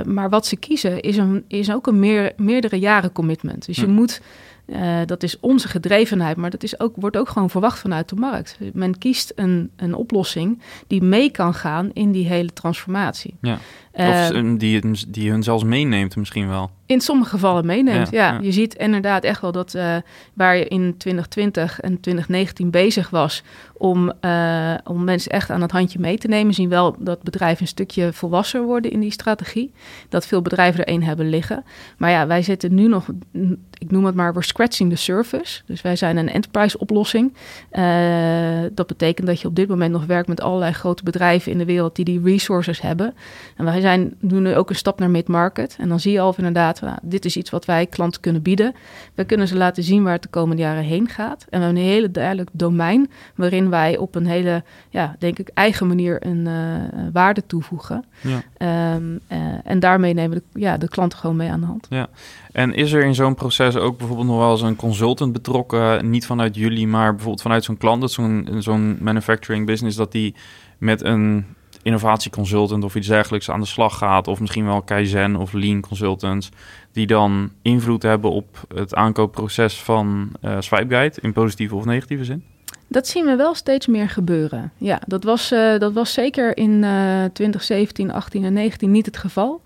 maar 0.04 0.28
wat 0.30 0.46
ze 0.46 0.56
kiezen 0.56 1.00
is, 1.00 1.16
een, 1.16 1.44
is 1.48 1.72
ook 1.72 1.86
een 1.86 1.98
meer, 1.98 2.32
meerdere 2.36 2.78
jaren 2.78 3.12
commitment. 3.12 3.66
Dus 3.66 3.76
je 3.76 3.86
hm. 3.86 3.92
moet 3.92 4.20
uh, 4.66 5.00
dat 5.06 5.22
is 5.22 5.40
onze 5.40 5.68
gedrevenheid, 5.68 6.36
maar 6.36 6.50
dat 6.50 6.62
is 6.62 6.80
ook, 6.80 6.96
wordt 6.96 7.16
ook 7.16 7.28
gewoon 7.28 7.50
verwacht 7.50 7.78
vanuit 7.78 8.08
de 8.08 8.16
markt. 8.16 8.58
Men 8.72 8.98
kiest 8.98 9.32
een, 9.34 9.70
een 9.76 9.94
oplossing 9.94 10.62
die 10.86 11.02
mee 11.02 11.30
kan 11.30 11.54
gaan 11.54 11.90
in 11.92 12.12
die 12.12 12.26
hele 12.26 12.52
transformatie. 12.52 13.34
Ja. 13.40 13.58
Of 13.92 14.30
uh, 14.32 14.58
die, 14.58 14.80
die 15.08 15.30
hun 15.30 15.42
zelfs 15.42 15.64
meeneemt 15.64 16.16
misschien 16.16 16.48
wel. 16.48 16.70
In 16.86 17.00
sommige 17.00 17.30
gevallen 17.30 17.66
meeneemt, 17.66 18.10
ja. 18.10 18.38
Je 18.40 18.52
ziet 18.52 18.74
inderdaad 18.74 19.24
echt 19.24 19.40
wel 19.40 19.52
dat 19.52 19.74
uh, 19.74 19.96
waar 20.32 20.56
je 20.56 20.68
in 20.68 20.94
2020 20.96 21.80
en 21.80 22.00
2019 22.00 22.70
bezig 22.70 23.10
was 23.10 23.42
om, 23.82 24.12
uh, 24.20 24.74
om 24.84 25.04
mensen 25.04 25.30
echt 25.30 25.50
aan 25.50 25.62
het 25.62 25.70
handje 25.70 25.98
mee 25.98 26.18
te 26.18 26.28
nemen, 26.28 26.54
zien 26.54 26.68
wel 26.68 26.96
dat 26.98 27.22
bedrijven 27.22 27.62
een 27.62 27.68
stukje 27.68 28.12
volwasser 28.12 28.62
worden 28.62 28.90
in 28.90 29.00
die 29.00 29.10
strategie. 29.10 29.72
Dat 30.08 30.26
veel 30.26 30.42
bedrijven 30.42 30.80
er 30.80 30.86
één 30.86 31.02
hebben 31.02 31.28
liggen. 31.28 31.64
Maar 31.96 32.10
ja, 32.10 32.26
wij 32.26 32.42
zitten 32.42 32.74
nu 32.74 32.88
nog, 32.88 33.06
ik 33.78 33.90
noem 33.90 34.04
het 34.04 34.14
maar, 34.14 34.32
we're 34.32 34.44
scratching 34.44 34.90
the 34.90 34.96
surface. 34.96 35.62
Dus 35.66 35.82
wij 35.82 35.96
zijn 35.96 36.16
een 36.16 36.28
enterprise 36.28 36.78
oplossing. 36.78 37.34
Uh, 37.72 37.82
dat 38.72 38.86
betekent 38.86 39.26
dat 39.26 39.40
je 39.40 39.48
op 39.48 39.56
dit 39.56 39.68
moment 39.68 39.92
nog 39.92 40.06
werkt 40.06 40.28
met 40.28 40.40
allerlei 40.40 40.72
grote 40.72 41.02
bedrijven 41.02 41.52
in 41.52 41.58
de 41.58 41.64
wereld 41.64 41.96
die 41.96 42.04
die 42.04 42.20
resources 42.22 42.80
hebben. 42.80 43.14
En 43.56 43.64
wij 43.64 43.80
zijn, 43.82 44.14
doen 44.20 44.42
nu 44.42 44.56
ook 44.56 44.70
een 44.70 44.76
stap 44.76 44.98
naar 44.98 45.10
mid-market. 45.10 45.76
En 45.80 45.88
dan 45.88 46.00
zie 46.00 46.12
je 46.12 46.20
al 46.20 46.34
inderdaad, 46.36 46.80
nou, 46.80 46.98
dit 47.02 47.24
is 47.24 47.36
iets 47.36 47.50
wat 47.50 47.64
wij 47.64 47.86
klanten 47.86 48.20
kunnen 48.20 48.42
bieden. 48.42 48.74
We 49.14 49.24
kunnen 49.24 49.48
ze 49.48 49.56
laten 49.56 49.82
zien 49.82 50.02
waar 50.02 50.12
het 50.12 50.22
de 50.22 50.28
komende 50.28 50.62
jaren 50.62 50.84
heen 50.84 51.08
gaat. 51.08 51.46
En 51.50 51.58
we 51.58 51.64
hebben 51.64 51.82
een 51.82 51.88
hele 51.88 52.10
duidelijk 52.10 52.50
domein 52.52 53.10
waarin 53.34 53.70
wij 53.70 53.96
op 53.96 54.14
een 54.14 54.26
hele, 54.26 54.64
ja, 54.90 55.16
denk 55.18 55.38
ik, 55.38 55.50
eigen 55.54 55.86
manier 55.86 56.26
een 56.26 56.46
uh, 56.46 57.02
waarde 57.12 57.46
toevoegen. 57.46 58.04
Ja. 58.20 58.94
Um, 58.94 59.20
uh, 59.32 59.38
en 59.64 59.80
daarmee 59.80 60.14
nemen 60.14 60.36
de, 60.36 60.60
ja, 60.60 60.76
de 60.76 60.88
klanten 60.88 61.18
gewoon 61.18 61.36
mee 61.36 61.50
aan 61.50 61.60
de 61.60 61.66
hand. 61.66 61.86
Ja. 61.90 62.08
En 62.52 62.74
is 62.74 62.92
er 62.92 63.04
in 63.04 63.14
zo'n 63.14 63.34
proces 63.34 63.76
ook 63.76 63.98
bijvoorbeeld 63.98 64.28
nog 64.28 64.38
wel 64.38 64.50
eens 64.50 64.62
een 64.62 64.76
consultant 64.76 65.32
betrokken, 65.32 66.10
niet 66.10 66.26
vanuit 66.26 66.54
jullie, 66.54 66.86
maar 66.86 67.10
bijvoorbeeld 67.10 67.42
vanuit 67.42 67.64
zo'n 67.64 67.76
klant, 67.76 68.10
zo'n 68.10 68.48
zo'n 68.58 68.98
manufacturing 69.00 69.66
business, 69.66 69.96
dat 69.96 70.12
die 70.12 70.34
met 70.78 71.04
een 71.04 71.44
innovatieconsultant 71.82 72.84
of 72.84 72.94
iets 72.94 73.06
dergelijks 73.08 73.50
aan 73.50 73.60
de 73.60 73.66
slag 73.66 73.98
gaat, 73.98 74.28
of 74.28 74.40
misschien 74.40 74.64
wel 74.64 74.82
Kaizen 74.82 75.36
of 75.36 75.52
Lean 75.52 75.80
consultants, 75.80 76.48
die 76.92 77.06
dan 77.06 77.50
invloed 77.62 78.02
hebben 78.02 78.30
op 78.30 78.64
het 78.74 78.94
aankoopproces 78.94 79.80
van 79.82 80.28
uh, 80.42 80.56
Swipeguide 80.60 81.18
in 81.20 81.32
positieve 81.32 81.74
of 81.74 81.84
negatieve 81.84 82.24
zin? 82.24 82.44
Dat 82.88 83.06
zien 83.06 83.24
we 83.24 83.36
wel 83.36 83.54
steeds 83.54 83.86
meer 83.86 84.08
gebeuren. 84.08 84.72
Ja, 84.76 85.00
dat 85.06 85.24
was, 85.24 85.52
uh, 85.52 85.78
dat 85.78 85.92
was 85.92 86.12
zeker 86.12 86.56
in 86.56 86.70
uh, 86.70 87.24
2017, 87.32 88.12
18 88.12 88.44
en 88.44 88.52
19 88.52 88.90
niet 88.90 89.06
het 89.06 89.16
geval. 89.16 89.60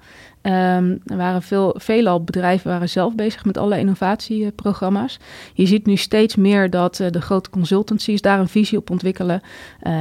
Um, 0.47 1.01
er 1.05 1.17
waren 1.17 1.43
veel, 1.43 1.75
veelal 1.79 2.25
bedrijven 2.25 2.71
waren 2.71 2.89
zelf 2.89 3.15
bezig 3.15 3.45
met 3.45 3.57
alle 3.57 3.79
innovatieprogramma's. 3.79 5.19
Je 5.55 5.67
ziet 5.67 5.87
nu 5.87 5.97
steeds 5.97 6.37
meer 6.37 6.71
dat 6.71 6.99
uh, 6.99 7.11
de 7.11 7.21
grote 7.21 7.51
consultancies 7.51 8.21
daar 8.21 8.39
een 8.39 8.49
visie 8.49 8.79
op 8.79 8.91
ontwikkelen. 8.91 9.41
Uh, 9.83 9.93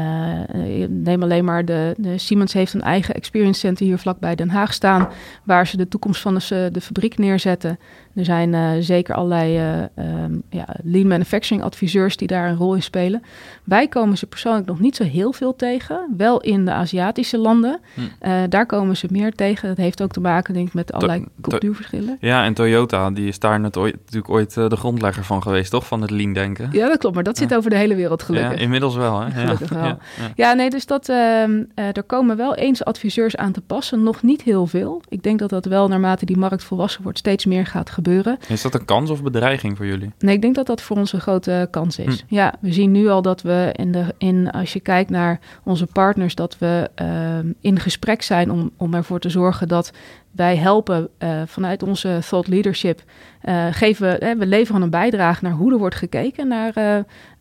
neem 0.88 1.24
alleen 1.24 1.46
maar 1.46 1.66
de, 1.66 1.94
de, 1.98 2.18
Siemens 2.18 2.54
heeft 2.54 2.74
een 2.74 2.82
eigen 2.82 3.16
experience 3.16 3.60
center 3.60 3.86
hier 3.86 3.98
vlakbij 3.98 4.36
Den 4.36 4.50
Haag 4.50 4.74
staan, 4.74 5.08
waar 5.44 5.68
ze 5.68 5.78
de 5.78 5.88
toekomst 5.88 6.22
van 6.22 6.36
de, 6.36 6.70
de 6.72 6.82
fabriek 6.82 7.18
neerzetten. 7.18 7.80
Er 8.16 8.26
zijn 8.26 8.54
uh, 8.54 8.70
zeker 8.80 9.16
allerlei 9.16 9.80
um, 9.96 10.44
ja, 10.50 10.68
lean 10.84 11.08
manufacturing 11.08 11.64
adviseurs 11.64 12.18
die 12.18 12.28
daar 12.28 12.50
een 12.50 12.58
rol 12.58 12.76
in 12.76 12.84
spelen. 12.84 13.24
Wij 13.64 13.88
komen 13.88 14.18
ze 14.18 14.26
persoonlijk 14.26 14.68
nog 14.68 14.80
niet 14.80 14.96
zo 14.96 15.04
heel 15.04 15.34
veel 15.34 15.56
tegen. 15.56 16.14
Wel 16.18 16.42
in 16.42 16.66
de 16.66 16.72
Aziatische 16.72 17.38
landen. 17.38 17.80
Hm. 17.94 18.50
daar 18.50 18.66
komen 18.66 18.98
ze 18.98 19.08
meer 19.12 19.32
tegen. 19.32 19.68
Dat 19.68 19.78
heeft 19.78 20.02
ook 20.02 20.12
te 20.12 20.20
maken 20.20 20.54
denk 20.54 20.68
ik, 20.68 20.74
met 20.74 20.94
allerlei 20.94 21.26
cultuurverschillen. 21.42 22.18
Ja, 22.20 22.44
en 22.44 22.54
Toyota, 22.54 23.12
die 23.12 23.28
is 23.28 23.40
daar 23.40 23.60
natuurlijk 23.60 24.30
ooit 24.30 24.54
de 24.54 24.76
grondlegger 24.76 25.24
van 25.24 25.42
geweest, 25.42 25.72
toch? 25.72 25.88
Van 25.88 26.02
het 26.02 26.12
lean 26.12 26.34
denken. 26.34 26.70
Ja, 26.72 26.88
dat 26.88 26.98
klopt, 26.98 27.16
maar 27.16 27.24
dat 27.24 27.38
zit 27.38 27.56
over 27.56 27.70
de 27.70 27.76
hele 27.76 27.96
wereld 27.96 28.24
gelukkig. 28.24 28.54
Ja, 28.54 28.60
inmiddels 28.60 28.96
wel, 28.96 29.20
hè? 29.20 29.32
Gelukkig 29.32 29.70
ja. 29.70 29.82
wel. 29.82 29.98
Ja, 30.36 30.54
nee, 30.54 30.70
dus 30.70 30.86
dat, 30.86 31.10
uh, 31.10 31.44
er 31.76 32.04
komen 32.06 32.38
wel 32.38 32.56
eens 32.56 32.84
adviseurs 32.84 33.36
aan 33.36 33.52
te 33.52 33.62
passen. 33.62 34.04
Nog 34.04 34.24
niet 34.24 34.42
heel 34.42 34.68
veel. 34.68 35.02
Ik 35.10 35.24
denk 35.24 35.40
dat 35.40 35.50
dat 35.50 35.66
wel, 35.66 35.88
naarmate 35.88 36.26
die 36.26 36.38
markt 36.38 36.64
volwassen 36.64 37.04
wordt, 37.04 37.18
steeds 37.18 37.46
meer 37.46 37.66
gaat 37.66 37.90
gebeuren. 37.90 38.04
Is 38.48 38.62
dat 38.62 38.74
een 38.74 38.86
kans 38.86 39.10
of 39.10 39.24
bedreiging 39.24 39.78
voor 39.78 39.86
jullie? 39.86 40.12
Nee, 40.20 40.36
ik 40.36 40.42
denk 40.42 40.56
dat 40.56 40.66
dat 40.66 40.82
voor 40.82 40.98
ons 40.98 41.14
een 41.14 41.22
grote 41.22 41.68
kans 41.72 42.00
is. 42.00 42.26
Hm. 42.28 42.36
Ja, 42.36 42.54
we 42.60 42.74
zien 42.74 42.92
nu 42.92 43.08
al 43.08 43.22
dat 43.22 43.42
we, 43.42 43.70
in 43.74 43.92
de, 43.92 44.06
in, 44.18 44.52
als 44.52 44.74
je 44.74 44.80
kijkt 44.80 45.10
naar 45.10 45.40
onze 45.64 45.86
partners, 45.86 46.36
dat 46.36 46.58
we 46.58 46.90
ehm, 46.96 47.52
in 47.62 47.80
gesprek 47.80 48.22
zijn 48.22 48.52
om, 48.52 48.72
om 48.78 48.94
ervoor 48.94 49.20
te 49.20 49.30
zorgen 49.30 49.68
dat 49.68 49.92
wij 50.32 50.56
helpen 50.56 51.10
uh, 51.20 51.42
vanuit 51.46 51.84
onze 51.84 52.20
thought 52.28 52.48
leadership. 52.48 53.02
Uh, 53.44 53.66
geven, 53.72 54.24
uh, 54.24 54.38
we 54.38 54.46
leveren 54.46 54.82
een 54.82 54.90
bijdrage 54.90 55.44
naar 55.44 55.54
hoe 55.54 55.72
er 55.72 55.78
wordt 55.78 55.96
gekeken 55.96 56.48
naar 56.48 56.74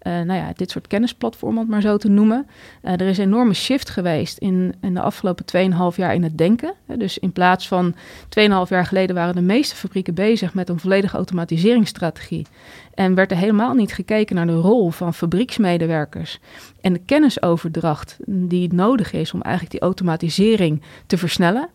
nou 0.04 0.32
ja, 0.32 0.52
dit 0.56 0.70
soort 0.70 0.86
kennisplatformen, 0.86 1.58
om 1.58 1.64
het 1.64 1.72
maar 1.72 1.90
zo 1.90 1.96
te 1.96 2.08
noemen. 2.08 2.46
er 2.82 3.00
is 3.00 3.18
een 3.18 3.24
enorme 3.24 3.54
shift 3.54 3.90
geweest 3.90 4.38
in, 4.38 4.74
in 4.80 4.94
de 4.94 5.00
afgelopen 5.00 5.44
2,5 5.92 5.96
jaar 5.96 6.14
in 6.14 6.22
het 6.22 6.38
denken. 6.38 6.74
dus 6.98 7.18
in 7.18 7.32
plaats 7.32 7.68
van 7.68 7.94
2,5 7.94 7.98
jaar 8.68 8.86
geleden 8.86 9.14
waren 9.14 9.34
de 9.34 9.40
meeste 9.40 9.76
fabrieken 9.76 10.14
bezig 10.14 10.54
met 10.54 10.68
een 10.68 10.80
volledige 10.80 11.16
automatiseringsstrategie. 11.16 12.46
En 12.94 13.14
werd 13.14 13.30
er 13.30 13.36
helemaal 13.36 13.74
niet 13.74 13.92
gekeken 13.92 14.36
naar 14.36 14.46
de 14.46 14.54
rol 14.54 14.90
van 14.90 15.14
fabrieksmedewerkers 15.14 16.38
en 16.80 16.92
de 16.92 17.00
kennisoverdracht 17.06 18.16
die 18.26 18.74
nodig 18.74 19.12
is 19.12 19.32
om 19.32 19.42
eigenlijk 19.42 19.72
die 19.72 19.82
automatisering 19.82 20.82
te 21.06 21.18
versnellen. 21.18 21.68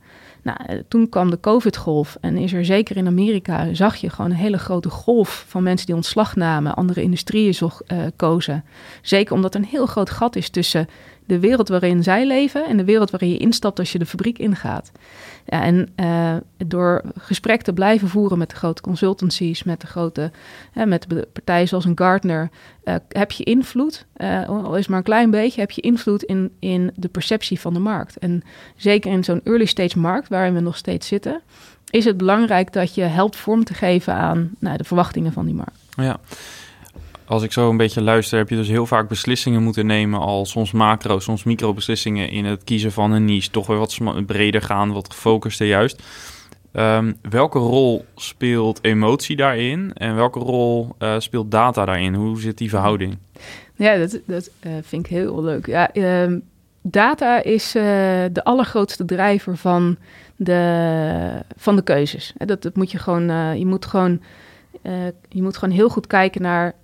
Nou, 0.43 0.58
eh, 0.65 0.80
toen 0.88 1.10
kwam 1.10 1.30
de 1.30 1.39
COVID-golf 1.39 2.17
en 2.21 2.38
is 2.38 2.54
er 2.54 2.65
zeker 2.65 2.97
in 2.97 3.08
Amerika, 3.08 3.73
zag 3.73 3.95
je 3.95 4.10
gewoon 4.10 4.32
een 4.32 4.38
hele 4.38 4.58
grote 4.58 4.89
golf 4.89 5.45
van 5.47 5.63
mensen 5.63 5.86
die 5.86 5.95
ontslag 5.95 6.36
namen, 6.36 6.75
andere 6.75 7.02
industrieën 7.02 7.54
zocht, 7.54 7.91
uh, 7.91 7.97
kozen. 8.15 8.63
Zeker 9.02 9.34
omdat 9.34 9.54
er 9.54 9.60
een 9.60 9.65
heel 9.65 9.86
groot 9.86 10.10
gat 10.10 10.36
is 10.36 10.49
tussen 10.49 10.88
de 11.29 11.39
wereld 11.39 11.67
waarin 11.67 12.03
zij 12.03 12.27
leven 12.27 12.65
en 12.65 12.77
de 12.77 12.83
wereld 12.83 13.11
waarin 13.11 13.29
je 13.29 13.37
instapt 13.37 13.79
als 13.79 13.91
je 13.91 13.99
de 13.99 14.05
fabriek 14.05 14.37
ingaat. 14.37 14.91
Ja, 15.45 15.63
en 15.63 15.89
uh, 15.95 16.35
door 16.67 17.01
gesprek 17.17 17.61
te 17.61 17.73
blijven 17.73 18.07
voeren 18.07 18.37
met 18.37 18.49
de 18.49 18.55
grote 18.55 18.81
consultancies, 18.81 19.63
met 19.63 19.81
de 19.81 19.87
grote, 19.87 20.31
hè, 20.71 20.85
met 20.85 21.05
de 21.07 21.27
partijen 21.33 21.67
zoals 21.67 21.85
een 21.85 21.97
Gartner, 21.97 22.49
uh, 22.83 22.95
heb 23.09 23.31
je 23.31 23.43
invloed, 23.43 24.05
uh, 24.17 24.47
al 24.47 24.77
is 24.77 24.87
maar 24.87 24.97
een 24.97 25.03
klein 25.03 25.31
beetje, 25.31 25.61
heb 25.61 25.71
je 25.71 25.81
invloed 25.81 26.23
in, 26.23 26.51
in 26.59 26.91
de 26.95 27.07
perceptie 27.07 27.59
van 27.59 27.73
de 27.73 27.79
markt. 27.79 28.17
En 28.17 28.43
zeker 28.75 29.11
in 29.11 29.23
zo'n 29.23 29.41
early 29.43 29.65
stage 29.65 29.99
markt 29.99 30.29
waarin 30.29 30.53
we 30.53 30.59
nog 30.59 30.77
steeds 30.77 31.07
zitten, 31.07 31.41
is 31.89 32.05
het 32.05 32.17
belangrijk 32.17 32.73
dat 32.73 32.95
je 32.95 33.01
helpt 33.01 33.35
vorm 33.35 33.63
te 33.63 33.73
geven 33.73 34.13
aan 34.13 34.51
nou, 34.59 34.77
de 34.77 34.83
verwachtingen 34.83 35.33
van 35.33 35.45
die 35.45 35.55
markt. 35.55 35.79
Ja 35.95 36.19
als 37.29 37.43
ik 37.43 37.51
zo 37.51 37.69
een 37.69 37.77
beetje 37.77 38.01
luister, 38.01 38.37
heb 38.37 38.49
je 38.49 38.55
dus 38.55 38.67
heel 38.67 38.85
vaak 38.85 39.07
beslissingen 39.07 39.63
moeten 39.63 39.85
nemen, 39.85 40.19
al 40.19 40.45
soms 40.45 40.71
macro, 40.71 41.19
soms 41.19 41.43
micro 41.43 41.73
beslissingen 41.73 42.29
in 42.29 42.45
het 42.45 42.63
kiezen 42.63 42.91
van 42.91 43.11
een 43.11 43.25
niche, 43.25 43.49
toch 43.49 43.67
weer 43.67 43.77
wat 43.77 44.25
breder 44.25 44.61
gaan, 44.61 44.91
wat 44.91 45.13
gefocuster 45.13 45.67
juist. 45.67 46.03
Um, 46.73 47.17
welke 47.29 47.59
rol 47.59 48.05
speelt 48.15 48.79
emotie 48.81 49.35
daarin 49.35 49.93
en 49.93 50.15
welke 50.15 50.39
rol 50.39 50.95
uh, 50.99 51.19
speelt 51.19 51.51
data 51.51 51.85
daarin? 51.85 52.13
Hoe 52.13 52.39
zit 52.39 52.57
die 52.57 52.69
verhouding? 52.69 53.17
Ja, 53.75 53.97
dat, 53.97 54.19
dat 54.25 54.49
uh, 54.63 54.71
vind 54.81 55.05
ik 55.05 55.11
heel 55.11 55.43
leuk. 55.43 55.65
Ja, 55.65 55.95
uh, 55.95 56.37
data 56.81 57.43
is 57.43 57.75
uh, 57.75 57.83
de 58.31 58.43
allergrootste 58.43 59.05
drijver 59.05 59.57
van 59.57 59.97
de, 60.35 61.43
van 61.57 61.75
de 61.75 61.83
keuzes. 61.83 62.33
Dat, 62.37 62.61
dat 62.61 62.75
moet 62.75 62.91
je 62.91 62.97
gewoon, 62.97 63.57
je 63.57 63.65
moet 63.65 63.85
gewoon 63.85 64.21
je 65.29 65.41
moet 65.41 65.57
gewoon 65.57 65.75
heel 65.75 65.89
goed 65.89 66.07
kijken 66.07 66.41
naar 66.41 66.75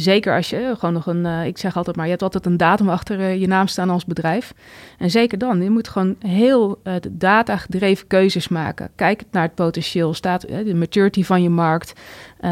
zeker 0.00 0.36
als 0.36 0.50
je 0.50 0.74
gewoon 0.78 0.94
nog 0.94 1.06
een, 1.06 1.24
uh, 1.24 1.46
ik 1.46 1.58
zeg 1.58 1.76
altijd 1.76 1.96
maar, 1.96 2.04
je 2.04 2.10
hebt 2.10 2.22
altijd 2.22 2.46
een 2.46 2.56
datum 2.56 2.88
achter 2.88 3.18
uh, 3.18 3.40
je 3.40 3.46
naam 3.46 3.66
staan 3.66 3.90
als 3.90 4.04
bedrijf. 4.04 4.54
En 4.98 5.10
zeker 5.10 5.38
dan, 5.38 5.62
je 5.62 5.70
moet 5.70 5.88
gewoon 5.88 6.16
heel 6.18 6.80
uh, 6.84 6.94
data-gedreven 7.10 8.06
keuzes 8.06 8.48
maken. 8.48 8.90
Kijk 8.94 9.22
naar 9.30 9.42
het 9.42 9.54
potentieel, 9.54 10.14
staat 10.14 10.40
de 10.40 10.74
maturity 10.74 11.24
van 11.24 11.42
je 11.42 11.50
markt. 11.50 11.92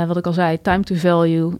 wat 0.06 0.16
ik 0.16 0.26
al 0.26 0.32
zei, 0.32 0.60
time 0.62 0.82
to 0.82 0.94
value, 0.94 1.52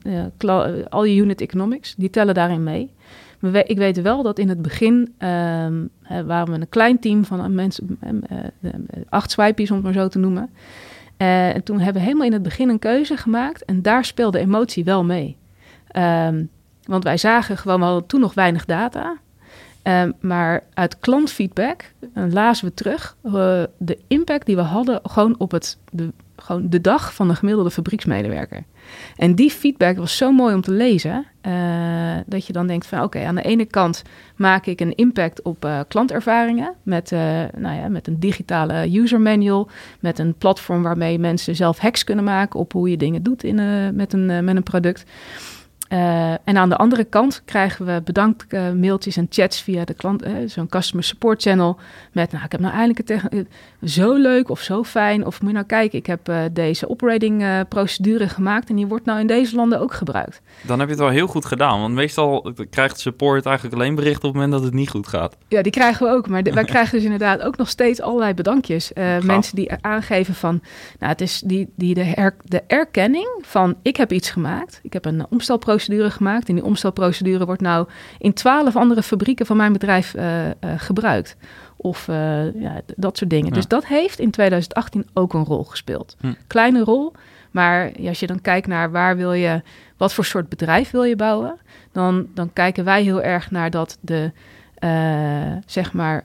al 0.88 1.05
je 1.05 1.16
unit 1.16 1.40
economics, 1.40 1.94
die 1.94 2.11
tellen 2.11 2.35
daarin 2.35 2.62
mee. 2.62 2.90
Maar 3.38 3.62
ik 3.66 3.77
weet 3.77 4.03
wel 4.03 4.23
dat 4.23 4.38
in 4.38 4.49
het 4.49 4.62
begin 4.62 5.14
ehm, 5.18 5.87
waren 6.27 6.53
we 6.53 6.61
een 6.61 6.68
klein 6.68 6.99
team 6.99 7.25
van 7.25 7.55
mensen, 7.55 7.99
acht 9.09 9.31
swipies 9.31 9.70
om 9.70 9.77
het 9.77 9.85
maar 9.85 9.94
zo 9.94 10.09
te 10.09 10.18
noemen. 10.18 10.51
en 11.16 11.62
toen 11.62 11.77
hebben 11.77 12.03
we 12.03 12.07
helemaal 12.07 12.27
in 12.27 12.33
het 12.33 12.42
begin 12.42 12.68
een 12.68 12.79
keuze 12.79 13.16
gemaakt 13.16 13.64
en 13.64 13.83
daar 13.83 14.05
speelde 14.05 14.38
emotie 14.38 14.85
wel 14.85 15.05
mee. 15.05 15.37
Um, 15.96 16.48
want 16.85 17.04
wij 17.04 17.16
zagen 17.16 17.59
gewoon, 17.59 17.83
hadden 17.83 18.07
toen 18.07 18.20
nog 18.20 18.35
weinig 18.35 18.64
data. 18.64 19.16
Um, 19.83 20.12
maar 20.20 20.62
uit 20.74 20.98
klantfeedback 20.98 21.92
lazen 22.14 22.66
we 22.66 22.74
terug 22.74 23.16
uh, 23.24 23.33
de 23.78 23.98
impact 24.07 24.46
die 24.46 24.57
we 24.57 24.62
hadden 24.62 25.00
gewoon 25.02 25.35
op 25.38 25.50
het, 25.50 25.78
de, 25.90 26.12
gewoon 26.37 26.68
de 26.68 26.80
dag 26.80 27.14
van 27.14 27.28
de 27.28 27.35
gemiddelde 27.35 27.70
fabrieksmedewerker. 27.70 28.64
En 29.16 29.35
die 29.35 29.50
feedback 29.50 29.96
was 29.96 30.16
zo 30.16 30.33
mooi 30.33 30.54
om 30.54 30.61
te 30.61 30.70
lezen, 30.70 31.26
uh, 31.46 31.52
dat 32.26 32.46
je 32.46 32.52
dan 32.52 32.66
denkt 32.66 32.87
van 32.87 33.02
oké, 33.02 33.24
aan 33.24 33.35
de 33.35 33.42
ene 33.42 33.64
kant 33.64 34.02
maak 34.37 34.66
ik 34.66 34.80
een 34.80 34.94
impact 34.94 35.42
op 35.42 35.64
uh, 35.64 35.80
klantervaringen 35.88 36.74
met, 36.83 37.11
nou 37.57 37.76
ja, 37.76 37.88
met 37.88 38.07
een 38.07 38.20
digitale 38.20 38.98
user 38.98 39.20
manual, 39.20 39.68
met 40.00 40.18
een 40.18 40.35
platform 40.35 40.83
waarmee 40.83 41.18
mensen 41.18 41.57
zelf 41.57 41.78
hacks 41.78 42.04
kunnen 42.04 42.24
maken 42.24 42.61
op 42.61 42.72
hoe 42.72 42.90
je 42.90 42.96
dingen 42.96 43.22
doet 43.22 43.44
in, 43.44 43.54
met, 43.96 44.12
een, 44.12 44.44
met 44.44 44.57
een 44.57 44.62
product. 44.62 45.04
Uh, 45.94 46.30
en 46.30 46.57
aan 46.57 46.68
de 46.68 46.76
andere 46.76 47.04
kant 47.04 47.42
krijgen 47.44 47.87
we 47.87 48.02
bedankt 48.04 48.44
uh, 48.48 48.70
mailtjes 48.70 49.16
en 49.16 49.26
chats 49.30 49.62
via 49.62 49.85
de 49.85 49.94
klant, 49.94 50.26
uh, 50.26 50.33
zo'n 50.46 50.68
customer 50.68 51.04
support 51.04 51.42
channel. 51.42 51.78
Met, 52.12 52.33
nou, 52.33 52.44
ik 52.44 52.52
heb 52.52 52.61
nou 52.61 52.74
eindelijk 52.74 53.09
het 53.09 53.46
zo 53.83 54.14
leuk 54.14 54.48
of 54.48 54.61
zo 54.61 54.85
fijn. 54.85 55.26
Of 55.26 55.40
moet 55.40 55.50
je 55.50 55.57
nou 55.57 55.66
kijken, 55.66 55.98
ik 55.98 56.07
heb 56.07 56.33
deze 56.52 56.88
operating 56.88 57.44
procedure 57.68 58.28
gemaakt 58.28 58.68
en 58.68 58.76
die 58.76 58.87
wordt 58.87 59.04
nou 59.04 59.20
in 59.20 59.26
deze 59.26 59.57
landen 59.57 59.80
ook 59.80 59.92
gebruikt. 59.92 60.40
Dan 60.62 60.78
heb 60.78 60.88
je 60.88 60.94
het 60.94 61.02
wel 61.02 61.12
heel 61.12 61.26
goed 61.26 61.44
gedaan, 61.44 61.80
want 61.80 61.94
meestal 61.94 62.52
krijgt 62.70 63.00
support 63.00 63.46
eigenlijk 63.46 63.76
alleen 63.76 63.94
bericht 63.94 64.16
op 64.16 64.22
het 64.22 64.33
moment 64.33 64.52
dat 64.52 64.62
het 64.62 64.72
niet 64.72 64.90
goed 64.90 65.07
gaat. 65.07 65.37
Ja, 65.48 65.62
die 65.62 65.72
krijgen 65.72 66.07
we 66.07 66.12
ook, 66.12 66.28
maar 66.28 66.42
wij 66.42 66.64
krijgen 66.74 66.92
dus 66.94 67.04
inderdaad 67.04 67.40
ook 67.40 67.57
nog 67.57 67.68
steeds 67.68 68.00
allerlei 68.00 68.35
bedankjes. 68.35 68.92
mensen 69.22 69.57
die 69.57 69.72
aangeven 69.80 70.35
van, 70.35 70.61
nou, 70.98 71.12
het 71.12 71.20
is 71.20 71.42
die, 71.44 71.72
die 71.76 71.94
de, 71.94 72.04
her, 72.04 72.37
de 72.44 72.62
erkenning 72.66 73.28
van, 73.40 73.74
ik 73.83 73.96
heb 73.96 74.12
iets 74.12 74.30
gemaakt, 74.30 74.80
ik 74.83 74.92
heb 74.92 75.04
een 75.04 75.26
omstelprocedure 75.30 75.84
gemaakt. 75.87 76.49
En 76.49 76.55
die 76.55 76.64
omstelprocedure 76.64 77.47
wordt 77.47 77.61
nou 77.61 77.88
in 78.18 78.33
twaalf 78.33 78.77
andere 78.77 79.03
fabrieken 79.03 79.47
van 79.47 79.57
mijn 79.57 79.73
bedrijf 79.73 80.14
uh, 80.14 80.47
uh, 80.47 80.51
gebruikt. 80.77 81.37
Of 81.77 82.09
uh, 82.09 82.61
ja, 82.61 82.81
dat 82.97 83.18
soort 83.18 83.31
dingen. 83.31 83.53
Dus 83.53 83.68
dat 83.68 83.87
heeft 83.87 84.18
in 84.18 84.31
2018 84.31 85.07
ook 85.12 85.35
een 85.35 85.44
rol 85.44 85.64
gespeeld. 85.64 86.16
Hm. 86.20 86.33
Kleine 86.47 86.85
rol, 86.85 87.12
maar 87.51 87.92
als 88.07 88.20
je 88.20 88.27
dan 88.27 88.40
kijkt 88.40 88.66
naar 88.66 88.90
waar 88.90 89.16
wil 89.16 89.33
je, 89.33 89.62
wat 89.97 90.14
voor 90.14 90.25
soort 90.25 90.49
bedrijf 90.49 90.90
wil 90.90 91.05
je 91.05 91.16
bouwen, 91.16 91.59
dan, 91.92 92.27
dan 92.35 92.53
kijken 92.53 92.85
wij 92.85 93.03
heel 93.03 93.23
erg 93.23 93.51
naar 93.51 93.70
dat 93.70 93.99
de, 94.01 94.33
zeg 95.66 95.92
maar, 95.92 96.25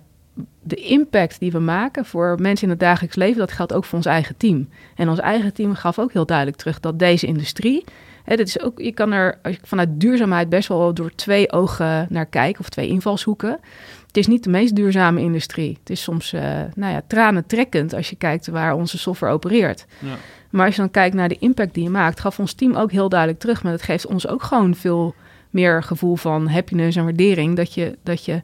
de 0.63 0.75
impact 0.75 1.39
die 1.39 1.51
we 1.51 1.59
maken 1.59 2.05
voor 2.05 2.37
mensen 2.39 2.63
in 2.63 2.69
het 2.69 2.79
dagelijks 2.79 3.15
leven, 3.15 3.39
dat 3.39 3.51
geldt 3.51 3.73
ook 3.73 3.85
voor 3.85 3.97
ons 3.97 4.07
eigen 4.07 4.37
team. 4.37 4.69
En 4.95 5.09
ons 5.09 5.19
eigen 5.19 5.53
team 5.53 5.75
gaf 5.75 5.99
ook 5.99 6.13
heel 6.13 6.25
duidelijk 6.25 6.57
terug 6.57 6.79
dat 6.79 6.99
deze 6.99 7.27
industrie 7.27 7.83
Hè, 8.29 8.35
dat 8.35 8.47
is 8.47 8.61
ook, 8.61 8.79
je 8.79 8.91
kan 8.91 9.11
er 9.11 9.39
vanuit 9.63 9.89
duurzaamheid 9.91 10.49
best 10.49 10.67
wel 10.67 10.93
door 10.93 11.11
twee 11.15 11.51
ogen 11.51 12.07
naar 12.09 12.25
kijken 12.25 12.61
of 12.61 12.69
twee 12.69 12.87
invalshoeken. 12.87 13.59
Het 14.07 14.17
is 14.17 14.27
niet 14.27 14.43
de 14.43 14.49
meest 14.49 14.75
duurzame 14.75 15.21
industrie. 15.21 15.77
Het 15.79 15.89
is 15.89 16.01
soms 16.01 16.33
uh, 16.33 16.41
nou 16.75 16.93
ja, 16.93 17.01
tranentrekkend 17.07 17.93
als 17.93 18.09
je 18.09 18.15
kijkt 18.15 18.47
waar 18.47 18.73
onze 18.73 18.97
software 18.97 19.33
opereert. 19.33 19.85
Ja. 19.99 20.15
Maar 20.49 20.65
als 20.65 20.75
je 20.75 20.81
dan 20.81 20.91
kijkt 20.91 21.15
naar 21.15 21.29
de 21.29 21.37
impact 21.39 21.73
die 21.73 21.83
je 21.83 21.89
maakt, 21.89 22.19
gaf 22.19 22.39
ons 22.39 22.53
team 22.53 22.75
ook 22.75 22.91
heel 22.91 23.09
duidelijk 23.09 23.39
terug. 23.39 23.63
Maar 23.63 23.71
dat 23.71 23.81
geeft 23.81 24.05
ons 24.05 24.27
ook 24.27 24.43
gewoon 24.43 24.75
veel 24.75 25.15
meer 25.49 25.83
gevoel 25.83 26.15
van 26.15 26.47
happiness 26.47 26.97
en 26.97 27.03
waardering. 27.03 27.55
Dat 27.55 27.73
je, 27.73 27.97
dat 28.03 28.25
je 28.25 28.41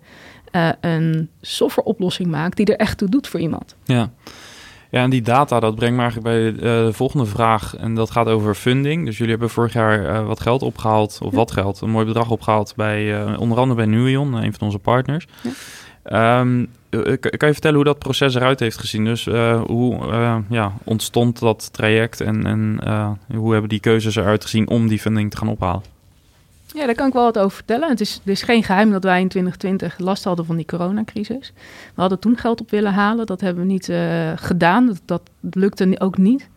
uh, 0.51 0.69
een 0.81 1.29
softwareoplossing 1.41 2.29
maakt 2.29 2.57
die 2.57 2.65
er 2.65 2.79
echt 2.79 2.97
toe 2.97 3.09
doet 3.09 3.27
voor 3.27 3.39
iemand. 3.39 3.75
Ja. 3.83 4.11
Ja, 4.95 5.01
en 5.01 5.09
die 5.09 5.21
data, 5.21 5.59
dat 5.59 5.75
brengt 5.75 5.95
me 5.95 6.01
eigenlijk 6.01 6.33
bij 6.35 6.51
uh, 6.51 6.85
de 6.85 6.93
volgende 6.93 7.25
vraag. 7.25 7.75
En 7.75 7.95
dat 7.95 8.11
gaat 8.11 8.27
over 8.27 8.55
funding. 8.55 9.05
Dus 9.05 9.15
jullie 9.15 9.31
hebben 9.31 9.49
vorig 9.49 9.73
jaar 9.73 10.03
uh, 10.03 10.27
wat 10.27 10.39
geld 10.39 10.61
opgehaald, 10.61 11.19
of 11.21 11.33
wat 11.33 11.51
geld, 11.51 11.81
een 11.81 11.89
mooi 11.89 12.05
bedrag 12.05 12.29
opgehaald 12.29 12.73
bij 12.75 13.03
uh, 13.03 13.39
onder 13.39 13.57
andere 13.57 13.85
bij 13.85 13.97
Nuion, 13.97 14.33
een 14.33 14.53
van 14.53 14.67
onze 14.67 14.79
partners. 14.79 15.27
Ja. 16.03 16.39
Um, 16.39 16.69
kan 17.19 17.47
je 17.47 17.53
vertellen 17.53 17.75
hoe 17.75 17.85
dat 17.85 17.99
proces 17.99 18.35
eruit 18.35 18.59
heeft 18.59 18.77
gezien? 18.77 19.05
Dus 19.05 19.25
hoe 19.65 19.97
ja, 20.49 20.73
ontstond 20.83 21.39
dat 21.39 21.73
traject 21.73 22.21
en, 22.21 22.45
en 22.45 22.79
hoe 23.35 23.51
hebben 23.51 23.69
die 23.69 23.79
keuzes 23.79 24.15
eruit 24.15 24.43
gezien 24.43 24.69
om 24.69 24.87
die 24.87 24.99
funding 24.99 25.31
te 25.31 25.37
gaan 25.37 25.47
ophalen? 25.47 25.83
Ja, 26.65 26.85
daar 26.85 26.95
kan 26.95 27.07
ik 27.07 27.13
wel 27.13 27.23
wat 27.23 27.37
over 27.37 27.55
vertellen. 27.55 27.89
Het 27.89 28.01
is, 28.25 28.43
geen 28.43 28.63
geheim 28.63 28.91
dat 28.91 29.03
wij 29.03 29.21
in 29.21 29.27
2020 29.27 29.97
last 29.99 30.23
hadden 30.23 30.45
van 30.45 30.55
die 30.55 30.65
coronacrisis. 30.65 31.53
We 31.95 32.01
hadden 32.01 32.19
toen 32.19 32.37
geld 32.37 32.61
op 32.61 32.69
willen 32.69 32.93
halen. 32.93 33.25
Dat 33.25 33.41
hebben 33.41 33.65
we 33.65 33.71
niet 33.71 33.89
uh, 33.89 34.31
gedaan. 34.35 34.85
Dat, 34.85 35.01
dat 35.05 35.21
lukte 35.41 35.99
ook 35.99 36.17
niet. 36.17 36.49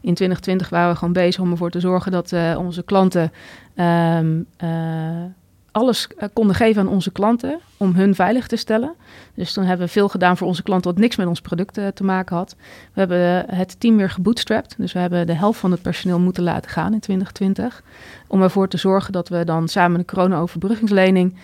In 0.00 0.14
2020 0.14 0.68
waren 0.68 0.90
we 0.90 0.98
gewoon 0.98 1.12
bezig 1.12 1.40
om 1.40 1.50
ervoor 1.50 1.70
te 1.70 1.80
zorgen 1.80 2.12
dat 2.12 2.32
uh, 2.32 2.58
onze 2.58 2.82
klanten 2.82 3.32
um, 3.76 4.46
uh, 4.64 5.24
alles 5.72 6.08
uh, 6.18 6.28
konden 6.32 6.56
geven 6.56 6.82
aan 6.82 6.88
onze 6.88 7.10
klanten 7.10 7.60
om 7.76 7.94
hun 7.94 8.14
veilig 8.14 8.46
te 8.46 8.56
stellen. 8.56 8.94
Dus 9.34 9.52
toen 9.52 9.64
hebben 9.64 9.86
we 9.86 9.92
veel 9.92 10.08
gedaan 10.08 10.36
voor 10.36 10.46
onze 10.46 10.62
klanten 10.62 10.90
wat 10.90 11.00
niks 11.00 11.16
met 11.16 11.26
ons 11.26 11.40
product 11.40 11.78
uh, 11.78 11.86
te 11.86 12.04
maken 12.04 12.36
had. 12.36 12.56
We 12.92 13.00
hebben 13.00 13.44
het 13.56 13.80
team 13.80 13.96
weer 13.96 14.10
gebootstrapped. 14.10 14.74
Dus 14.78 14.92
we 14.92 14.98
hebben 14.98 15.26
de 15.26 15.34
helft 15.34 15.60
van 15.60 15.70
het 15.70 15.82
personeel 15.82 16.18
moeten 16.18 16.42
laten 16.42 16.70
gaan 16.70 16.92
in 16.92 17.00
2020. 17.00 17.82
Om 18.26 18.42
ervoor 18.42 18.68
te 18.68 18.76
zorgen 18.76 19.12
dat 19.12 19.28
we 19.28 19.44
dan 19.44 19.68
samen 19.68 19.98
de 19.98 20.04
corona-overbruggingslening 20.04 21.36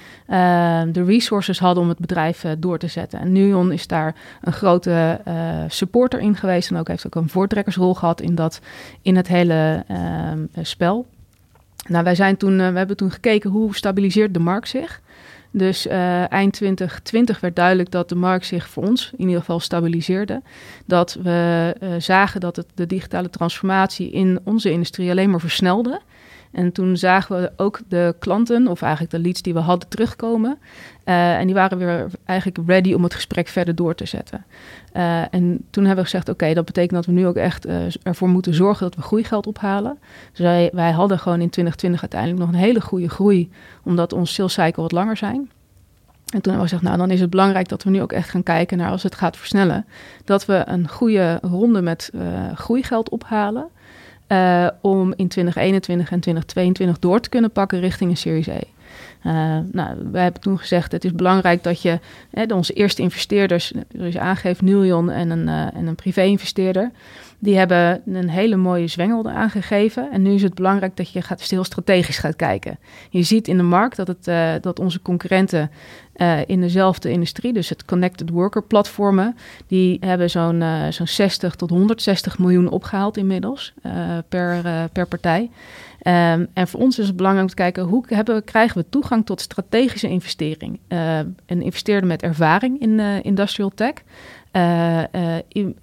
de 0.93 1.05
resources 1.05 1.59
hadden 1.59 1.83
om 1.83 1.89
het 1.89 1.99
bedrijf 1.99 2.45
door 2.59 2.79
te 2.79 2.87
zetten. 2.87 3.21
En 3.21 3.33
Nuon 3.33 3.73
is 3.73 3.87
daar 3.87 4.15
een 4.41 4.53
grote 4.53 5.21
supporter 5.69 6.21
in 6.21 6.37
geweest. 6.37 6.71
En 6.71 6.77
ook 6.77 6.89
heeft 6.89 7.07
ook 7.07 7.15
een 7.15 7.29
voortrekkersrol 7.29 7.95
gehad 7.95 8.21
in, 8.21 8.35
dat, 8.35 8.61
in 9.03 9.17
het 9.17 9.29
hele 9.29 9.85
spel. 10.63 11.07
Nou, 11.87 12.05
wij 12.05 12.15
zijn 12.15 12.37
toen, 12.37 12.59
uh, 12.59 12.71
we 12.71 12.79
hebben 12.79 12.97
toen 12.97 13.11
gekeken 13.11 13.51
hoe 13.51 13.77
stabiliseert 13.77 14.35
de 14.35 14.41
markt 14.41 14.69
zich. 14.69 15.01
Dus 15.51 15.87
uh, 15.87 16.33
eind 16.33 16.53
2020 16.53 17.41
werd 17.41 17.57
duidelijk 17.57 17.91
dat 17.91 18.09
de 18.09 18.15
markt 18.15 18.47
zich 18.47 18.69
voor 18.69 18.83
ons 18.83 19.13
in 19.17 19.25
ieder 19.25 19.41
geval 19.41 19.61
stabiliseerde. 19.61 20.43
Dat 20.87 21.19
we 21.23 21.75
uh, 21.83 21.89
zagen 21.99 22.41
dat 22.41 22.57
het, 22.57 22.67
de 22.75 22.87
digitale 22.87 23.31
transformatie 23.31 24.11
in 24.11 24.41
onze 24.45 24.71
industrie 24.71 25.11
alleen 25.11 25.31
maar 25.31 25.41
versnelde. 25.41 26.01
En 26.53 26.73
toen 26.73 26.97
zagen 26.97 27.41
we 27.41 27.53
ook 27.57 27.81
de 27.89 28.15
klanten, 28.19 28.69
of 28.69 28.83
eigenlijk 28.83 29.13
de 29.13 29.19
leads 29.19 29.43
die 29.43 29.55
we 29.55 29.61
hadden, 29.61 29.89
terugkomen. 29.89 30.59
Uh, 31.09 31.39
en 31.39 31.47
die 31.47 31.55
waren 31.55 31.79
weer 31.79 32.07
eigenlijk 32.25 32.59
ready 32.67 32.93
om 32.93 33.03
het 33.03 33.15
gesprek 33.15 33.49
verder 33.49 33.75
door 33.75 33.95
te 33.95 34.07
zetten. 34.07 34.45
Uh, 34.95 35.35
en 35.35 35.65
toen 35.71 35.85
hebben 35.85 36.05
we 36.05 36.11
gezegd, 36.11 36.29
oké, 36.29 36.55
dat 36.55 36.65
betekent 36.65 36.95
dat 36.95 37.07
we 37.07 37.13
nu 37.13 37.27
ook 37.27 37.37
echt 37.37 37.67
uh, 37.67 37.77
ervoor 38.03 38.29
moeten 38.29 38.55
zorgen 38.55 38.85
dat 38.85 38.95
we 38.95 39.03
groeigeld 39.03 39.47
ophalen. 39.47 39.99
Dus 40.33 40.71
wij, 40.73 40.91
hadden 40.91 41.19
gewoon 41.19 41.41
in 41.41 41.51
2020 41.51 42.01
uiteindelijk 42.01 42.41
nog 42.41 42.49
een 42.49 42.67
hele 42.67 42.81
goede 42.81 43.09
groei, 43.09 43.51
omdat 43.83 44.13
ons 44.13 44.35
sales 44.35 44.53
cycle 44.53 44.83
wat 44.83 44.93
langer 44.93 45.17
zijn. 45.17 45.37
En 45.37 46.41
toen 46.41 46.53
hebben 46.53 46.55
we 46.55 46.69
gezegd, 46.69 46.83
nou 46.83 46.97
dan 46.97 47.11
is 47.11 47.21
het 47.21 47.31
belangrijk 47.31 47.69
dat 47.69 47.83
we 47.83 47.91
nu 47.91 48.03
ook 48.03 48.13
echt 48.13 48.29
gaan 48.29 48.43
kijken 48.43 48.79
naar 48.79 48.91
als 48.91 49.03
het 49.03 49.15
gaat 49.15 49.37
versnellen. 49.37 49.87
Dat 50.25 50.47
we 50.47 50.63
een 50.67 50.89
goede 50.89 51.39
ronde 51.43 51.83
met 51.83 52.11
groeigeld 52.55 53.09
ophalen. 53.09 53.69
Om 54.81 55.13
in 55.17 55.29
2021 55.29 56.11
en 56.11 56.21
2022 56.21 56.99
door 56.99 57.21
te 57.21 57.29
kunnen 57.29 57.51
pakken 57.51 57.81
richting 57.81 58.11
een 58.11 58.17
Series 58.17 58.47
E. 58.47 58.61
Uh, 59.27 59.33
nou, 59.73 59.97
wij 60.13 60.23
hebben 60.23 60.41
toen 60.41 60.59
gezegd: 60.59 60.93
het 60.93 61.05
is 61.05 61.13
belangrijk 61.13 61.63
dat 61.63 61.83
je 61.83 61.99
hè, 62.31 62.55
onze 62.55 62.73
eerste 62.73 63.03
investeerders, 63.03 63.73
dus 63.89 64.13
je 64.13 64.21
aangeeft 64.21 64.63
Nulion 64.63 65.11
en 65.11 65.31
een, 65.31 65.49
en 65.49 65.87
een 65.87 65.95
privé-investeerder, 65.95 66.91
die 67.39 67.57
hebben 67.57 68.03
een 68.07 68.29
hele 68.29 68.57
mooie 68.57 68.87
zwengel 68.87 69.31
aangegeven. 69.31 70.11
En 70.11 70.23
nu 70.23 70.33
is 70.35 70.43
het 70.43 70.55
belangrijk 70.55 70.97
dat 70.97 71.11
je 71.11 71.23
gaat, 71.23 71.43
heel 71.43 71.65
strategisch 71.65 72.19
gaat 72.19 72.37
kijken. 72.37 72.79
Je 73.11 73.23
ziet 73.23 73.49
in 73.49 73.57
de 73.57 73.63
markt 73.63 73.97
dat, 73.97 74.07
het, 74.07 74.29
uh, 74.29 74.53
dat 74.61 74.79
onze 74.79 75.03
concurrenten 75.03 75.71
in 76.47 76.61
dezelfde 76.61 77.11
industrie, 77.11 77.53
dus 77.53 77.69
het 77.69 77.85
Connected 77.85 78.31
Worker 78.31 78.63
platformen, 78.63 79.37
die 79.67 79.97
hebben 80.01 80.31
zo'n 80.31 80.63
zo'n 80.91 81.07
60 81.07 81.55
tot 81.55 81.71
160 81.71 82.39
miljoen 82.39 82.71
opgehaald 82.71 83.17
inmiddels 83.17 83.73
per, 84.29 84.63
per 84.93 85.07
partij. 85.07 85.51
Um, 86.03 86.47
en 86.53 86.69
voor 86.69 86.81
ons 86.81 86.99
is 86.99 87.07
het 87.07 87.17
belangrijk 87.17 87.49
om 87.49 87.55
te 87.55 87.63
kijken 87.63 87.83
hoe 87.83 88.05
hebben, 88.09 88.45
krijgen 88.45 88.79
we 88.79 88.89
toegang 88.89 89.27
tot 89.27 89.41
strategische 89.41 90.09
investering. 90.09 90.81
een 90.89 91.63
investeerder 91.63 92.09
met 92.09 92.23
ervaring 92.23 92.81
in 92.81 93.01
industrial 93.01 93.73
tech. 93.75 93.93
In, 95.49 95.77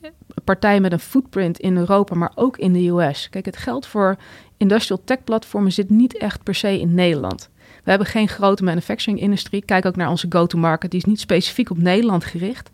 partij 0.43 0.80
met 0.80 0.91
een 0.91 0.99
footprint 0.99 1.59
in 1.59 1.78
Europa, 1.78 2.16
maar 2.16 2.32
ook 2.36 2.57
in 2.57 2.74
de 2.74 2.88
US. 2.88 3.30
Kijk, 3.30 3.45
het 3.45 3.57
geld 3.57 3.86
voor 3.86 4.16
industrial 4.57 5.01
tech 5.05 5.24
platformen 5.24 5.72
zit 5.72 5.89
niet 5.89 6.18
echt 6.18 6.43
per 6.43 6.55
se 6.55 6.80
in 6.80 6.93
Nederland. 6.93 7.49
We 7.84 7.89
hebben 7.89 8.07
geen 8.07 8.28
grote 8.28 8.63
manufacturing 8.63 9.20
industrie. 9.22 9.66
Kijk 9.66 9.86
ook 9.86 9.95
naar 9.95 10.09
onze 10.09 10.26
go-to-market. 10.30 10.91
Die 10.91 10.99
is 10.99 11.05
niet 11.05 11.20
specifiek 11.20 11.70
op 11.70 11.78
Nederland 11.78 12.26
gericht. 12.26 12.72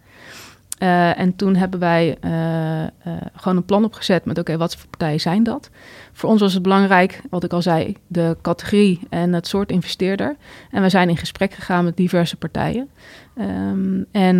Uh, 0.82 1.20
en 1.20 1.36
toen 1.36 1.56
hebben 1.56 1.80
wij 1.80 2.18
uh, 2.26 2.32
uh, 2.32 2.88
gewoon 3.36 3.58
een 3.58 3.66
plan 3.66 3.84
opgezet 3.84 4.26
met: 4.26 4.40
oké, 4.40 4.58
wat 4.58 4.76
voor 4.76 4.90
partijen 4.90 5.20
zijn 5.20 5.44
dat? 5.44 5.70
Voor 6.14 6.30
ons 6.30 6.42
was 6.42 6.54
het 6.54 6.64
belangrijk, 6.64 7.22
wat 7.30 7.44
ik 7.44 7.54
al 7.54 7.62
zei, 7.62 7.96
de 8.08 8.38
categorie 8.42 9.00
en 9.10 9.34
het 9.34 9.48
soort 9.48 9.72
investeerder. 9.72 10.36
En 10.72 10.82
we 10.82 10.90
zijn 10.90 11.10
in 11.10 11.18
gesprek 11.18 11.54
gegaan 11.54 11.84
met 11.84 11.98
diverse 11.98 12.38
partijen. 12.38 12.90
Um, 13.40 14.06
en 14.12 14.38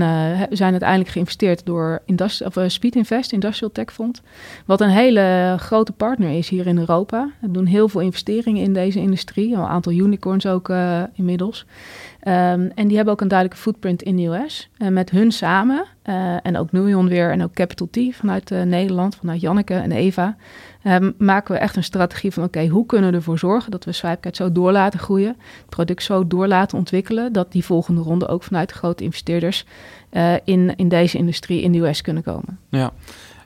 we 0.50 0.56
zijn 0.56 0.72
uiteindelijk 0.72 1.10
geïnvesteerd 1.10 1.66
door 1.66 2.02
of, 2.44 2.58
Speed 2.68 2.96
Invest, 2.96 3.32
Industrial 3.32 3.72
Tech 3.72 3.94
Fund. 3.94 4.22
Wat 4.66 4.82
een 4.82 4.90
hele 4.90 5.56
grote 5.60 5.92
partner 5.92 6.38
is 6.38 6.50
hier 6.50 6.68
in 6.68 6.78
Europa. 6.78 7.30
We 7.42 7.52
doen 7.52 7.66
heel 7.66 7.88
veel 7.88 8.02
investeringen 8.02 8.64
in 8.64 8.74
deze 8.74 9.00
industrie. 9.00 9.54
Een 9.54 9.62
aantal 9.62 9.92
unicorns 9.92 10.46
ook 10.46 10.72
inmiddels. 11.14 11.66
Um, 12.28 12.72
en 12.76 12.88
die 12.88 12.96
hebben 12.96 13.14
ook 13.14 13.22
een 13.22 13.28
duidelijke 13.28 13.64
footprint 13.64 14.02
in 14.02 14.16
de 14.16 14.26
US. 14.26 14.70
En 14.78 14.94
met 14.94 15.10
hun 15.10 15.32
samen, 15.32 15.86
uh, 16.06 16.46
en 16.46 16.58
ook 16.58 16.72
Nuion 16.72 17.08
weer 17.08 17.32
en 17.32 17.44
ook 17.44 17.54
Capital 17.54 17.88
T 17.92 17.98
vanuit 18.12 18.52
uh, 18.52 18.62
Nederland, 18.62 19.16
vanuit 19.16 19.42
Janneke 19.42 19.74
en 19.74 19.92
Eva, 19.92 20.36
um, 20.84 21.14
maken 21.18 21.54
we 21.54 21.60
echt 21.60 21.76
een 21.76 21.84
strategie 21.84 22.32
van: 22.32 22.44
oké, 22.44 22.68
hoe 22.68 22.86
kunnen 22.86 23.10
we 23.10 23.16
ervoor 23.16 23.40
zorgen 23.40 23.72
dat 23.72 23.86
we 23.86 23.92
Swipecard 23.92 24.36
zo 24.36 24.52
door 24.52 24.72
laten 24.72 25.00
groeien, 25.00 25.28
het 25.28 25.70
product 25.70 26.04
zo 26.04 26.28
door 26.28 26.48
laten 26.48 26.78
ontwikkelen, 26.78 27.34
dat 27.34 27.52
die 27.52 27.66
volgende 27.66 28.02
ronde 28.02 28.28
ook 28.28 28.44
vanuit 28.44 28.70
de 28.70 28.76
grote 28.76 29.04
investeerders 29.04 29.66
uh, 30.12 30.34
in, 30.44 30.76
in 30.76 30.88
deze 30.88 31.18
industrie 31.18 31.62
in 31.62 31.72
de 31.72 31.80
US 31.80 32.02
kunnen 32.02 32.24
komen. 32.24 32.60
Ja. 32.70 32.92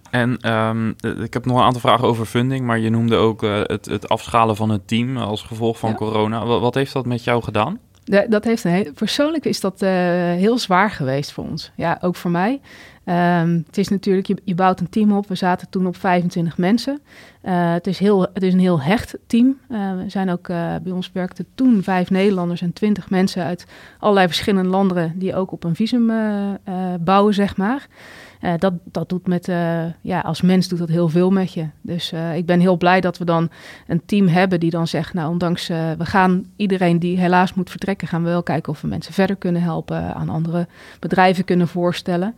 En 0.10 0.52
um, 0.52 0.96
ik 1.24 1.34
heb 1.34 1.46
nog 1.46 1.58
een 1.58 1.64
aantal 1.64 1.82
vragen 1.82 2.08
over 2.08 2.26
funding, 2.26 2.66
maar 2.66 2.80
je 2.80 2.90
noemde 2.90 3.16
ook 3.16 3.42
het, 3.42 3.86
het 3.86 4.10
afschalen 4.10 4.56
van 4.56 4.70
het 4.70 4.88
team 4.88 5.18
als 5.18 5.44
gevolg 5.44 5.80
van 5.80 5.90
ja. 5.90 5.96
corona. 5.96 6.46
Wat, 6.46 6.62
wat 6.62 6.76
heeft 6.76 6.94
dat 6.94 7.06
met 7.06 7.24
jou 7.24 7.44
gedaan? 7.44 7.80
Dat 8.06 8.44
heeft 8.44 8.64
een 8.64 8.72
heel, 8.72 8.92
persoonlijk 8.94 9.46
is 9.46 9.60
dat 9.60 9.82
uh, 9.82 9.90
heel 10.32 10.58
zwaar 10.58 10.92
geweest 10.92 11.32
voor 11.32 11.44
ons. 11.44 11.72
Ja, 11.76 11.98
ook 12.02 12.16
voor 12.16 12.32
mij. 12.32 12.62
Um, 13.06 13.64
het 13.68 13.78
is 13.78 13.88
natuurlijk, 13.88 14.28
je, 14.28 14.38
je, 14.44 14.56
bouwt 14.56 14.80
een 14.80 14.90
team 14.90 15.12
op. 15.12 15.28
We 15.28 15.36
zaten 15.36 15.70
toen 15.70 15.88
op 15.88 15.98
25 15.98 16.58
mensen. 16.58 17.02
Uh, 17.44 17.74
het, 17.74 17.88
is 17.88 18.00
heel, 18.00 18.22
het 18.22 18.44
is 18.44 18.54
een 18.54 18.60
heel 18.60 18.82
hecht 18.82 19.18
team. 19.28 19.60
Uh, 19.70 19.96
we 19.96 20.10
zijn 20.10 20.30
ook, 20.30 20.48
bij 20.48 20.92
ons 20.92 21.12
werkten 21.14 21.46
toen 21.56 21.84
vijf 21.84 22.10
Nederlanders 22.10 22.62
en 22.62 22.74
twintig 22.74 23.10
mensen 23.10 23.44
uit 23.44 23.66
allerlei 24.00 24.28
verschillende 24.28 24.70
landen 24.70 25.14
die 25.16 25.36
ook 25.36 25.52
op 25.52 25.64
een 25.64 25.76
visum 25.76 26.12
bouwen, 27.00 27.34
zeg 27.34 27.58
maar. 27.58 27.88
Uh, 28.46 28.54
dat, 28.58 28.74
dat 28.84 29.10
doet 29.10 29.28
met, 29.28 29.48
uh, 29.48 29.84
ja, 30.02 30.20
als 30.20 30.42
mens 30.42 30.68
doet 30.68 30.80
dat 30.80 30.90
heel 30.90 31.10
veel 31.10 31.32
met 31.32 31.54
je. 31.54 31.68
Dus 31.82 32.14
uh, 32.14 32.36
ik 32.36 32.46
ben 32.46 32.60
heel 32.60 32.78
blij 32.78 33.02
dat 33.02 33.18
we 33.18 33.26
dan 33.26 33.50
een 33.88 34.02
team 34.06 34.28
hebben 34.28 34.60
die 34.60 34.70
dan 34.70 34.88
zegt, 34.88 35.14
nou 35.14 35.30
ondanks, 35.30 35.68
we 35.68 36.06
gaan 36.06 36.46
iedereen 36.56 37.00
die 37.00 37.18
helaas 37.18 37.54
moet 37.54 37.70
vertrekken, 37.70 38.08
gaan 38.08 38.24
we 38.24 38.30
wel 38.30 38.44
kijken 38.44 38.72
of 38.72 38.82
we 38.82 38.88
mensen 38.88 39.14
verder 39.14 39.36
kunnen 39.36 39.62
helpen, 39.62 40.16
aan 40.16 40.30
andere 40.30 40.68
bedrijven 41.00 41.46
kunnen 41.46 41.68
voorstellen. 41.68 42.36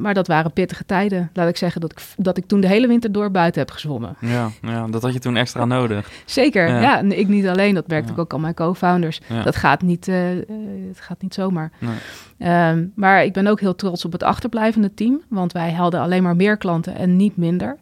Maar 0.00 0.14
dat 0.14 0.26
waren 0.26 0.52
pittige 0.52 0.84
tijden. 0.84 1.30
Laat 1.32 1.48
ik 1.48 1.56
zeggen 1.56 1.80
dat 1.80 1.92
ik, 1.92 1.98
dat 2.16 2.36
ik 2.36 2.46
toen 2.46 2.60
de 2.60 2.66
hele 2.66 2.86
winter 2.86 3.12
door 3.12 3.30
buiten 3.30 3.60
heb 3.60 3.70
gezwommen. 3.70 4.16
Ja, 4.20 4.50
ja 4.62 4.86
dat 4.86 5.02
had 5.02 5.12
je 5.12 5.18
toen 5.18 5.36
extra 5.36 5.64
nodig. 5.64 6.10
Zeker, 6.24 6.68
ja. 6.68 6.80
ja 6.80 7.00
ik 7.00 7.28
niet 7.28 7.46
alleen, 7.46 7.74
dat 7.74 7.88
merkte 7.88 8.08
ja. 8.08 8.14
ik 8.14 8.20
ook 8.20 8.32
al 8.32 8.38
mijn 8.38 8.54
co-founders. 8.54 9.20
Dat 9.44 9.56
gaat 9.56 9.82
niet, 9.82 10.06
het 10.06 11.00
gaat 11.00 11.22
niet 11.22 11.34
zomaar. 11.34 11.70
Nee. 11.78 12.70
Um, 12.70 12.92
maar 12.94 13.24
ik 13.24 13.32
ben 13.32 13.46
ook 13.46 13.60
heel 13.60 13.74
trots 13.74 14.04
op 14.04 14.12
het 14.12 14.22
achterblijvende 14.22 14.94
team, 14.94 15.22
want 15.28 15.52
wij 15.52 15.72
hadden 15.72 16.00
alleen 16.00 16.22
maar 16.22 16.36
meer 16.36 16.56
klanten 16.56 16.96
en 16.96 17.16
niet 17.16 17.36
minder. 17.36 17.76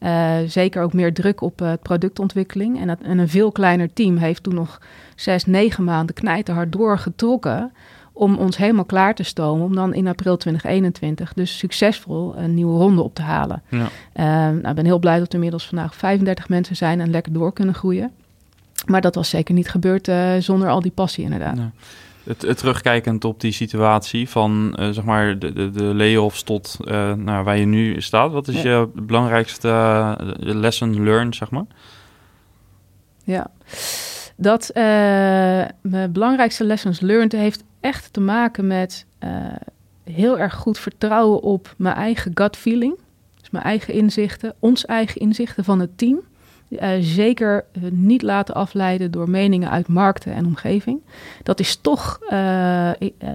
Uh, 0.00 0.34
zeker 0.46 0.82
ook 0.82 0.92
meer 0.92 1.14
druk 1.14 1.40
op 1.40 1.60
uh, 1.60 1.72
productontwikkeling. 1.82 2.80
En, 2.80 2.86
dat, 2.86 2.98
en, 3.00 3.18
een 3.18 3.28
veel 3.28 3.52
kleiner 3.52 3.92
team 3.92 4.16
heeft 4.16 4.42
toen 4.42 4.54
nog 4.54 4.80
zes, 5.14 5.44
negen 5.44 5.84
maanden 5.84 6.14
knijterhard 6.14 6.72
doorgetrokken 6.72 7.72
om 8.16 8.36
ons 8.36 8.56
helemaal 8.56 8.84
klaar 8.84 9.14
te 9.14 9.22
stomen, 9.22 9.64
om 9.64 9.74
dan 9.74 9.94
in 9.94 10.06
april 10.06 10.36
2021 10.36 11.32
dus 11.32 11.58
succesvol 11.58 12.36
een 12.36 12.54
nieuwe 12.54 12.78
ronde 12.78 13.02
op 13.02 13.14
te 13.14 13.22
halen. 13.22 13.62
Ja. 13.68 13.78
Uh, 13.78 14.24
nou, 14.62 14.68
ik 14.68 14.74
ben 14.74 14.84
heel 14.84 14.98
blij 14.98 15.18
dat 15.18 15.28
er 15.28 15.34
inmiddels 15.34 15.66
vandaag 15.66 15.94
35 15.94 16.48
mensen 16.48 16.76
zijn 16.76 17.00
en 17.00 17.10
lekker 17.10 17.32
door 17.32 17.52
kunnen 17.52 17.74
groeien. 17.74 18.10
Maar 18.86 19.00
dat 19.00 19.14
was 19.14 19.28
zeker 19.28 19.54
niet 19.54 19.68
gebeurd 19.68 20.10
zonder 20.38 20.68
al 20.68 20.80
die 20.80 20.90
passie 20.90 21.24
inderdaad. 21.24 21.56
Ja 21.56 21.70
het, 22.26 22.42
het, 22.42 22.58
terugkijkend 22.58 23.24
op 23.24 23.40
die 23.40 23.52
situatie 23.52 24.28
van 24.28 24.76
uh, 24.80 24.88
zeg 24.90 25.04
maar 25.04 25.38
de, 25.38 25.52
de, 25.52 25.70
de 25.70 25.82
layoffs 25.82 26.42
tot 26.42 26.76
uh, 26.80 27.12
nou, 27.12 27.44
waar 27.44 27.58
je 27.58 27.66
nu 27.66 28.00
staat. 28.00 28.32
Wat 28.32 28.48
is 28.48 28.62
ja. 28.62 28.70
je 28.70 28.88
belangrijkste 28.94 30.16
lesson 30.38 31.02
learned, 31.02 31.34
zeg 31.34 31.50
maar? 31.50 31.64
Ja, 33.24 33.50
dat 34.36 34.70
mijn 34.74 36.12
belangrijkste 36.12 36.64
lessons 36.64 37.00
learned 37.00 37.32
heeft 37.32 37.64
echt 37.86 38.12
te 38.12 38.20
maken 38.20 38.66
met 38.66 39.06
heel 40.04 40.38
erg 40.38 40.54
goed 40.54 40.78
vertrouwen 40.78 41.42
op 41.42 41.74
mijn 41.76 41.94
eigen 41.94 42.30
gut 42.34 42.56
feeling. 42.56 42.98
Dus 43.40 43.50
mijn 43.50 43.64
eigen 43.64 43.94
inzichten, 43.94 44.54
ons 44.58 44.84
eigen 44.84 45.20
inzichten 45.20 45.64
van 45.64 45.80
het 45.80 45.98
team. 45.98 46.20
Uh, 46.68 46.88
zeker 47.00 47.64
niet 47.90 48.22
laten 48.22 48.54
afleiden 48.54 49.10
door 49.10 49.30
meningen 49.30 49.70
uit 49.70 49.88
markten 49.88 50.32
en 50.32 50.46
omgeving. 50.46 51.00
Dat 51.42 51.60
is 51.60 51.76
toch, 51.76 52.18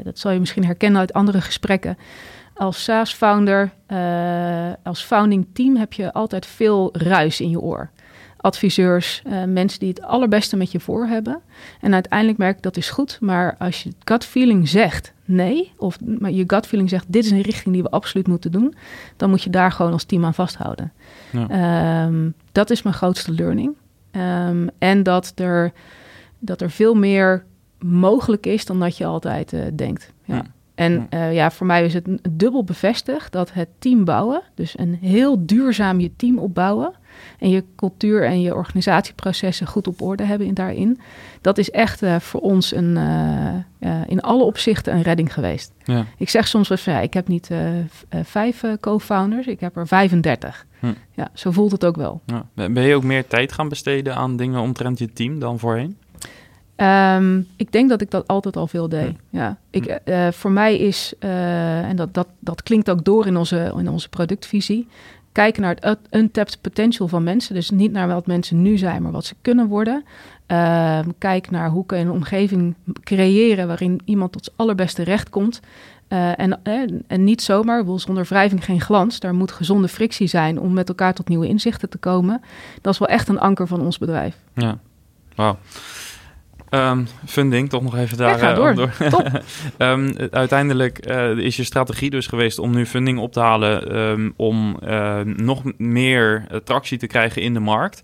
dat 0.04 0.20
zal 0.20 0.32
je 0.32 0.40
misschien 0.40 0.66
herkennen 0.66 1.00
uit 1.00 1.14
andere 1.14 1.42
gesprekken. 1.42 1.98
Als 2.54 2.84
SaaS-founder, 2.84 3.72
als 4.84 5.04
founding 5.04 5.48
team 5.54 5.76
heb 5.76 5.94
je 5.94 6.14
altijd 6.14 6.46
veel 6.46 6.90
ruis 6.94 7.42
in 7.42 7.50
je 7.50 7.60
oor. 7.60 7.90
Adviseurs, 8.42 9.22
mensen 9.48 9.80
die 9.80 9.90
het 9.90 10.02
allerbeste 10.02 10.58
met 10.58 10.72
je 10.72 10.80
voor 10.80 11.06
hebben. 11.06 11.42
En 11.82 11.94
uiteindelijk 11.94 12.38
merk 12.38 12.58
ik 12.58 12.64
dat 12.64 12.78
is 12.78 12.90
goed, 12.90 13.18
maar 13.22 13.56
als 13.58 13.84
je 13.84 13.94
gut 14.04 14.26
feeling 14.26 14.70
zegt 14.70 15.14
nee, 15.32 15.72
of 15.78 15.98
maar 16.20 16.32
je 16.32 16.44
gut 16.48 16.68
feeling 16.68 16.90
zegt 16.90 17.06
dit 17.08 17.26
is 17.26 17.32
een 17.32 17.42
richting 17.42 17.74
die 17.74 17.84
we 17.84 17.90
absoluut 17.90 18.28
moeten 18.28 18.52
doen, 18.52 18.74
dan 19.18 19.30
moet 19.30 19.44
je 19.44 19.50
daar 19.50 19.72
gewoon 19.72 19.92
als 19.92 20.04
team 20.04 20.26
aan 20.26 20.34
vasthouden. 20.34 20.94
Ja. 21.32 22.06
Um, 22.06 22.34
dat 22.52 22.70
is 22.70 22.82
mijn 22.82 22.96
grootste 22.96 23.32
learning. 23.32 23.76
Um, 24.12 24.70
en 24.78 25.04
dat 25.04 25.32
er, 25.36 25.72
dat 26.40 26.62
er 26.62 26.72
veel 26.72 26.94
meer 26.94 27.46
mogelijk 27.80 28.46
is 28.46 28.66
dan 28.66 28.80
dat 28.80 28.98
je 28.98 29.06
altijd 29.06 29.54
uh, 29.54 29.62
denkt. 29.74 30.12
Ja. 30.24 30.36
ja. 30.36 30.46
En 30.82 31.08
uh, 31.14 31.34
ja, 31.34 31.52
voor 31.52 31.68
mij 31.68 31.86
is 31.86 31.94
het 31.94 32.08
dubbel 32.32 32.64
bevestigd 32.64 33.32
dat 33.32 33.54
het 33.54 33.68
team 33.80 34.06
bouwen, 34.06 34.42
dus 34.56 34.80
een 34.80 34.98
heel 35.02 35.46
duurzaam 35.46 36.00
je 36.00 36.16
team 36.16 36.38
opbouwen 36.38 36.94
en 37.40 37.50
je 37.50 37.64
cultuur 37.76 38.26
en 38.26 38.42
je 38.42 38.56
organisatieprocessen 38.56 39.68
goed 39.68 39.88
op 39.88 40.02
orde 40.02 40.24
hebben 40.24 40.48
in 40.48 40.54
daarin, 40.54 41.00
dat 41.42 41.58
is 41.58 41.72
echt 41.72 42.04
uh, 42.04 42.20
voor 42.20 42.42
ons 42.42 42.76
een, 42.76 42.96
uh, 43.80 44.02
in 44.08 44.22
alle 44.22 44.44
opzichten 44.44 44.94
een 44.94 45.02
redding 45.02 45.34
geweest. 45.34 45.74
Ja. 45.84 46.06
Ik 46.18 46.30
zeg 46.30 46.48
soms 46.48 46.68
wel 46.68 46.78
ja, 46.84 47.00
ik 47.00 47.14
heb 47.14 47.28
niet 47.28 47.50
vijf 48.24 48.64
co-founders, 48.80 49.48
ik 49.48 49.60
heb 49.60 49.76
er 49.76 49.88
35. 49.88 50.66
Hm. 50.80 50.94
Ja, 51.12 51.30
zo 51.34 51.52
voelt 51.52 51.72
het 51.72 51.86
ook 51.86 51.96
wel. 51.96 52.22
Ja. 52.26 52.46
Ben 52.54 52.84
je 52.84 52.96
ook 52.96 53.04
meer 53.04 53.28
tijd 53.28 53.52
gaan 53.52 53.70
besteden 53.70 54.16
aan 54.16 54.38
dingen 54.38 54.62
omtrent 54.62 55.00
je 55.00 55.14
team 55.14 55.40
dan 55.40 55.60
voorheen? 55.60 55.98
Um, 56.82 57.48
ik 57.56 57.72
denk 57.72 57.90
dat 57.90 58.02
ik 58.02 58.12
dat 58.12 58.28
altijd 58.28 58.56
al 58.56 58.68
veel 58.68 58.90
deed. 58.90 59.16
Hm. 59.30 59.38
Ja. 59.38 59.58
Ik, 59.70 60.00
uh, 60.06 60.28
voor 60.32 60.52
mij 60.52 60.78
is, 60.78 61.14
uh, 61.20 61.90
en 61.90 61.96
dat, 61.96 62.14
dat, 62.14 62.28
dat 62.40 62.64
klinkt 62.64 62.90
ook 62.90 63.04
door 63.04 63.28
in 63.28 63.38
onze, 63.38 63.74
in 63.78 63.90
onze 63.90 64.10
productvisie, 64.10 64.88
kijken 65.32 65.62
naar 65.62 65.78
het 65.80 66.00
untapped 66.12 66.58
potential 66.62 67.08
van 67.08 67.24
mensen. 67.24 67.56
Dus 67.56 67.70
niet 67.70 67.92
naar 67.92 68.08
wat 68.08 68.28
mensen 68.28 68.62
nu 68.62 68.78
zijn, 68.78 69.02
maar 69.02 69.12
wat 69.12 69.26
ze 69.26 69.36
kunnen 69.42 69.68
worden. 69.68 70.04
Uh, 70.48 71.00
kijk 71.18 71.52
naar 71.52 71.70
hoe 71.70 71.86
kun 71.86 71.98
je 71.98 72.04
een 72.04 72.12
omgeving 72.12 72.76
creëren 73.04 73.68
waarin 73.68 74.02
iemand 74.06 74.32
tot 74.32 74.44
zijn 74.44 74.58
allerbeste 74.58 75.04
recht 75.04 75.30
komt. 75.30 75.60
Uh, 76.10 76.40
en, 76.40 76.60
en, 76.64 77.04
en, 77.08 77.24
niet 77.24 77.42
zomaar, 77.42 77.84
zonder 77.96 78.24
wrijving 78.24 78.66
geen 78.66 78.82
glans. 78.82 79.20
Daar 79.20 79.34
moet 79.34 79.52
gezonde 79.52 79.88
frictie 79.88 80.28
zijn 80.28 80.60
om 80.60 80.74
met 80.74 80.90
elkaar 80.90 81.14
tot 81.14 81.28
nieuwe 81.28 81.48
inzichten 81.48 81.90
te 81.90 81.98
komen. 81.98 82.42
Dat 82.82 82.94
is 82.94 83.00
wel 83.00 83.08
echt 83.08 83.28
een 83.28 83.40
anker 83.40 83.68
van 83.68 83.82
ons 83.82 83.98
bedrijf. 83.98 84.38
Ja, 84.54 84.78
wauw. 85.36 85.58
Um, 86.74 87.08
funding, 87.26 87.70
toch 87.70 87.82
nog 87.82 87.98
even 87.98 88.18
daar. 88.18 88.40
Ja, 88.40 88.54
door. 88.54 88.76
door. 88.76 88.92
um, 89.88 90.14
uiteindelijk 90.32 91.10
uh, 91.10 91.38
is 91.38 91.56
je 91.56 91.64
strategie 91.64 92.10
dus 92.10 92.28
geweest 92.28 92.60
om 92.60 92.72
nu 92.72 92.86
funding 92.86 93.20
op 93.20 93.34
te 93.34 93.40
halen 93.40 93.98
um, 93.98 94.34
om 94.36 94.78
uh, 94.88 95.20
nog 95.20 95.62
meer 95.78 96.46
tractie 96.64 96.98
te 96.98 97.08
krijgen 97.08 97.42
in 97.42 97.54
de 97.54 97.60
markt. 97.60 98.04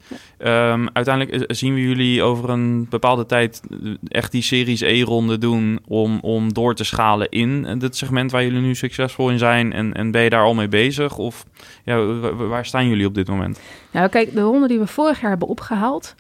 uiteindelijk 0.93 1.43
zien 1.47 1.74
we 1.74 1.82
jullie 1.82 2.24
over 2.24 2.49
een 2.49 2.88
bepaalde 2.89 3.26
tijd 3.26 3.61
echt 4.07 4.32
die 4.32 4.41
Series 4.41 4.82
E-ronde 4.82 5.38
doen 5.38 5.80
om, 5.88 6.20
om 6.22 6.53
door 6.53 6.76
te 6.76 6.84
schalen 6.84 7.30
in 7.30 7.63
het 7.63 7.95
segment 7.95 8.32
waar 8.32 8.43
jullie 8.43 8.61
nu 8.61 8.76
succesvol 8.76 9.30
in 9.30 9.38
zijn. 9.38 9.74
En, 9.74 9.93
en 9.93 10.11
ben 10.11 10.22
je 10.22 10.30
daar 10.30 10.43
al 10.43 10.53
mee 10.53 10.68
bezig? 10.68 11.18
Of 11.18 11.45
ja, 11.84 12.03
waar 12.36 12.65
staan 12.65 12.88
jullie 12.88 13.05
op 13.05 13.15
dit 13.15 13.28
moment? 13.28 13.59
Nou, 13.91 14.09
kijk, 14.09 14.34
de 14.34 14.41
ronde 14.41 14.68
die 14.68 14.80
we 14.80 14.88
vorig 14.88 15.22
jaar 15.22 15.30
hebben 15.30 15.47
opgehaald, 15.47 16.15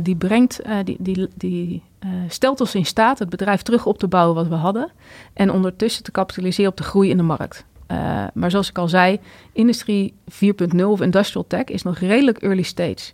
die 0.00 0.16
brengt, 0.16 0.60
die, 0.84 0.96
die, 0.98 1.28
die 1.34 1.79
uh, 2.04 2.10
stelt 2.28 2.60
ons 2.60 2.74
in 2.74 2.86
staat 2.86 3.18
het 3.18 3.28
bedrijf 3.28 3.62
terug 3.62 3.86
op 3.86 3.98
te 3.98 4.08
bouwen 4.08 4.34
wat 4.34 4.48
we 4.48 4.54
hadden. 4.54 4.90
En 5.32 5.52
ondertussen 5.52 6.02
te 6.02 6.10
kapitaliseren 6.10 6.70
op 6.70 6.76
de 6.76 6.82
groei 6.82 7.10
in 7.10 7.16
de 7.16 7.22
markt. 7.22 7.64
maar 8.34 8.50
zoals 8.50 8.68
ik 8.68 8.78
al 8.78 8.88
zei, 8.88 9.18
industrie 9.52 10.14
4.0 10.30 10.84
of 10.84 11.00
industrial 11.00 11.44
tech 11.46 11.64
is 11.64 11.82
nog 11.82 11.98
redelijk 11.98 12.38
early 12.38 12.62
stage. 12.62 13.12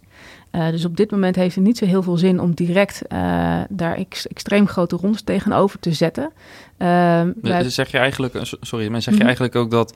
Uh, 0.57 0.71
dus 0.71 0.85
op 0.85 0.97
dit 0.97 1.11
moment 1.11 1.37
heeft 1.37 1.55
het 1.55 1.65
niet 1.65 1.79
zo 1.79 1.87
heel 1.87 2.03
veel 2.03 2.17
zin 2.17 2.41
om 2.41 2.55
direct 2.55 3.03
uh, 3.09 3.61
daar 3.69 3.95
ex 3.95 4.27
extreem 4.27 4.69
grote 4.69 4.97
rondes 4.97 5.23
tegenover 5.23 5.79
te 5.79 5.93
zetten. 5.93 6.33
Uh, 6.79 7.23
wij... 7.41 7.71
Zeg 7.71 7.91
je 7.91 7.99
eigenlijk, 7.99 8.35
sorry, 8.61 8.89
maar 8.89 9.03
zeg 9.03 9.05
je 9.05 9.11
mm 9.11 9.17
-hmm. 9.17 9.27
eigenlijk 9.27 9.57
ook 9.57 9.71
dat 9.71 9.95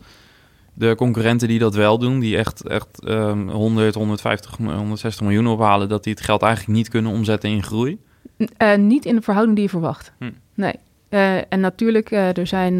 de 0.74 0.94
concurrenten 0.94 1.48
die 1.48 1.58
dat 1.58 1.74
wel 1.74 1.98
doen, 1.98 2.20
die 2.20 2.36
echt, 2.36 2.68
echt 2.68 3.08
um, 3.08 3.48
100, 3.48 3.94
150, 3.94 4.56
160 4.56 5.22
miljoen 5.22 5.46
ophalen, 5.46 5.88
dat 5.88 6.04
die 6.04 6.12
het 6.12 6.22
geld 6.22 6.42
eigenlijk 6.42 6.76
niet 6.76 6.88
kunnen 6.88 7.12
omzetten 7.12 7.50
in 7.50 7.62
groei? 7.62 7.98
Uh, 8.40 8.74
niet 8.74 9.04
in 9.04 9.14
de 9.14 9.22
verhouding 9.22 9.56
die 9.56 9.64
je 9.64 9.70
verwacht. 9.70 10.12
Hm. 10.18 10.30
Nee. 10.54 10.74
Uh, 11.10 11.36
en 11.36 11.60
natuurlijk, 11.60 12.10
uh, 12.10 12.36
er 12.36 12.46
zijn, 12.46 12.74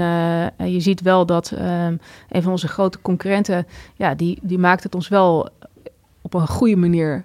je 0.71 0.81
ziet 0.81 1.01
wel 1.01 1.27
dat 1.27 1.51
ehm, 1.51 1.97
een 2.29 2.43
van 2.43 2.53
onze 2.53 2.69
grote 2.69 3.01
concurrenten, 3.01 3.67
ja, 3.97 4.15
die, 4.15 4.39
die 4.43 4.59
maakt 4.59 4.83
het 4.83 4.95
ons 4.95 5.09
wel 5.09 5.49
op 6.23 6.35
een 6.35 6.47
goede 6.47 6.77
manier 6.77 7.25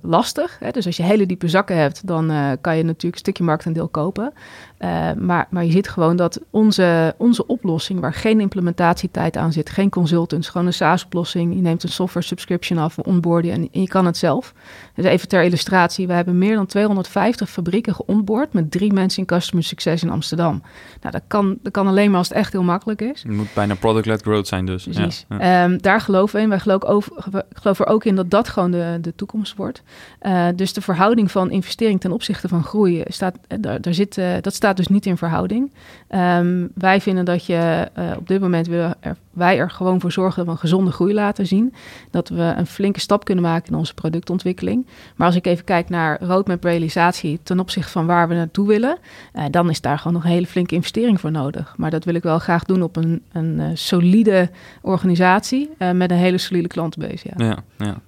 lastig. 0.00 0.58
Hè? 0.58 0.70
Dus 0.70 0.86
als 0.86 0.96
je 0.96 1.02
hele 1.02 1.26
diepe 1.26 1.48
zakken 1.48 1.76
hebt, 1.76 2.06
dan 2.06 2.26
kan 2.60 2.76
je 2.76 2.82
natuurlijk 2.82 3.12
een 3.14 3.18
stukje 3.18 3.44
marktaandeel 3.44 3.88
kopen. 3.88 4.32
Uh, 4.80 5.12
maar, 5.12 5.46
maar 5.50 5.64
je 5.64 5.70
ziet 5.70 5.88
gewoon 5.88 6.16
dat 6.16 6.40
onze, 6.50 7.14
onze 7.16 7.46
oplossing, 7.46 8.00
waar 8.00 8.14
geen 8.14 8.40
implementatietijd 8.40 9.36
aan 9.36 9.52
zit, 9.52 9.70
geen 9.70 9.90
consultants, 9.90 10.48
gewoon 10.48 10.66
een 10.66 10.72
SaaS-oplossing. 10.72 11.54
Je 11.54 11.60
neemt 11.60 11.82
een 11.82 11.88
software 11.88 12.26
subscription 12.26 12.78
af, 12.78 12.98
onboarden 12.98 13.52
en, 13.52 13.68
en 13.72 13.80
je 13.80 13.88
kan 13.88 14.06
het 14.06 14.16
zelf. 14.16 14.54
Dus 14.94 15.04
even 15.04 15.28
ter 15.28 15.42
illustratie, 15.42 16.06
we 16.06 16.12
hebben 16.12 16.38
meer 16.38 16.54
dan 16.54 16.66
250 16.66 17.50
fabrieken 17.50 17.94
geonboard 17.94 18.52
met 18.52 18.70
drie 18.70 18.92
mensen 18.92 19.20
in 19.20 19.26
customer 19.26 19.64
success 19.64 20.02
in 20.02 20.10
Amsterdam. 20.10 20.62
Nou, 21.00 21.12
dat 21.12 21.22
kan, 21.26 21.58
dat 21.62 21.72
kan 21.72 21.86
alleen 21.86 22.10
maar 22.10 22.18
als 22.18 22.28
het 22.28 22.36
echt 22.36 22.52
heel 22.52 22.62
makkelijk 22.62 23.02
is. 23.02 23.22
Het 23.22 23.32
moet 23.32 23.54
bijna 23.54 23.74
product-led 23.74 24.22
growth 24.22 24.46
zijn 24.46 24.66
dus. 24.66 24.84
Precies. 24.84 25.26
Ja, 25.28 25.36
ja. 25.38 25.64
Um, 25.64 25.82
daar 25.82 26.00
geloven 26.00 26.36
we 26.36 26.42
in. 26.42 26.48
Wij 26.48 26.58
geloven, 26.58 26.88
over, 26.88 27.12
geloven 27.52 27.84
er 27.84 27.92
ook 27.92 28.04
in 28.04 28.16
dat 28.16 28.30
dat 28.30 28.48
gewoon 28.48 28.70
de, 28.70 28.98
de 29.00 29.14
toekomst 29.14 29.56
wordt. 29.56 29.82
Uh, 30.22 30.46
dus 30.54 30.72
de 30.72 30.80
verhouding 30.80 31.30
van 31.30 31.50
investering 31.50 32.00
ten 32.00 32.12
opzichte 32.12 32.48
van 32.48 32.64
groei 32.64 33.02
staat, 33.06 33.36
daar, 33.60 33.80
daar 33.80 33.94
zit, 33.94 34.16
uh, 34.16 34.34
dat 34.40 34.54
staat 34.54 34.69
dus 34.76 34.88
niet 34.88 35.06
in 35.06 35.16
verhouding. 35.16 35.72
Um, 36.14 36.70
wij 36.74 37.00
vinden 37.00 37.24
dat 37.24 37.46
je 37.46 37.88
uh, 37.98 38.10
op 38.16 38.28
dit 38.28 38.40
moment 38.40 38.66
willen 38.66 38.96
wij 39.30 39.58
er 39.58 39.70
gewoon 39.70 40.00
voor 40.00 40.12
zorgen 40.12 40.36
dat 40.36 40.44
we 40.44 40.50
een 40.50 40.58
gezonde 40.58 40.90
groei 40.90 41.14
laten 41.14 41.46
zien. 41.46 41.74
Dat 42.10 42.28
we 42.28 42.54
een 42.56 42.66
flinke 42.66 43.00
stap 43.00 43.24
kunnen 43.24 43.44
maken 43.44 43.72
in 43.72 43.78
onze 43.78 43.94
productontwikkeling. 43.94 44.86
Maar 45.16 45.26
als 45.26 45.36
ik 45.36 45.46
even 45.46 45.64
kijk 45.64 45.88
naar 45.88 46.22
roadmap 46.22 46.64
realisatie 46.64 47.40
ten 47.42 47.60
opzichte 47.60 47.90
van 47.90 48.06
waar 48.06 48.28
we 48.28 48.34
naartoe 48.34 48.66
willen, 48.66 48.98
uh, 49.34 49.44
dan 49.50 49.70
is 49.70 49.80
daar 49.80 49.98
gewoon 49.98 50.12
nog 50.12 50.24
een 50.24 50.30
hele 50.30 50.46
flinke 50.46 50.74
investering 50.74 51.20
voor 51.20 51.30
nodig. 51.30 51.74
Maar 51.76 51.90
dat 51.90 52.04
wil 52.04 52.14
ik 52.14 52.22
wel 52.22 52.38
graag 52.38 52.64
doen 52.64 52.82
op 52.82 52.96
een, 52.96 53.22
een 53.32 53.58
uh, 53.58 53.66
solide 53.74 54.50
organisatie 54.80 55.70
met 55.92 56.10
een 56.10 56.16
hele 56.16 56.38
solide 56.38 56.68
klantenbase. 56.68 57.28
Ja. 57.36 57.58
ja. 57.78 58.00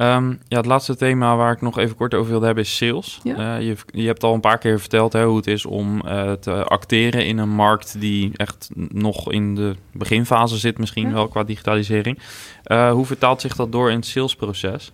Um, 0.00 0.38
ja, 0.48 0.56
het 0.56 0.66
laatste 0.66 0.96
thema 0.96 1.36
waar 1.36 1.52
ik 1.52 1.60
nog 1.60 1.78
even 1.78 1.96
kort 1.96 2.14
over 2.14 2.30
wilde 2.30 2.46
hebben 2.46 2.64
is 2.64 2.76
sales. 2.76 3.20
Ja. 3.22 3.58
Uh, 3.58 3.66
je, 3.66 3.76
je, 3.86 4.06
hebt 4.06 4.22
al 4.22 4.34
een 4.34 4.40
paar 4.40 4.58
keer 4.58 4.80
verteld 4.80 5.12
hè, 5.12 5.24
hoe 5.24 5.36
het 5.36 5.46
is 5.46 5.66
om 5.66 6.02
uh, 6.06 6.32
te 6.32 6.64
acteren 6.64 7.26
in 7.26 7.38
een 7.38 7.54
markt 7.54 8.00
die 8.00 8.30
echt 8.36 8.70
nog 8.74 9.32
in 9.32 9.54
de 9.54 9.76
beginfase 9.92 10.58
zit, 10.58 10.78
misschien 10.78 11.08
ja. 11.08 11.14
wel 11.14 11.28
qua 11.28 11.44
digitalisering. 11.44 12.18
Uh, 12.66 12.90
hoe 12.90 13.06
vertaalt 13.06 13.40
zich 13.40 13.56
dat 13.56 13.72
door 13.72 13.90
in 13.90 13.96
het 13.96 14.06
salesproces? 14.06 14.92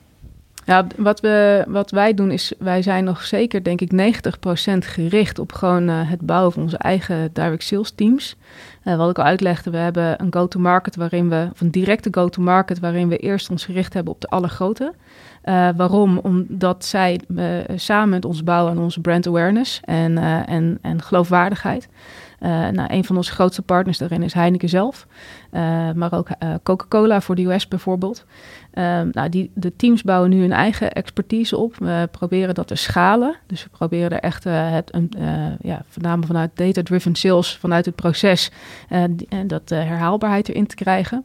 Wat, 0.96 1.20
we, 1.20 1.64
wat 1.68 1.90
wij 1.90 2.14
doen 2.14 2.30
is, 2.30 2.52
wij 2.58 2.82
zijn 2.82 3.04
nog 3.04 3.22
zeker, 3.24 3.62
denk 3.62 3.80
ik, 3.80 3.92
90% 3.92 4.78
gericht 4.78 5.38
op 5.38 5.52
gewoon 5.52 5.88
het 5.88 6.20
bouwen 6.20 6.52
van 6.52 6.62
onze 6.62 6.78
eigen 6.78 7.30
direct 7.32 7.62
sales 7.62 7.90
teams. 7.90 8.36
Uh, 8.84 8.96
wat 8.96 9.10
ik 9.10 9.18
al 9.18 9.24
uitlegde, 9.24 9.70
we 9.70 9.76
hebben 9.76 10.22
een 10.22 10.32
go-to-market 10.32 10.96
waarin 10.96 11.28
we, 11.28 11.48
of 11.52 11.60
een 11.60 11.70
directe 11.70 12.08
go-to-market 12.10 12.78
waarin 12.78 13.08
we 13.08 13.16
eerst 13.16 13.50
ons 13.50 13.64
gericht 13.64 13.94
hebben 13.94 14.12
op 14.12 14.20
de 14.20 14.28
allergrote. 14.28 14.94
Uh, 15.44 15.68
waarom? 15.76 16.18
Omdat 16.18 16.84
zij 16.84 17.20
uh, 17.28 17.44
samen 17.76 18.08
met 18.08 18.24
ons 18.24 18.44
bouwen 18.44 18.72
aan 18.72 18.82
onze 18.82 19.00
brand 19.00 19.26
awareness 19.26 19.80
en, 19.84 20.18
en, 20.46 20.78
en 20.82 21.02
geloofwaardigheid. 21.02 21.88
nou, 22.72 22.84
een 22.86 23.04
van 23.04 23.16
onze 23.16 23.32
grootste 23.32 23.62
partners 23.62 23.98
daarin 23.98 24.22
is 24.22 24.32
Heineken 24.32 24.68
zelf, 24.68 25.06
maar 25.94 26.12
ook 26.12 26.28
Coca-Cola 26.62 27.20
voor 27.20 27.34
de 27.34 27.44
US 27.44 27.68
bijvoorbeeld. 27.68 28.24
Um, 28.74 29.08
nou, 29.12 29.28
die, 29.28 29.50
de 29.54 29.76
teams 29.76 30.02
bouwen 30.02 30.30
nu 30.30 30.40
hun 30.40 30.52
eigen 30.52 30.92
expertise 30.92 31.56
op. 31.56 31.76
We 31.76 32.08
proberen 32.10 32.54
dat 32.54 32.66
te 32.66 32.74
schalen. 32.74 33.36
Dus 33.46 33.62
we 33.62 33.68
proberen 33.68 34.10
er 34.10 34.20
echt 34.20 34.46
uh, 34.46 34.72
het, 34.72 34.92
uh, 34.94 35.46
ja, 35.60 35.82
voornamelijk 35.88 36.26
vanuit 36.26 36.50
data-driven 36.54 37.14
sales, 37.14 37.56
vanuit 37.56 37.84
het 37.84 37.94
proces, 37.94 38.50
uh, 38.90 39.04
die, 39.10 39.46
dat 39.46 39.68
herhaalbaarheid 39.68 40.48
erin 40.48 40.66
te 40.66 40.74
krijgen. 40.74 41.24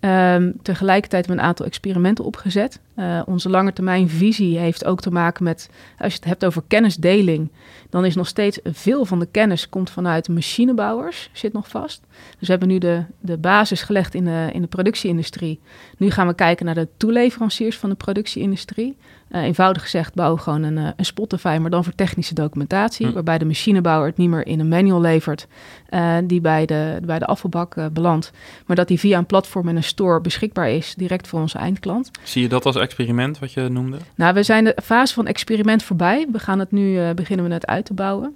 Um, 0.00 0.54
tegelijkertijd 0.62 1.26
hebben 1.26 1.36
we 1.36 1.42
een 1.42 1.48
aantal 1.48 1.66
experimenten 1.66 2.24
opgezet. 2.24 2.80
Onze 3.26 3.48
langetermijnvisie 3.48 4.58
heeft 4.58 4.84
ook 4.84 5.00
te 5.00 5.10
maken 5.10 5.44
met, 5.44 5.70
als 5.98 6.12
je 6.12 6.18
het 6.18 6.28
hebt 6.28 6.44
over 6.44 6.62
kennisdeling, 6.68 7.50
dan 7.90 8.04
is 8.04 8.14
nog 8.14 8.26
steeds 8.26 8.58
veel 8.64 9.04
van 9.04 9.18
de 9.18 9.26
kennis 9.30 9.68
komt 9.68 9.90
vanuit 9.90 10.28
machinebouwers, 10.28 11.30
zit 11.32 11.52
nog 11.52 11.68
vast. 11.68 12.02
Dus 12.10 12.46
we 12.46 12.50
hebben 12.50 12.68
nu 12.68 12.78
de, 12.78 13.02
de 13.20 13.36
basis 13.36 13.82
gelegd 13.82 14.14
in 14.14 14.24
de, 14.24 14.48
in 14.52 14.60
de 14.60 14.66
productieindustrie. 14.66 15.60
Nu 15.96 16.10
gaan 16.10 16.26
we 16.26 16.34
kijken 16.34 16.66
naar 16.66 16.74
de 16.78 16.88
toeleveranciers 16.96 17.76
van 17.76 17.90
de 17.90 17.96
productieindustrie. 17.96 18.96
Uh, 19.30 19.42
eenvoudig 19.42 19.82
gezegd 19.82 20.14
bouwen 20.14 20.36
we 20.36 20.42
gewoon 20.42 20.62
een, 20.62 20.76
uh, 20.76 20.88
een 20.96 21.04
Spotify, 21.04 21.58
maar 21.60 21.70
dan 21.70 21.84
voor 21.84 21.94
technische 21.94 22.34
documentatie. 22.34 23.06
Hm. 23.06 23.12
Waarbij 23.12 23.38
de 23.38 23.44
machinebouwer 23.44 24.08
het 24.08 24.16
niet 24.16 24.28
meer 24.28 24.46
in 24.46 24.60
een 24.60 24.68
manual 24.68 25.00
levert 25.00 25.46
uh, 25.90 26.16
die 26.24 26.40
bij 26.40 26.66
de, 26.66 26.98
bij 27.04 27.18
de 27.18 27.26
afvalbak 27.26 27.92
belandt. 27.92 28.32
Maar 28.66 28.76
dat 28.76 28.88
die 28.88 28.98
via 28.98 29.18
een 29.18 29.26
platform 29.26 29.68
en 29.68 29.76
een 29.76 29.82
store 29.82 30.20
beschikbaar 30.20 30.70
is, 30.70 30.94
direct 30.94 31.28
voor 31.28 31.40
onze 31.40 31.58
eindklant. 31.58 32.10
Zie 32.22 32.42
je 32.42 32.48
dat 32.48 32.66
als 32.66 32.76
experiment 32.76 33.38
wat 33.38 33.52
je 33.52 33.68
noemde? 33.68 33.96
Nou, 34.14 34.34
we 34.34 34.42
zijn 34.42 34.64
de 34.64 34.76
fase 34.82 35.14
van 35.14 35.26
experiment 35.26 35.82
voorbij. 35.82 36.26
We 36.32 36.38
gaan 36.38 36.58
het 36.58 36.70
nu, 36.70 37.14
beginnen 37.14 37.48
we 37.48 37.52
het 37.52 37.66
uit 37.66 37.84
te 37.84 37.94
bouwen. 37.94 38.34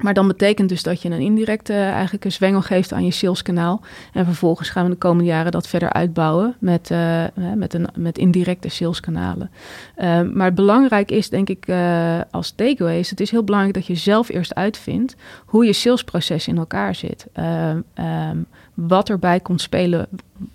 Maar 0.00 0.14
dan 0.14 0.26
betekent 0.26 0.68
dus 0.68 0.82
dat 0.82 1.02
je 1.02 1.10
een 1.10 1.20
indirecte 1.20 1.72
eigenlijk 1.72 2.24
een 2.24 2.32
zwengel 2.32 2.62
geeft 2.62 2.92
aan 2.92 3.04
je 3.04 3.10
saleskanaal. 3.10 3.80
En 4.12 4.24
vervolgens 4.24 4.70
gaan 4.70 4.84
we 4.84 4.90
de 4.90 4.96
komende 4.96 5.24
jaren 5.30 5.52
dat 5.52 5.68
verder 5.68 5.92
uitbouwen 5.92 6.56
met, 6.58 6.90
uh, 6.90 7.24
met, 7.54 7.74
een, 7.74 7.88
met 7.94 8.18
indirecte 8.18 8.68
saleskanalen. 8.68 9.50
Uh, 9.96 10.20
maar 10.22 10.52
belangrijk 10.52 11.10
is 11.10 11.28
denk 11.28 11.48
ik 11.48 11.68
uh, 11.68 12.20
als 12.30 12.50
takeaway 12.50 12.98
is, 12.98 13.10
het 13.10 13.20
is 13.20 13.30
heel 13.30 13.44
belangrijk 13.44 13.74
dat 13.74 13.86
je 13.86 13.94
zelf 13.94 14.28
eerst 14.28 14.54
uitvindt 14.54 15.16
hoe 15.46 15.64
je 15.64 15.72
salesproces 15.72 16.48
in 16.48 16.58
elkaar 16.58 16.94
zit. 16.94 17.26
Um, 17.96 18.46
wat 18.74 19.08
erbij 19.08 19.40
komt 19.40 19.60
spelen. 19.60 20.08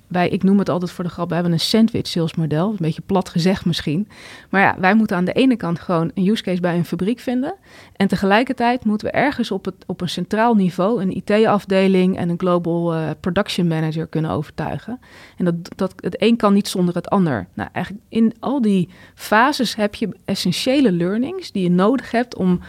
Wij, 0.08 0.30
ik 0.30 0.44
noem 0.44 0.60
het 0.60 0.70
altijd 0.70 0.92
voor 0.92 1.04
de 1.04 1.10
grap, 1.10 1.28
we 1.28 1.34
hebben 1.34 1.54
een 1.54 1.60
sandwich 1.60 2.08
salesmodel. 2.08 2.70
Een 2.70 2.78
beetje 2.80 3.02
plat 3.06 3.30
gezegd 3.30 3.66
misschien. 3.66 4.08
Maar 4.50 4.62
ja, 4.62 4.76
wij 4.80 4.96
moeten 4.96 5.18
aan 5.18 5.26
de 5.26 5.34
ene 5.34 5.56
kant 5.56 5.80
gewoon 5.80 6.12
een 6.14 6.28
use 6.28 6.44
case 6.44 6.62
bij 6.62 6.78
een 6.78 6.86
fabriek 6.86 7.20
vinden. 7.20 7.56
En 7.96 8.08
tegelijkertijd 8.08 8.86
moeten 8.86 9.08
we 9.08 9.14
ergens 9.14 9.52
op, 9.52 9.66
het, 9.66 9.76
op 9.86 10.02
een 10.02 10.10
centraal 10.10 10.56
niveau 10.56 11.02
een 11.02 11.16
IT-afdeling 11.16 12.18
en 12.18 12.30
een 12.30 12.40
global 12.40 12.96
uh, 12.96 13.10
production 13.20 13.68
manager 13.68 14.08
kunnen 14.08 14.32
overtuigen. 14.32 15.00
En 15.38 15.46
dat, 15.46 15.56
dat, 15.76 15.94
het 15.96 16.22
een 16.22 16.36
kan 16.36 16.54
niet 16.54 16.68
zonder 16.68 16.96
het 16.96 17.10
ander. 17.10 17.48
Nou, 17.54 17.70
eigenlijk 17.72 18.06
in 18.10 18.34
al 18.40 18.62
die 18.62 18.90
fases 19.16 19.76
heb 19.76 19.96
je 19.96 20.16
essentiële 20.26 20.92
learnings 20.92 21.52
die 21.52 21.64
je 21.64 21.70
nodig 21.70 22.12
hebt 22.12 22.36
om 22.36 22.60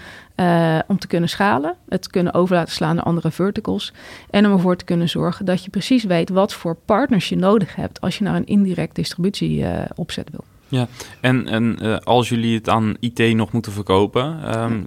uh, 0.40 0.78
om 0.86 0.98
te 0.98 1.06
kunnen 1.06 1.28
schalen, 1.28 1.76
het 1.88 2.06
kunnen 2.06 2.34
over 2.34 2.56
laten 2.56 2.72
slaan 2.72 2.94
naar 2.94 3.04
andere 3.04 3.30
verticals 3.30 3.92
en 4.30 4.46
om 4.46 4.52
ervoor 4.52 4.76
te 4.76 4.84
kunnen 4.84 5.08
zorgen 5.08 5.44
dat 5.44 5.64
je 5.64 5.70
precies 5.70 6.04
weet 6.04 6.28
wat 6.28 6.52
voor 6.52 6.76
partners 6.84 7.28
je 7.28 7.36
nodig 7.36 7.74
hebt 7.74 8.00
als 8.00 8.18
je 8.18 8.24
naar 8.24 8.36
een 8.36 8.46
indirect 8.46 8.94
distributie 8.94 9.60
uh, 9.60 9.80
opzet 9.94 10.30
wil. 10.30 10.44
Ja, 10.68 10.88
en, 11.20 11.46
en 11.46 11.78
uh, 11.82 11.96
als 11.96 12.28
jullie 12.28 12.54
het 12.54 12.68
aan 12.68 12.96
IT 13.00 13.34
nog 13.34 13.52
moeten 13.52 13.72
verkopen, 13.72 14.56
um, 14.60 14.86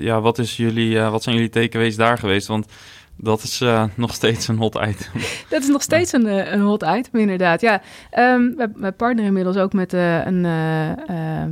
ja, 0.00 0.20
wat, 0.20 0.38
is 0.38 0.56
jullie, 0.56 0.98
wat 1.00 1.22
zijn 1.22 1.34
jullie 1.34 1.50
takeaways 1.50 1.96
daar 1.96 2.18
geweest? 2.18 2.46
Want 2.46 2.66
dat 3.16 3.42
is 3.42 3.60
uh, 3.60 3.84
nog 3.96 4.14
steeds 4.14 4.48
een 4.48 4.56
hot 4.56 4.74
item. 4.74 5.12
Dat 5.50 5.62
is 5.62 5.68
nog 5.68 5.82
steeds 5.82 6.12
een, 6.12 6.52
een 6.52 6.60
hot 6.60 6.82
item, 6.82 7.20
inderdaad. 7.20 7.60
Ja, 7.60 7.82
um, 8.18 8.54
we, 8.56 8.70
we 8.74 8.92
partneren 8.92 9.28
inmiddels 9.28 9.56
ook 9.56 9.72
met, 9.72 9.94
uh, 9.94 10.26
een, 10.26 10.44
uh, 10.44 11.42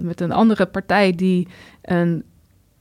met 0.00 0.20
een 0.20 0.32
andere 0.32 0.66
partij 0.66 1.12
die 1.12 1.48
een 1.82 2.24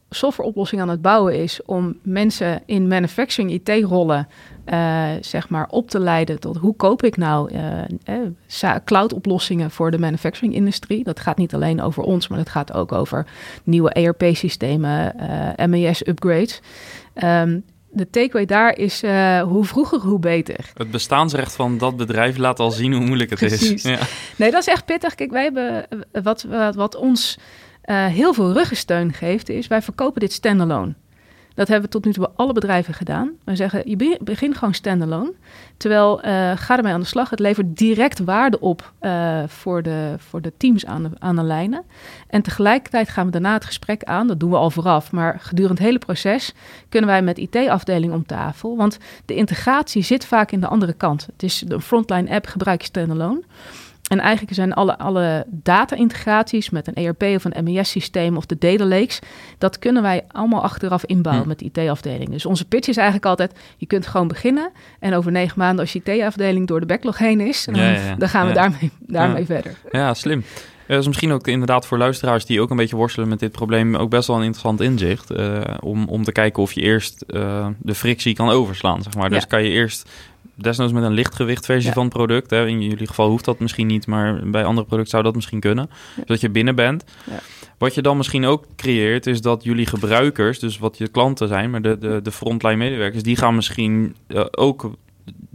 softwareoplossing 0.09 0.81
aan 0.81 0.89
het 0.89 1.01
bouwen 1.01 1.41
is 1.41 1.61
om 1.65 1.97
mensen 2.01 2.61
in 2.65 2.87
manufacturing 2.87 3.51
IT-rollen 3.51 4.27
uh, 4.65 5.09
zeg 5.21 5.49
maar 5.49 5.67
op 5.69 5.89
te 5.89 5.99
leiden 5.99 6.39
tot 6.39 6.57
hoe 6.57 6.75
koop 6.75 7.03
ik 7.03 7.17
nou 7.17 7.51
uh, 7.53 8.19
uh, 8.63 8.75
cloud-oplossingen 8.85 9.71
voor 9.71 9.91
de 9.91 9.99
manufacturing-industrie. 9.99 11.03
Dat 11.03 11.19
gaat 11.19 11.37
niet 11.37 11.53
alleen 11.53 11.81
over 11.81 12.03
ons, 12.03 12.27
maar 12.27 12.37
dat 12.37 12.49
gaat 12.49 12.73
ook 12.73 12.91
over 12.91 13.27
nieuwe 13.63 13.89
ERP-systemen, 13.89 15.15
MES-upgrades. 15.69 16.61
Um, 17.23 17.63
de 17.89 18.09
takeaway 18.09 18.45
daar 18.45 18.77
is 18.77 19.01
hoe 19.41 19.65
vroeger, 19.65 19.99
hoe 19.99 20.19
beter. 20.19 20.71
Het 20.73 20.91
bestaansrecht 20.91 21.55
van 21.55 21.77
dat 21.77 21.97
bedrijf 21.97 22.37
laat 22.37 22.59
al 22.59 22.71
zien 22.71 22.93
hoe 22.93 23.05
moeilijk 23.05 23.29
het 23.29 23.39
Precies. 23.39 23.71
is. 23.71 23.83
Ja. 23.83 23.99
Nee, 24.35 24.51
dat 24.51 24.61
is 24.61 24.67
echt 24.67 24.85
pittig. 24.85 25.15
Kijk, 25.15 25.31
wij 25.31 25.43
hebben 25.43 25.87
wat, 26.23 26.43
wat, 26.43 26.75
wat 26.75 26.95
ons 26.95 27.37
uh, 27.85 28.05
heel 28.05 28.33
veel 28.33 28.53
ruggensteun 28.53 29.13
geeft, 29.13 29.49
is 29.49 29.67
wij 29.67 29.81
verkopen 29.81 30.19
dit 30.19 30.33
standalone. 30.33 30.93
Dat 31.55 31.67
hebben 31.67 31.85
we 31.85 31.91
tot 31.91 32.05
nu 32.05 32.13
toe 32.13 32.25
bij 32.25 32.33
alle 32.35 32.53
bedrijven 32.53 32.93
gedaan. 32.93 33.31
We 33.43 33.55
zeggen, 33.55 33.89
je 33.89 34.19
begint 34.23 34.57
gewoon 34.57 34.73
standalone. 34.73 35.33
Terwijl, 35.77 36.25
uh, 36.25 36.51
ga 36.55 36.77
ermee 36.77 36.93
aan 36.93 36.99
de 36.99 37.05
slag. 37.05 37.29
Het 37.29 37.39
levert 37.39 37.77
direct 37.77 38.19
waarde 38.19 38.59
op 38.59 38.93
uh, 39.01 39.43
voor, 39.47 39.83
de, 39.83 40.15
voor 40.17 40.41
de 40.41 40.53
teams 40.57 40.85
aan 40.85 41.03
de, 41.03 41.09
aan 41.19 41.35
de 41.35 41.43
lijnen. 41.43 41.83
En 42.27 42.41
tegelijkertijd 42.41 43.09
gaan 43.09 43.25
we 43.25 43.31
daarna 43.31 43.53
het 43.53 43.65
gesprek 43.65 44.03
aan. 44.03 44.27
Dat 44.27 44.39
doen 44.39 44.49
we 44.49 44.55
al 44.55 44.69
vooraf. 44.69 45.11
Maar 45.11 45.39
gedurende 45.39 45.77
het 45.77 45.85
hele 45.85 45.99
proces 45.99 46.53
kunnen 46.89 47.09
wij 47.09 47.21
met 47.21 47.37
IT-afdeling 47.37 48.13
om 48.13 48.25
tafel. 48.25 48.77
Want 48.77 48.97
de 49.25 49.35
integratie 49.35 50.01
zit 50.01 50.25
vaak 50.25 50.51
in 50.51 50.59
de 50.59 50.67
andere 50.67 50.93
kant. 50.93 51.25
Het 51.25 51.43
is 51.43 51.63
de 51.67 51.81
frontline 51.81 52.29
app 52.29 52.45
gebruik 52.45 52.81
je 52.81 52.87
standalone. 52.87 53.41
En 54.07 54.19
eigenlijk 54.19 54.55
zijn 54.55 54.73
alle, 54.73 54.97
alle 54.97 55.45
data-integraties 55.47 56.69
met 56.69 56.87
een 56.87 56.93
ERP 56.93 57.23
of 57.23 57.45
een 57.45 57.63
MES-systeem 57.63 58.37
of 58.37 58.45
de 58.45 58.57
data 58.57 58.85
lakes, 58.85 59.19
dat 59.57 59.79
kunnen 59.79 60.01
wij 60.01 60.23
allemaal 60.27 60.63
achteraf 60.63 61.05
inbouwen 61.05 61.43
hm. 61.43 61.49
met 61.49 61.59
de 61.59 61.65
IT-afdeling. 61.65 62.29
Dus 62.29 62.45
onze 62.45 62.65
pitch 62.65 62.87
is 62.87 62.97
eigenlijk 62.97 63.25
altijd, 63.25 63.59
je 63.77 63.85
kunt 63.85 64.07
gewoon 64.07 64.27
beginnen 64.27 64.71
en 64.99 65.13
over 65.13 65.31
negen 65.31 65.59
maanden 65.59 65.79
als 65.79 65.93
je 65.93 66.01
IT-afdeling 66.03 66.67
door 66.67 66.79
de 66.79 66.85
backlog 66.85 67.17
heen 67.17 67.39
is, 67.39 67.65
dan, 67.65 67.95
dan 68.17 68.29
gaan 68.29 68.47
we 68.47 68.53
daarmee, 68.53 68.91
daarmee 68.99 69.45
verder. 69.45 69.77
Ja, 69.91 70.13
slim. 70.13 70.43
Dat 70.87 70.99
is 70.99 71.07
misschien 71.07 71.31
ook 71.31 71.47
inderdaad 71.47 71.85
voor 71.85 71.97
luisteraars 71.97 72.45
die 72.45 72.61
ook 72.61 72.69
een 72.69 72.77
beetje 72.77 72.95
worstelen 72.95 73.27
met 73.27 73.39
dit 73.39 73.51
probleem 73.51 73.95
ook 73.95 74.09
best 74.09 74.27
wel 74.27 74.35
een 74.35 74.43
interessant 74.43 74.81
inzicht. 74.81 75.31
Uh, 75.31 75.61
om, 75.79 76.07
om 76.07 76.23
te 76.23 76.31
kijken 76.31 76.63
of 76.63 76.71
je 76.71 76.81
eerst 76.81 77.23
uh, 77.27 77.67
de 77.77 77.95
frictie 77.95 78.35
kan 78.35 78.49
overslaan. 78.49 79.03
Zeg 79.03 79.15
maar. 79.15 79.29
Dus 79.29 79.47
kan 79.47 79.63
je 79.63 79.69
eerst 79.69 80.09
desnoods 80.55 80.93
met 80.93 81.03
een 81.03 81.13
lichtgewicht 81.13 81.65
versie 81.65 81.91
van 81.91 82.03
het 82.03 82.13
product. 82.13 82.49
Hè. 82.49 82.67
In 82.67 82.81
jullie 82.81 83.07
geval 83.07 83.29
hoeft 83.29 83.45
dat 83.45 83.59
misschien 83.59 83.87
niet, 83.87 84.07
maar 84.07 84.49
bij 84.49 84.65
andere 84.65 84.87
producten 84.87 85.11
zou 85.11 85.23
dat 85.23 85.35
misschien 85.35 85.59
kunnen. 85.59 85.89
Zodat 86.15 86.41
je 86.41 86.49
binnen 86.49 86.75
bent. 86.75 87.03
Ja. 87.29 87.39
Wat 87.77 87.93
je 87.93 88.01
dan 88.01 88.17
misschien 88.17 88.45
ook 88.45 88.65
creëert, 88.75 89.27
is 89.27 89.41
dat 89.41 89.63
jullie 89.63 89.85
gebruikers, 89.85 90.59
dus 90.59 90.77
wat 90.77 90.97
je 90.97 91.07
klanten 91.07 91.47
zijn, 91.47 91.69
maar 91.69 91.81
de, 91.81 91.97
de, 91.97 92.19
de 92.23 92.31
frontline 92.31 92.75
medewerkers, 92.75 93.23
die 93.23 93.35
gaan 93.35 93.55
misschien 93.55 94.15
uh, 94.27 94.45
ook 94.51 94.91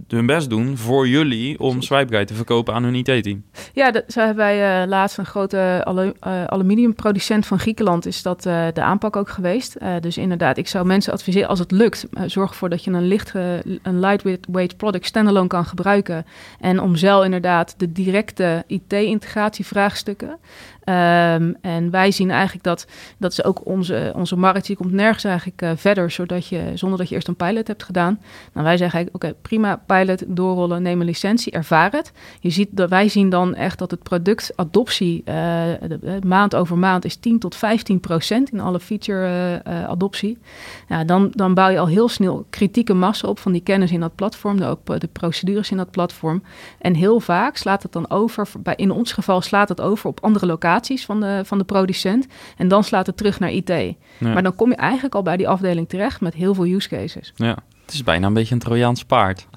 hun 0.08 0.26
best 0.26 0.50
doen 0.50 0.76
voor 0.76 1.08
jullie 1.08 1.58
om 1.58 1.82
Swipeguide 1.82 2.26
te 2.26 2.34
verkopen 2.34 2.74
aan 2.74 2.82
hun 2.82 2.94
IT-team. 2.94 3.44
Ja, 3.72 3.90
dat, 3.90 4.04
zo 4.08 4.18
hebben 4.18 4.36
wij 4.36 4.82
uh, 4.82 4.88
laatst 4.88 5.18
een 5.18 5.26
grote 5.26 5.80
alu 5.84 6.12
uh, 6.26 6.44
aluminiumproducent 6.44 7.46
van 7.46 7.58
Griekenland 7.58 8.06
is 8.06 8.22
dat 8.22 8.46
uh, 8.46 8.66
de 8.72 8.82
aanpak 8.82 9.16
ook 9.16 9.28
geweest. 9.28 9.76
dus 10.00 10.18
inderdaad, 10.18 10.56
ik 10.56 10.68
zou 10.68 10.86
mensen 10.86 11.12
adviseren 11.12 11.48
als 11.48 11.58
het 11.58 11.70
lukt, 11.70 12.06
zorg 12.26 12.50
ervoor 12.50 12.68
dat 12.68 12.84
je 12.84 12.90
een 12.90 13.06
licht, 13.06 13.32
een 13.82 14.00
lightweight 14.00 14.76
product 14.76 15.06
standalone 15.06 15.48
kan 15.48 15.64
gebruiken 15.64 16.26
en 16.60 16.80
om 16.80 16.96
zelf 16.96 17.24
inderdaad 17.24 17.74
de 17.76 17.92
directe 17.92 18.64
IT-integratievraagstukken 18.66 20.38
Um, 20.90 21.56
en 21.60 21.90
wij 21.90 22.10
zien 22.10 22.30
eigenlijk 22.30 22.64
dat, 22.64 22.86
dat 23.18 23.32
is 23.32 23.44
ook 23.44 23.66
onze, 23.66 24.12
onze 24.16 24.36
markt, 24.36 24.66
die 24.66 24.76
komt 24.76 24.92
nergens 24.92 25.24
eigenlijk 25.24 25.62
uh, 25.62 25.70
verder, 25.76 26.10
zodat 26.10 26.46
je, 26.46 26.62
zonder 26.74 26.98
dat 26.98 27.08
je 27.08 27.14
eerst 27.14 27.28
een 27.28 27.36
pilot 27.36 27.66
hebt 27.66 27.82
gedaan. 27.82 28.20
Nou, 28.52 28.66
wij 28.66 28.76
zeggen 28.76 28.98
eigenlijk, 28.98 29.24
oké, 29.24 29.34
prima, 29.42 29.82
pilot, 29.86 30.24
doorrollen, 30.26 30.82
neem 30.82 31.00
een 31.00 31.06
licentie, 31.06 31.52
ervaar 31.52 31.92
het. 31.92 32.12
Je 32.40 32.50
ziet 32.50 32.68
dat 32.70 32.90
wij 32.90 33.08
zien 33.08 33.30
dan 33.30 33.54
echt 33.54 33.78
dat 33.78 33.90
het 33.90 34.02
product 34.02 34.52
adoptie 34.56 35.18
uh, 35.18 35.34
de, 35.88 36.18
maand 36.26 36.54
over 36.54 36.78
maand 36.78 37.04
is 37.04 37.16
10 37.16 37.38
tot 37.38 37.56
15 37.56 38.00
procent 38.00 38.52
in 38.52 38.60
alle 38.60 38.80
feature 38.80 39.64
adoptie. 39.64 40.38
Ja, 40.88 41.04
dan, 41.04 41.30
dan 41.34 41.54
bouw 41.54 41.68
je 41.68 41.78
al 41.78 41.88
heel 41.88 42.08
snel 42.08 42.46
kritieke 42.50 42.94
massa 42.94 43.28
op 43.28 43.38
van 43.38 43.52
die 43.52 43.62
kennis 43.62 43.90
in 43.90 44.00
dat 44.00 44.14
platform, 44.14 44.56
de, 44.56 44.64
ook 44.64 45.00
de 45.00 45.08
procedures 45.12 45.70
in 45.70 45.76
dat 45.76 45.90
platform. 45.90 46.42
En 46.78 46.94
heel 46.94 47.20
vaak 47.20 47.56
slaat 47.56 47.82
het 47.82 47.92
dan 47.92 48.10
over, 48.10 48.48
in 48.76 48.90
ons 48.90 49.12
geval 49.12 49.40
slaat 49.40 49.68
het 49.68 49.80
over 49.80 50.08
op 50.08 50.20
andere 50.20 50.46
locaties 50.46 50.79
van 50.86 51.20
de, 51.20 51.42
van 51.44 51.58
de 51.58 51.64
producent. 51.64 52.26
En 52.56 52.68
dan 52.68 52.84
slaat 52.84 53.06
het 53.06 53.16
terug 53.16 53.40
naar 53.40 53.50
IT. 53.50 53.94
Maar 54.18 54.42
dan 54.42 54.54
kom 54.54 54.70
je 54.70 54.76
eigenlijk 54.76 55.14
al 55.14 55.22
bij 55.22 55.36
die 55.36 55.48
afdeling 55.48 55.88
terecht 55.88 56.20
met 56.20 56.34
heel 56.34 56.54
veel 56.54 56.66
use 56.66 56.88
cases. 56.88 57.32
Ja. 57.36 57.56
Het 57.84 57.98
is 57.98 58.04
bijna 58.04 58.26
een 58.26 58.34
beetje 58.34 58.54
een 58.54 58.60
Trojaans 58.60 59.04
paard. 59.04 59.46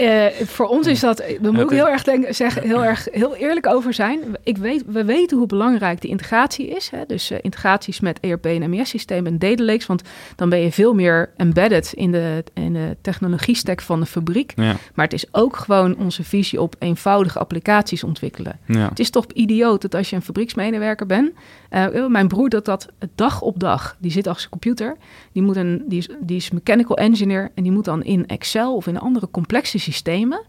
uh, 0.00 0.26
voor 0.26 0.66
ons 0.66 0.86
is 0.86 1.00
dat, 1.00 1.22
we 1.40 1.50
moeten 1.50 1.76
heel 1.76 1.88
erg 1.88 2.04
zeggen, 2.34 2.62
heel 2.62 2.84
erg 2.84 3.08
heel 3.12 3.36
eerlijk 3.36 3.66
over 3.66 3.94
zijn. 3.94 4.20
Ik 4.42 4.56
weet, 4.56 4.82
we 4.86 5.04
weten 5.04 5.38
hoe 5.38 5.46
belangrijk 5.46 6.00
de 6.00 6.08
integratie 6.08 6.68
is. 6.68 6.90
Hè? 6.90 7.02
Dus 7.06 7.30
uh, 7.30 7.38
integraties 7.40 8.00
met 8.00 8.20
ERP 8.20 8.46
en 8.46 8.70
MES-systemen 8.70 9.32
en 9.32 9.38
data 9.38 9.64
lakes. 9.64 9.86
Want 9.86 10.02
dan 10.36 10.48
ben 10.48 10.58
je 10.58 10.72
veel 10.72 10.94
meer 10.94 11.30
embedded 11.36 11.92
in 11.92 12.12
de, 12.12 12.44
in 12.54 12.72
de 12.72 12.96
technologie 13.00 13.56
stack 13.56 13.80
van 13.80 14.00
de 14.00 14.06
fabriek. 14.06 14.52
Ja. 14.56 14.76
Maar 14.94 15.04
het 15.04 15.14
is 15.14 15.34
ook 15.34 15.56
gewoon 15.56 15.96
onze 15.96 16.24
visie 16.24 16.60
op 16.60 16.76
eenvoudige 16.78 17.38
applicaties 17.38 18.04
ontwikkelen. 18.04 18.58
Ja. 18.66 18.88
Het 18.88 18.98
is 18.98 19.10
toch 19.10 19.26
idioot 19.32 19.82
dat 19.82 19.94
als 19.94 20.10
je 20.10 20.16
een 20.16 20.22
fabrieksmedewerker 20.22 21.06
bent. 21.06 21.32
Uh, 21.70 22.06
mijn 22.06 22.28
broer 22.28 22.48
dat 22.48 22.64
dat 22.64 22.88
dag 23.14 23.40
op 23.40 23.60
dag, 23.60 23.96
die 23.98 24.10
zit 24.10 24.26
achter 24.26 24.40
zijn 24.40 24.50
computer. 24.50 24.96
Die, 25.32 25.42
moet 25.42 25.56
een, 25.56 25.84
die, 25.86 25.98
is, 25.98 26.08
die 26.20 26.36
is 26.36 26.50
mechanical 26.50 26.96
engineer 26.96 27.50
en 27.54 27.62
die 27.62 27.72
moet 27.72 27.84
dan 27.84 28.02
in 28.02 28.26
Excel 28.26 28.76
of 28.76 28.86
in 28.86 28.98
andere 28.98 29.30
complexe 29.38 29.78
systemen, 29.78 30.40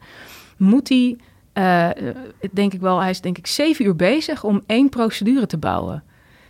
moet 0.58 0.90
hij, 0.90 1.18
uh, 1.54 1.90
denk 2.52 2.74
ik 2.74 2.82
wel, 2.82 3.00
hij 3.00 3.10
is 3.10 3.22
denk 3.22 3.38
ik 3.38 3.48
zeven 3.48 3.86
uur 3.86 3.96
bezig 3.96 4.44
om 4.44 4.64
één 4.66 4.90
procedure 4.90 5.46
te 5.46 5.58
bouwen. 5.58 6.04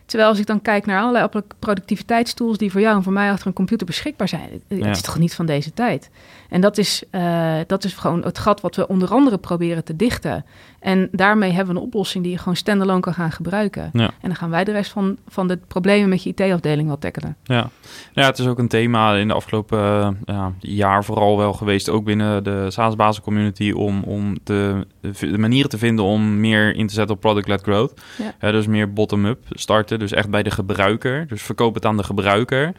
Terwijl 0.06 0.30
als 0.30 0.40
ik 0.40 0.46
dan 0.46 0.62
kijk 0.62 0.86
naar 0.86 1.02
allerlei 1.02 1.28
productiviteitstools 1.60 2.58
die 2.58 2.72
voor 2.72 2.82
jou 2.82 2.96
en 2.96 3.04
voor 3.04 3.14
mij 3.14 3.32
achter 3.32 3.48
een 3.48 3.54
computer 3.54 3.86
beschikbaar 3.86 4.28
zijn, 4.28 4.62
het 4.68 4.86
is 4.86 5.02
toch 5.02 5.18
niet 5.18 5.34
van 5.34 5.46
deze 5.46 5.74
tijd. 5.74 6.10
En 6.50 6.62
dat 6.62 6.78
is, 6.78 7.04
uh, 7.12 7.60
dat 7.68 7.84
is 7.84 7.94
gewoon 7.94 8.24
het 8.24 8.38
gat 8.38 8.62
wat 8.62 8.76
we 8.76 8.88
onder 8.88 9.10
andere 9.12 9.38
proberen 9.38 9.84
te 9.84 9.96
dichten. 9.96 10.46
En 10.80 11.10
daarmee 11.12 11.52
hebben 11.52 11.74
we 11.74 11.80
een 11.80 11.86
oplossing 11.86 12.24
die 12.24 12.32
je 12.34 12.38
gewoon 12.38 12.56
standalone 12.56 13.00
kan 13.00 13.14
gaan 13.14 13.32
gebruiken. 13.32 13.90
Ja. 13.94 14.06
En 14.06 14.28
dan 14.28 14.36
gaan 14.36 14.50
wij 14.50 14.64
de 14.64 14.72
rest 14.72 14.92
van, 14.92 15.18
van 15.28 15.48
de 15.48 15.60
problemen 15.68 16.10
met 16.10 16.24
je 16.24 16.30
IT-afdeling 16.30 16.88
wel 16.88 16.98
tackelen. 16.98 17.36
Ja. 17.44 17.70
ja, 18.14 18.26
het 18.26 18.40
is 18.40 18.48
ook 18.48 18.60
een 18.60 18.68
thema 18.68 19.16
in 19.16 19.28
de 19.28 19.34
afgelopen 19.34 19.80
uh, 19.80 20.08
ja, 20.26 20.54
jaar 20.60 21.04
vooral 21.04 21.38
wel 21.38 21.54
geweest, 21.54 21.90
ook 21.90 22.04
binnen 22.04 22.44
de 22.44 22.66
SaaS 22.72 23.22
community, 23.22 23.72
om, 23.72 24.04
om 24.04 24.38
de, 24.44 24.86
de 25.20 25.38
manieren 25.38 25.70
te 25.70 25.78
vinden 25.78 26.06
om 26.06 26.40
meer 26.40 26.76
in 26.76 26.88
te 26.88 26.94
zetten 26.94 27.16
op 27.16 27.22
product-led 27.22 27.62
growth. 27.62 28.02
Ja. 28.40 28.52
dus 28.52 28.68
meer 28.68 28.94
bottom-up 28.94 29.46
starten, 29.50 30.00
dus 30.00 30.12
echt 30.12 30.30
bij 30.30 30.44
de 30.44 30.52
gebruiker. 30.52 31.28
Dus 31.28 31.42
verkoop 31.42 31.74
het 31.74 31.86
aan 31.86 31.98
de 31.98 32.04
gebruiker 32.04 32.74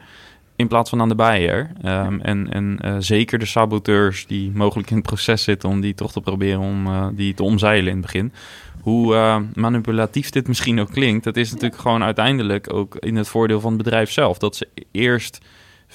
in 0.61 0.67
plaats 0.67 0.89
van 0.89 1.01
aan 1.01 1.09
de 1.09 1.15
bijer. 1.15 1.71
Um, 1.85 2.21
en 2.21 2.51
en 2.51 2.79
uh, 2.85 2.95
zeker 2.99 3.39
de 3.39 3.45
saboteurs 3.45 4.27
die 4.27 4.51
mogelijk 4.53 4.89
in 4.89 4.95
het 4.95 5.05
proces 5.05 5.43
zitten 5.43 5.69
om 5.69 5.81
die 5.81 5.93
toch 5.93 6.11
te 6.11 6.21
proberen 6.21 6.59
om 6.59 6.87
uh, 6.87 7.07
die 7.13 7.33
te 7.33 7.43
omzeilen 7.43 7.87
in 7.87 7.97
het 7.97 8.05
begin. 8.05 8.33
Hoe 8.81 9.13
uh, 9.13 9.37
manipulatief 9.53 10.29
dit 10.29 10.47
misschien 10.47 10.79
ook 10.79 10.91
klinkt, 10.91 11.23
dat 11.23 11.37
is 11.37 11.51
natuurlijk 11.51 11.81
gewoon 11.81 12.03
uiteindelijk 12.03 12.73
ook 12.73 12.95
in 12.95 13.15
het 13.15 13.27
voordeel 13.27 13.59
van 13.59 13.73
het 13.73 13.83
bedrijf 13.83 14.11
zelf. 14.11 14.37
Dat 14.37 14.55
ze 14.55 14.67
eerst 14.91 15.39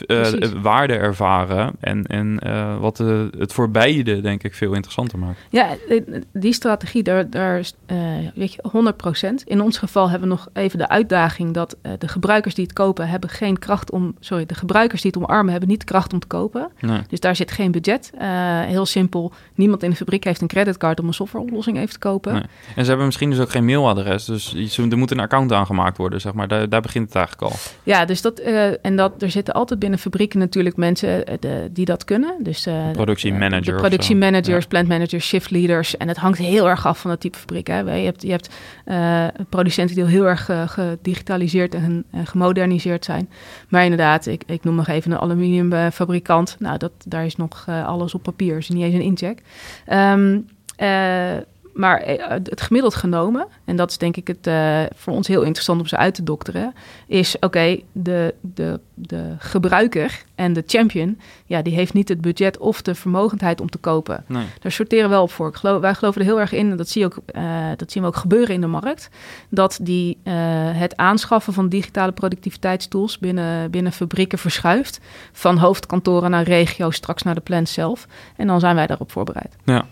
uh, 0.06 0.26
waarde 0.62 0.94
ervaren. 0.94 1.72
En, 1.80 2.04
en 2.04 2.40
uh, 2.46 2.78
wat 2.78 2.96
de, 2.96 3.30
het 3.38 3.52
voor 3.52 3.70
beide, 3.70 4.20
denk 4.20 4.42
ik, 4.42 4.54
veel 4.54 4.72
interessanter 4.72 5.18
maakt. 5.18 5.38
Ja, 5.50 5.68
die 6.32 6.52
strategie, 6.52 7.02
daar, 7.02 7.30
daar 7.30 7.58
uh, 7.86 7.98
weet 8.34 8.52
je, 8.52 8.92
100% 9.40 9.44
In 9.44 9.60
ons 9.60 9.78
geval 9.78 10.10
hebben 10.10 10.28
we 10.28 10.34
nog 10.34 10.48
even 10.52 10.78
de 10.78 10.88
uitdaging 10.88 11.54
dat 11.54 11.76
de 11.98 12.08
gebruikers 12.08 12.54
die 12.54 12.64
het 12.64 12.72
kopen, 12.72 13.08
hebben 13.08 13.30
geen 13.30 13.58
kracht 13.58 13.90
om. 13.90 14.14
Sorry, 14.20 14.46
de 14.46 14.54
gebruikers 14.54 15.02
die 15.02 15.10
het 15.14 15.22
omarmen, 15.22 15.50
hebben 15.50 15.68
niet 15.68 15.84
kracht 15.84 16.12
om 16.12 16.18
te 16.18 16.26
kopen. 16.26 16.70
Nee. 16.80 17.00
Dus 17.08 17.20
daar 17.20 17.36
zit 17.36 17.50
geen 17.50 17.70
budget. 17.70 18.12
heel 18.66 18.86
simpel, 18.86 19.32
niemand 19.54 19.82
in 19.82 19.90
de 19.90 19.96
fabriek 19.96 20.24
heeft 20.24 20.40
een 20.40 20.46
creditcard 20.46 21.00
om 21.00 21.06
een 21.06 21.14
softwareoplossing 21.14 21.76
even 21.76 21.90
te 21.90 21.98
kopen. 21.98 22.32
Nee. 22.32 22.42
En 22.76 22.82
ze 22.82 22.88
hebben 22.88 23.06
misschien 23.06 23.30
dus 23.30 23.40
ook 23.40 23.50
geen 23.50 23.64
mailadres. 23.64 24.24
Dus 24.24 24.78
er 24.78 24.98
moet 24.98 25.10
een 25.10 25.20
account 25.20 25.52
aangemaakt 25.52 25.96
worden, 25.96 26.20
zeg 26.20 26.32
maar. 26.32 26.48
Daar, 26.48 26.68
daar 26.68 26.80
begint 26.80 27.06
het 27.06 27.14
eigenlijk 27.16 27.52
al. 27.52 27.58
Ja, 27.82 28.04
dus 28.04 28.22
dat, 28.22 28.38
en 28.82 28.96
dat, 28.96 29.22
er 29.22 29.30
zitten 29.30 29.54
altijd 29.54 29.80
binnen 29.86 30.04
fabrieken 30.04 30.38
natuurlijk 30.38 30.76
mensen 30.76 31.26
eh, 31.26 31.34
de, 31.40 31.68
die 31.72 31.84
dat 31.84 32.04
kunnen. 32.04 32.34
Dus 32.38 32.66
uh, 32.66 32.90
productiemanager. 32.90 33.74
De 33.74 33.80
productiemanagers, 33.80 34.62
ja. 34.62 34.68
plant 34.68 34.88
managers, 34.88 35.26
shift 35.26 35.50
leaders. 35.50 35.96
En 35.96 36.08
het 36.08 36.16
hangt 36.16 36.38
heel 36.38 36.68
erg 36.68 36.86
af 36.86 37.00
van 37.00 37.10
het 37.10 37.20
type 37.20 37.38
fabriek. 37.38 37.66
Hè. 37.66 37.78
Je 37.78 38.04
hebt, 38.04 38.22
je 38.22 38.30
hebt 38.30 38.50
uh, 38.86 39.26
producenten 39.48 39.96
die 39.96 40.04
heel 40.04 40.26
erg 40.26 40.50
gedigitaliseerd 40.66 41.74
en, 41.74 42.04
gemoderniseerd 42.24 43.04
zijn. 43.04 43.28
Maar 43.68 43.82
inderdaad, 43.82 44.26
ik, 44.26 44.42
ik 44.46 44.64
noem 44.64 44.74
nog 44.74 44.88
even 44.88 45.10
een 45.12 45.18
aluminiumfabrikant. 45.18 46.56
Nou, 46.58 46.78
dat, 46.78 46.92
daar 47.06 47.24
is 47.24 47.36
nog 47.36 47.66
alles 47.68 48.14
op 48.14 48.22
papier, 48.22 48.56
is 48.56 48.68
niet 48.68 48.82
eens 48.82 48.94
een 48.94 49.00
incheck. 49.00 49.42
Um, 49.92 50.46
maar 51.76 52.00
eh, 52.00 52.28
het 52.28 52.60
gemiddeld 52.60 52.94
genomen, 52.94 53.46
en 53.64 53.76
dat 53.76 53.90
is 53.90 53.98
denk 53.98 54.16
ik 54.16 54.26
het 54.26 54.46
uh, 54.46 54.80
voor 54.94 55.12
ons 55.12 55.28
heel 55.28 55.42
interessant 55.42 55.80
om 55.80 55.86
ze 55.86 55.96
uit 55.96 56.14
te 56.14 56.22
dokteren, 56.22 56.74
is 57.06 57.38
oké, 57.40 57.80
de, 57.92 58.34
de, 58.40 58.80
de 58.94 59.34
gebruiker 59.38 60.24
en 60.34 60.52
de 60.52 60.62
champion, 60.66 61.20
ja, 61.46 61.62
die 61.62 61.74
heeft 61.74 61.92
niet 61.92 62.08
het 62.08 62.20
budget 62.20 62.58
of 62.58 62.82
de 62.82 62.94
vermogendheid 62.94 63.60
om 63.60 63.70
te 63.70 63.78
kopen. 63.78 64.24
Nee. 64.26 64.46
Daar 64.60 64.72
sorteren 64.72 65.04
we 65.04 65.10
wel 65.10 65.22
op 65.22 65.30
voor. 65.30 65.54
Geloof, 65.54 65.80
wij 65.80 65.94
geloven 65.94 66.20
er 66.20 66.26
heel 66.26 66.40
erg 66.40 66.52
in, 66.52 66.70
en 66.70 66.76
dat, 66.76 66.88
zie 66.88 67.04
ook, 67.04 67.16
uh, 67.34 67.42
dat 67.76 67.92
zien 67.92 68.02
we 68.02 68.08
ook 68.08 68.16
gebeuren 68.16 68.54
in 68.54 68.60
de 68.60 68.66
markt, 68.66 69.08
dat 69.48 69.78
die, 69.82 70.18
uh, 70.24 70.32
het 70.72 70.96
aanschaffen 70.96 71.52
van 71.52 71.68
digitale 71.68 72.12
productiviteitstools 72.12 73.18
binnen, 73.18 73.70
binnen 73.70 73.92
fabrieken 73.92 74.38
verschuift. 74.38 75.00
Van 75.32 75.58
hoofdkantoren 75.58 76.30
naar 76.30 76.42
regio, 76.42 76.90
straks 76.90 77.22
naar 77.22 77.34
de 77.34 77.40
plant 77.40 77.68
zelf. 77.68 78.06
En 78.36 78.46
dan 78.46 78.60
zijn 78.60 78.74
wij 78.74 78.86
daarop 78.86 79.12
voorbereid. 79.12 79.56
Ja. 79.64 79.86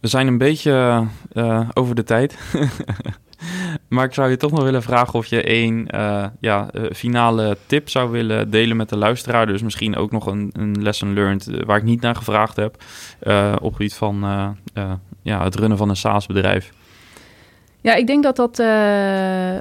We 0.00 0.08
zijn 0.08 0.26
een 0.26 0.38
beetje 0.38 1.04
uh, 1.32 1.68
over 1.74 1.94
de 1.94 2.02
tijd. 2.02 2.38
maar 3.88 4.04
ik 4.04 4.14
zou 4.14 4.30
je 4.30 4.36
toch 4.36 4.50
nog 4.50 4.62
willen 4.62 4.82
vragen 4.82 5.14
of 5.14 5.26
je 5.26 5.42
één 5.42 5.86
ja, 6.40 6.70
finale 6.92 7.56
tip 7.66 7.88
zou 7.88 8.10
willen 8.10 8.50
delen 8.50 8.76
met 8.76 8.88
de 8.88 8.96
luisteraar. 8.96 9.46
Dus 9.46 9.62
misschien 9.62 9.96
ook 9.96 10.10
nog 10.10 10.26
een, 10.26 10.50
een 10.52 10.82
lesson 10.82 11.14
learned 11.14 11.64
waar 11.64 11.76
ik 11.76 11.82
niet 11.82 12.00
naar 12.00 12.16
gevraagd 12.16 12.56
heb. 12.56 12.82
op 13.60 13.72
gebied 13.72 13.94
van 13.94 14.24
ja, 15.22 15.44
het 15.44 15.54
runnen 15.54 15.78
van 15.78 15.88
een 15.88 15.96
SaaS-bedrijf. 15.96 16.72
Ja, 17.80 17.94
ik 17.94 18.06
denk 18.06 18.22
dat 18.22 18.36
dat 18.36 18.60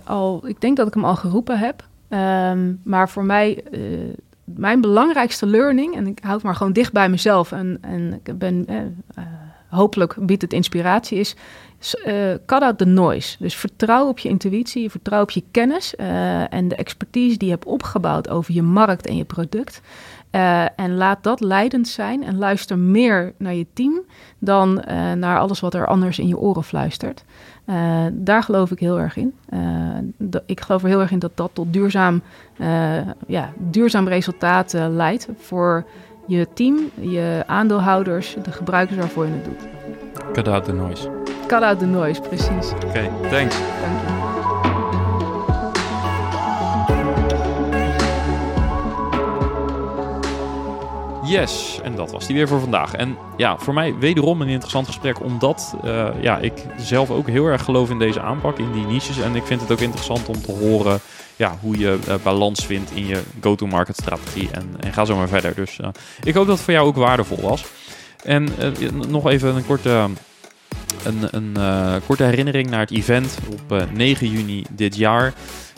al. 0.03 0.47
Ik 0.47 0.61
denk 0.61 0.77
dat 0.77 0.87
ik 0.87 0.93
hem 0.93 1.05
al 1.05 1.15
geroepen 1.15 1.59
heb. 1.59 1.83
Ehm, 2.09 2.73
maar 2.83 3.09
voor 3.09 3.25
mij, 3.25 3.63
mijn 4.43 4.81
belangrijkste 4.81 5.45
learning, 5.45 5.95
en 5.95 6.07
ik 6.07 6.19
houd 6.21 6.43
maar 6.43 6.55
gewoon 6.55 6.73
dicht 6.73 6.93
bij 6.93 7.09
mezelf 7.09 7.51
en, 7.51 7.77
en 7.81 8.19
ik 8.23 8.37
ben, 8.37 8.65
hopelijk 9.75 10.15
biedt 10.19 10.41
het 10.41 10.53
inspiratie, 10.53 11.19
is 11.19 11.35
cut 12.45 12.61
out 12.61 12.77
the 12.77 12.85
noise. 12.85 13.35
Dus 13.39 13.55
vertrouw 13.55 14.07
op 14.07 14.19
je 14.19 14.29
intuïtie, 14.29 14.89
vertrouw 14.89 15.21
op 15.21 15.29
je 15.29 15.43
kennis 15.51 15.95
en 16.49 16.67
de 16.67 16.75
expertise 16.75 17.37
die 17.37 17.47
je 17.47 17.53
hebt 17.53 17.65
opgebouwd 17.65 18.29
over 18.29 18.53
je 18.53 18.61
markt 18.61 19.07
en 19.07 19.17
je 19.17 19.23
product. 19.23 19.81
en 20.75 20.95
laat 20.95 21.23
dat 21.23 21.39
leidend 21.39 21.87
zijn 21.87 22.23
en 22.23 22.37
luister 22.37 22.77
meer 22.77 23.33
naar 23.37 23.53
je 23.53 23.65
team 23.73 24.01
dan 24.39 24.83
naar 25.19 25.39
alles 25.39 25.59
wat 25.59 25.73
er 25.73 25.87
anders 25.87 26.19
in 26.19 26.27
je 26.27 26.37
oren 26.37 26.63
fluistert. 26.63 27.23
Uh, 27.65 28.05
daar 28.11 28.43
geloof 28.43 28.71
ik 28.71 28.79
heel 28.79 28.99
erg 28.99 29.17
in. 29.17 29.33
Ik 30.45 30.61
geloof 30.61 30.83
er 30.83 30.89
heel 30.89 31.01
erg 31.01 31.11
in 31.11 31.19
dat 31.19 31.31
dat 31.35 31.49
tot 31.53 31.73
duurzaam, 31.73 32.21
ja, 33.27 33.53
duurzaam 33.57 34.07
resultaat 34.07 34.73
leidt 34.73 35.27
voor 35.37 35.85
je 36.27 36.47
team, 36.53 36.91
je 36.99 37.43
aandeelhouders, 37.45 38.35
de 38.43 38.51
gebruikers 38.51 38.97
waarvoor 38.97 39.25
je 39.25 39.31
het 39.31 39.45
doet. 39.45 39.67
Cut 40.33 40.47
out 40.47 40.63
the 40.63 40.73
noise. 40.73 41.09
Cut 41.47 41.61
out 41.61 41.79
the 41.79 41.85
noise, 41.85 42.21
precies. 42.21 42.71
Oké, 42.71 42.85
okay, 42.85 43.09
thanks. 43.29 43.55
Dank 43.81 43.99
je. 44.07 44.25
Yes, 51.25 51.79
en 51.83 51.95
dat 51.95 52.11
was 52.11 52.27
die 52.27 52.35
weer 52.35 52.47
voor 52.47 52.59
vandaag. 52.59 52.93
En 52.93 53.17
ja, 53.37 53.57
voor 53.57 53.73
mij 53.73 53.95
wederom 53.99 54.41
een 54.41 54.47
interessant 54.47 54.87
gesprek, 54.87 55.23
omdat 55.23 55.75
uh, 55.85 56.07
ja, 56.21 56.37
ik 56.37 56.53
zelf 56.77 57.11
ook 57.11 57.27
heel 57.27 57.45
erg 57.45 57.63
geloof 57.63 57.89
in 57.89 57.99
deze 57.99 58.21
aanpak, 58.21 58.59
in 58.59 58.71
die 58.71 58.85
niches. 58.85 59.19
En 59.19 59.35
ik 59.35 59.43
vind 59.43 59.61
het 59.61 59.71
ook 59.71 59.79
interessant 59.79 60.29
om 60.29 60.41
te 60.41 60.51
horen 60.51 60.99
ja, 61.35 61.57
hoe 61.61 61.77
je 61.77 61.97
uh, 62.07 62.15
balans 62.23 62.65
vindt 62.65 62.91
in 62.91 63.05
je 63.05 63.21
go-to-market 63.41 63.95
strategie. 63.95 64.49
En, 64.51 64.75
en 64.79 64.93
ga 64.93 65.05
zo 65.05 65.15
maar 65.15 65.27
verder. 65.27 65.55
Dus 65.55 65.77
uh, 65.81 65.87
ik 66.23 66.33
hoop 66.33 66.45
dat 66.47 66.55
het 66.55 66.65
voor 66.65 66.73
jou 66.73 66.87
ook 66.87 66.95
waardevol 66.95 67.41
was. 67.41 67.65
En 68.23 68.49
nog 69.07 69.29
even 69.29 69.55
een 69.55 69.65
korte, 69.65 70.09
een, 71.03 71.27
een 71.31 71.57
korte 72.05 72.23
herinnering 72.23 72.69
naar 72.69 72.79
het 72.79 72.91
event 72.91 73.37
op 73.49 73.85
9 73.93 74.29
juni 74.29 74.65
dit 74.69 74.95
jaar. 74.95 75.33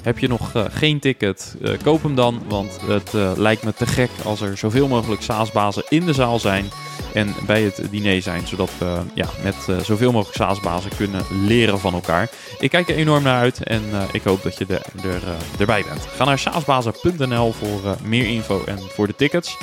Heb 0.07 0.19
je 0.19 0.27
nog 0.27 0.53
uh, 0.53 0.63
geen 0.69 0.99
ticket, 0.99 1.55
uh, 1.61 1.77
koop 1.83 2.03
hem 2.03 2.15
dan. 2.15 2.41
Want 2.47 2.79
het 2.85 3.13
uh, 3.13 3.31
lijkt 3.35 3.63
me 3.63 3.73
te 3.73 3.85
gek 3.85 4.09
als 4.23 4.41
er 4.41 4.57
zoveel 4.57 4.87
mogelijk 4.87 5.21
SaaS-bazen 5.21 5.83
in 5.89 6.05
de 6.05 6.13
zaal 6.13 6.39
zijn. 6.39 6.65
En 7.13 7.35
bij 7.45 7.61
het 7.61 7.81
diner 7.89 8.21
zijn. 8.21 8.47
Zodat 8.47 8.69
we 8.77 8.97
ja, 9.13 9.27
met 9.43 9.85
zoveel 9.85 10.11
mogelijk 10.11 10.37
SaaS-bazen 10.37 10.91
kunnen 10.97 11.23
leren 11.45 11.79
van 11.79 11.93
elkaar. 11.93 12.29
Ik 12.59 12.69
kijk 12.69 12.89
er 12.89 12.95
enorm 12.95 13.23
naar 13.23 13.39
uit. 13.39 13.63
En 13.63 13.83
ik 14.11 14.23
hoop 14.23 14.43
dat 14.43 14.57
je 14.57 14.65
er, 14.67 14.81
er 15.11 15.21
erbij 15.59 15.83
bent. 15.89 16.07
Ga 16.15 16.25
naar 16.25 16.39
saasbazen.nl 16.39 17.51
voor 17.51 17.95
meer 18.03 18.25
info 18.25 18.63
en 18.65 18.79
voor 18.79 19.07
de 19.07 19.15
tickets. 19.15 19.57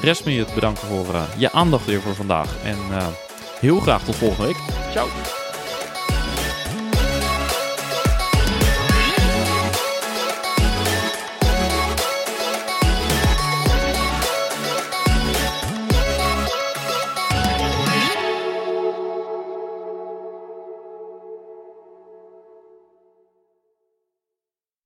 Rest 0.00 0.24
me 0.24 0.34
je 0.34 0.44
het 0.44 0.54
bedanken 0.54 0.88
voor 0.88 1.06
je 1.36 1.52
aandacht 1.52 1.86
weer 1.86 2.00
voor 2.00 2.14
vandaag. 2.14 2.56
En 2.64 2.78
heel 3.60 3.80
graag 3.80 4.04
tot 4.04 4.16
volgende 4.16 4.46
week. 4.46 4.58
Ciao! 4.92 5.41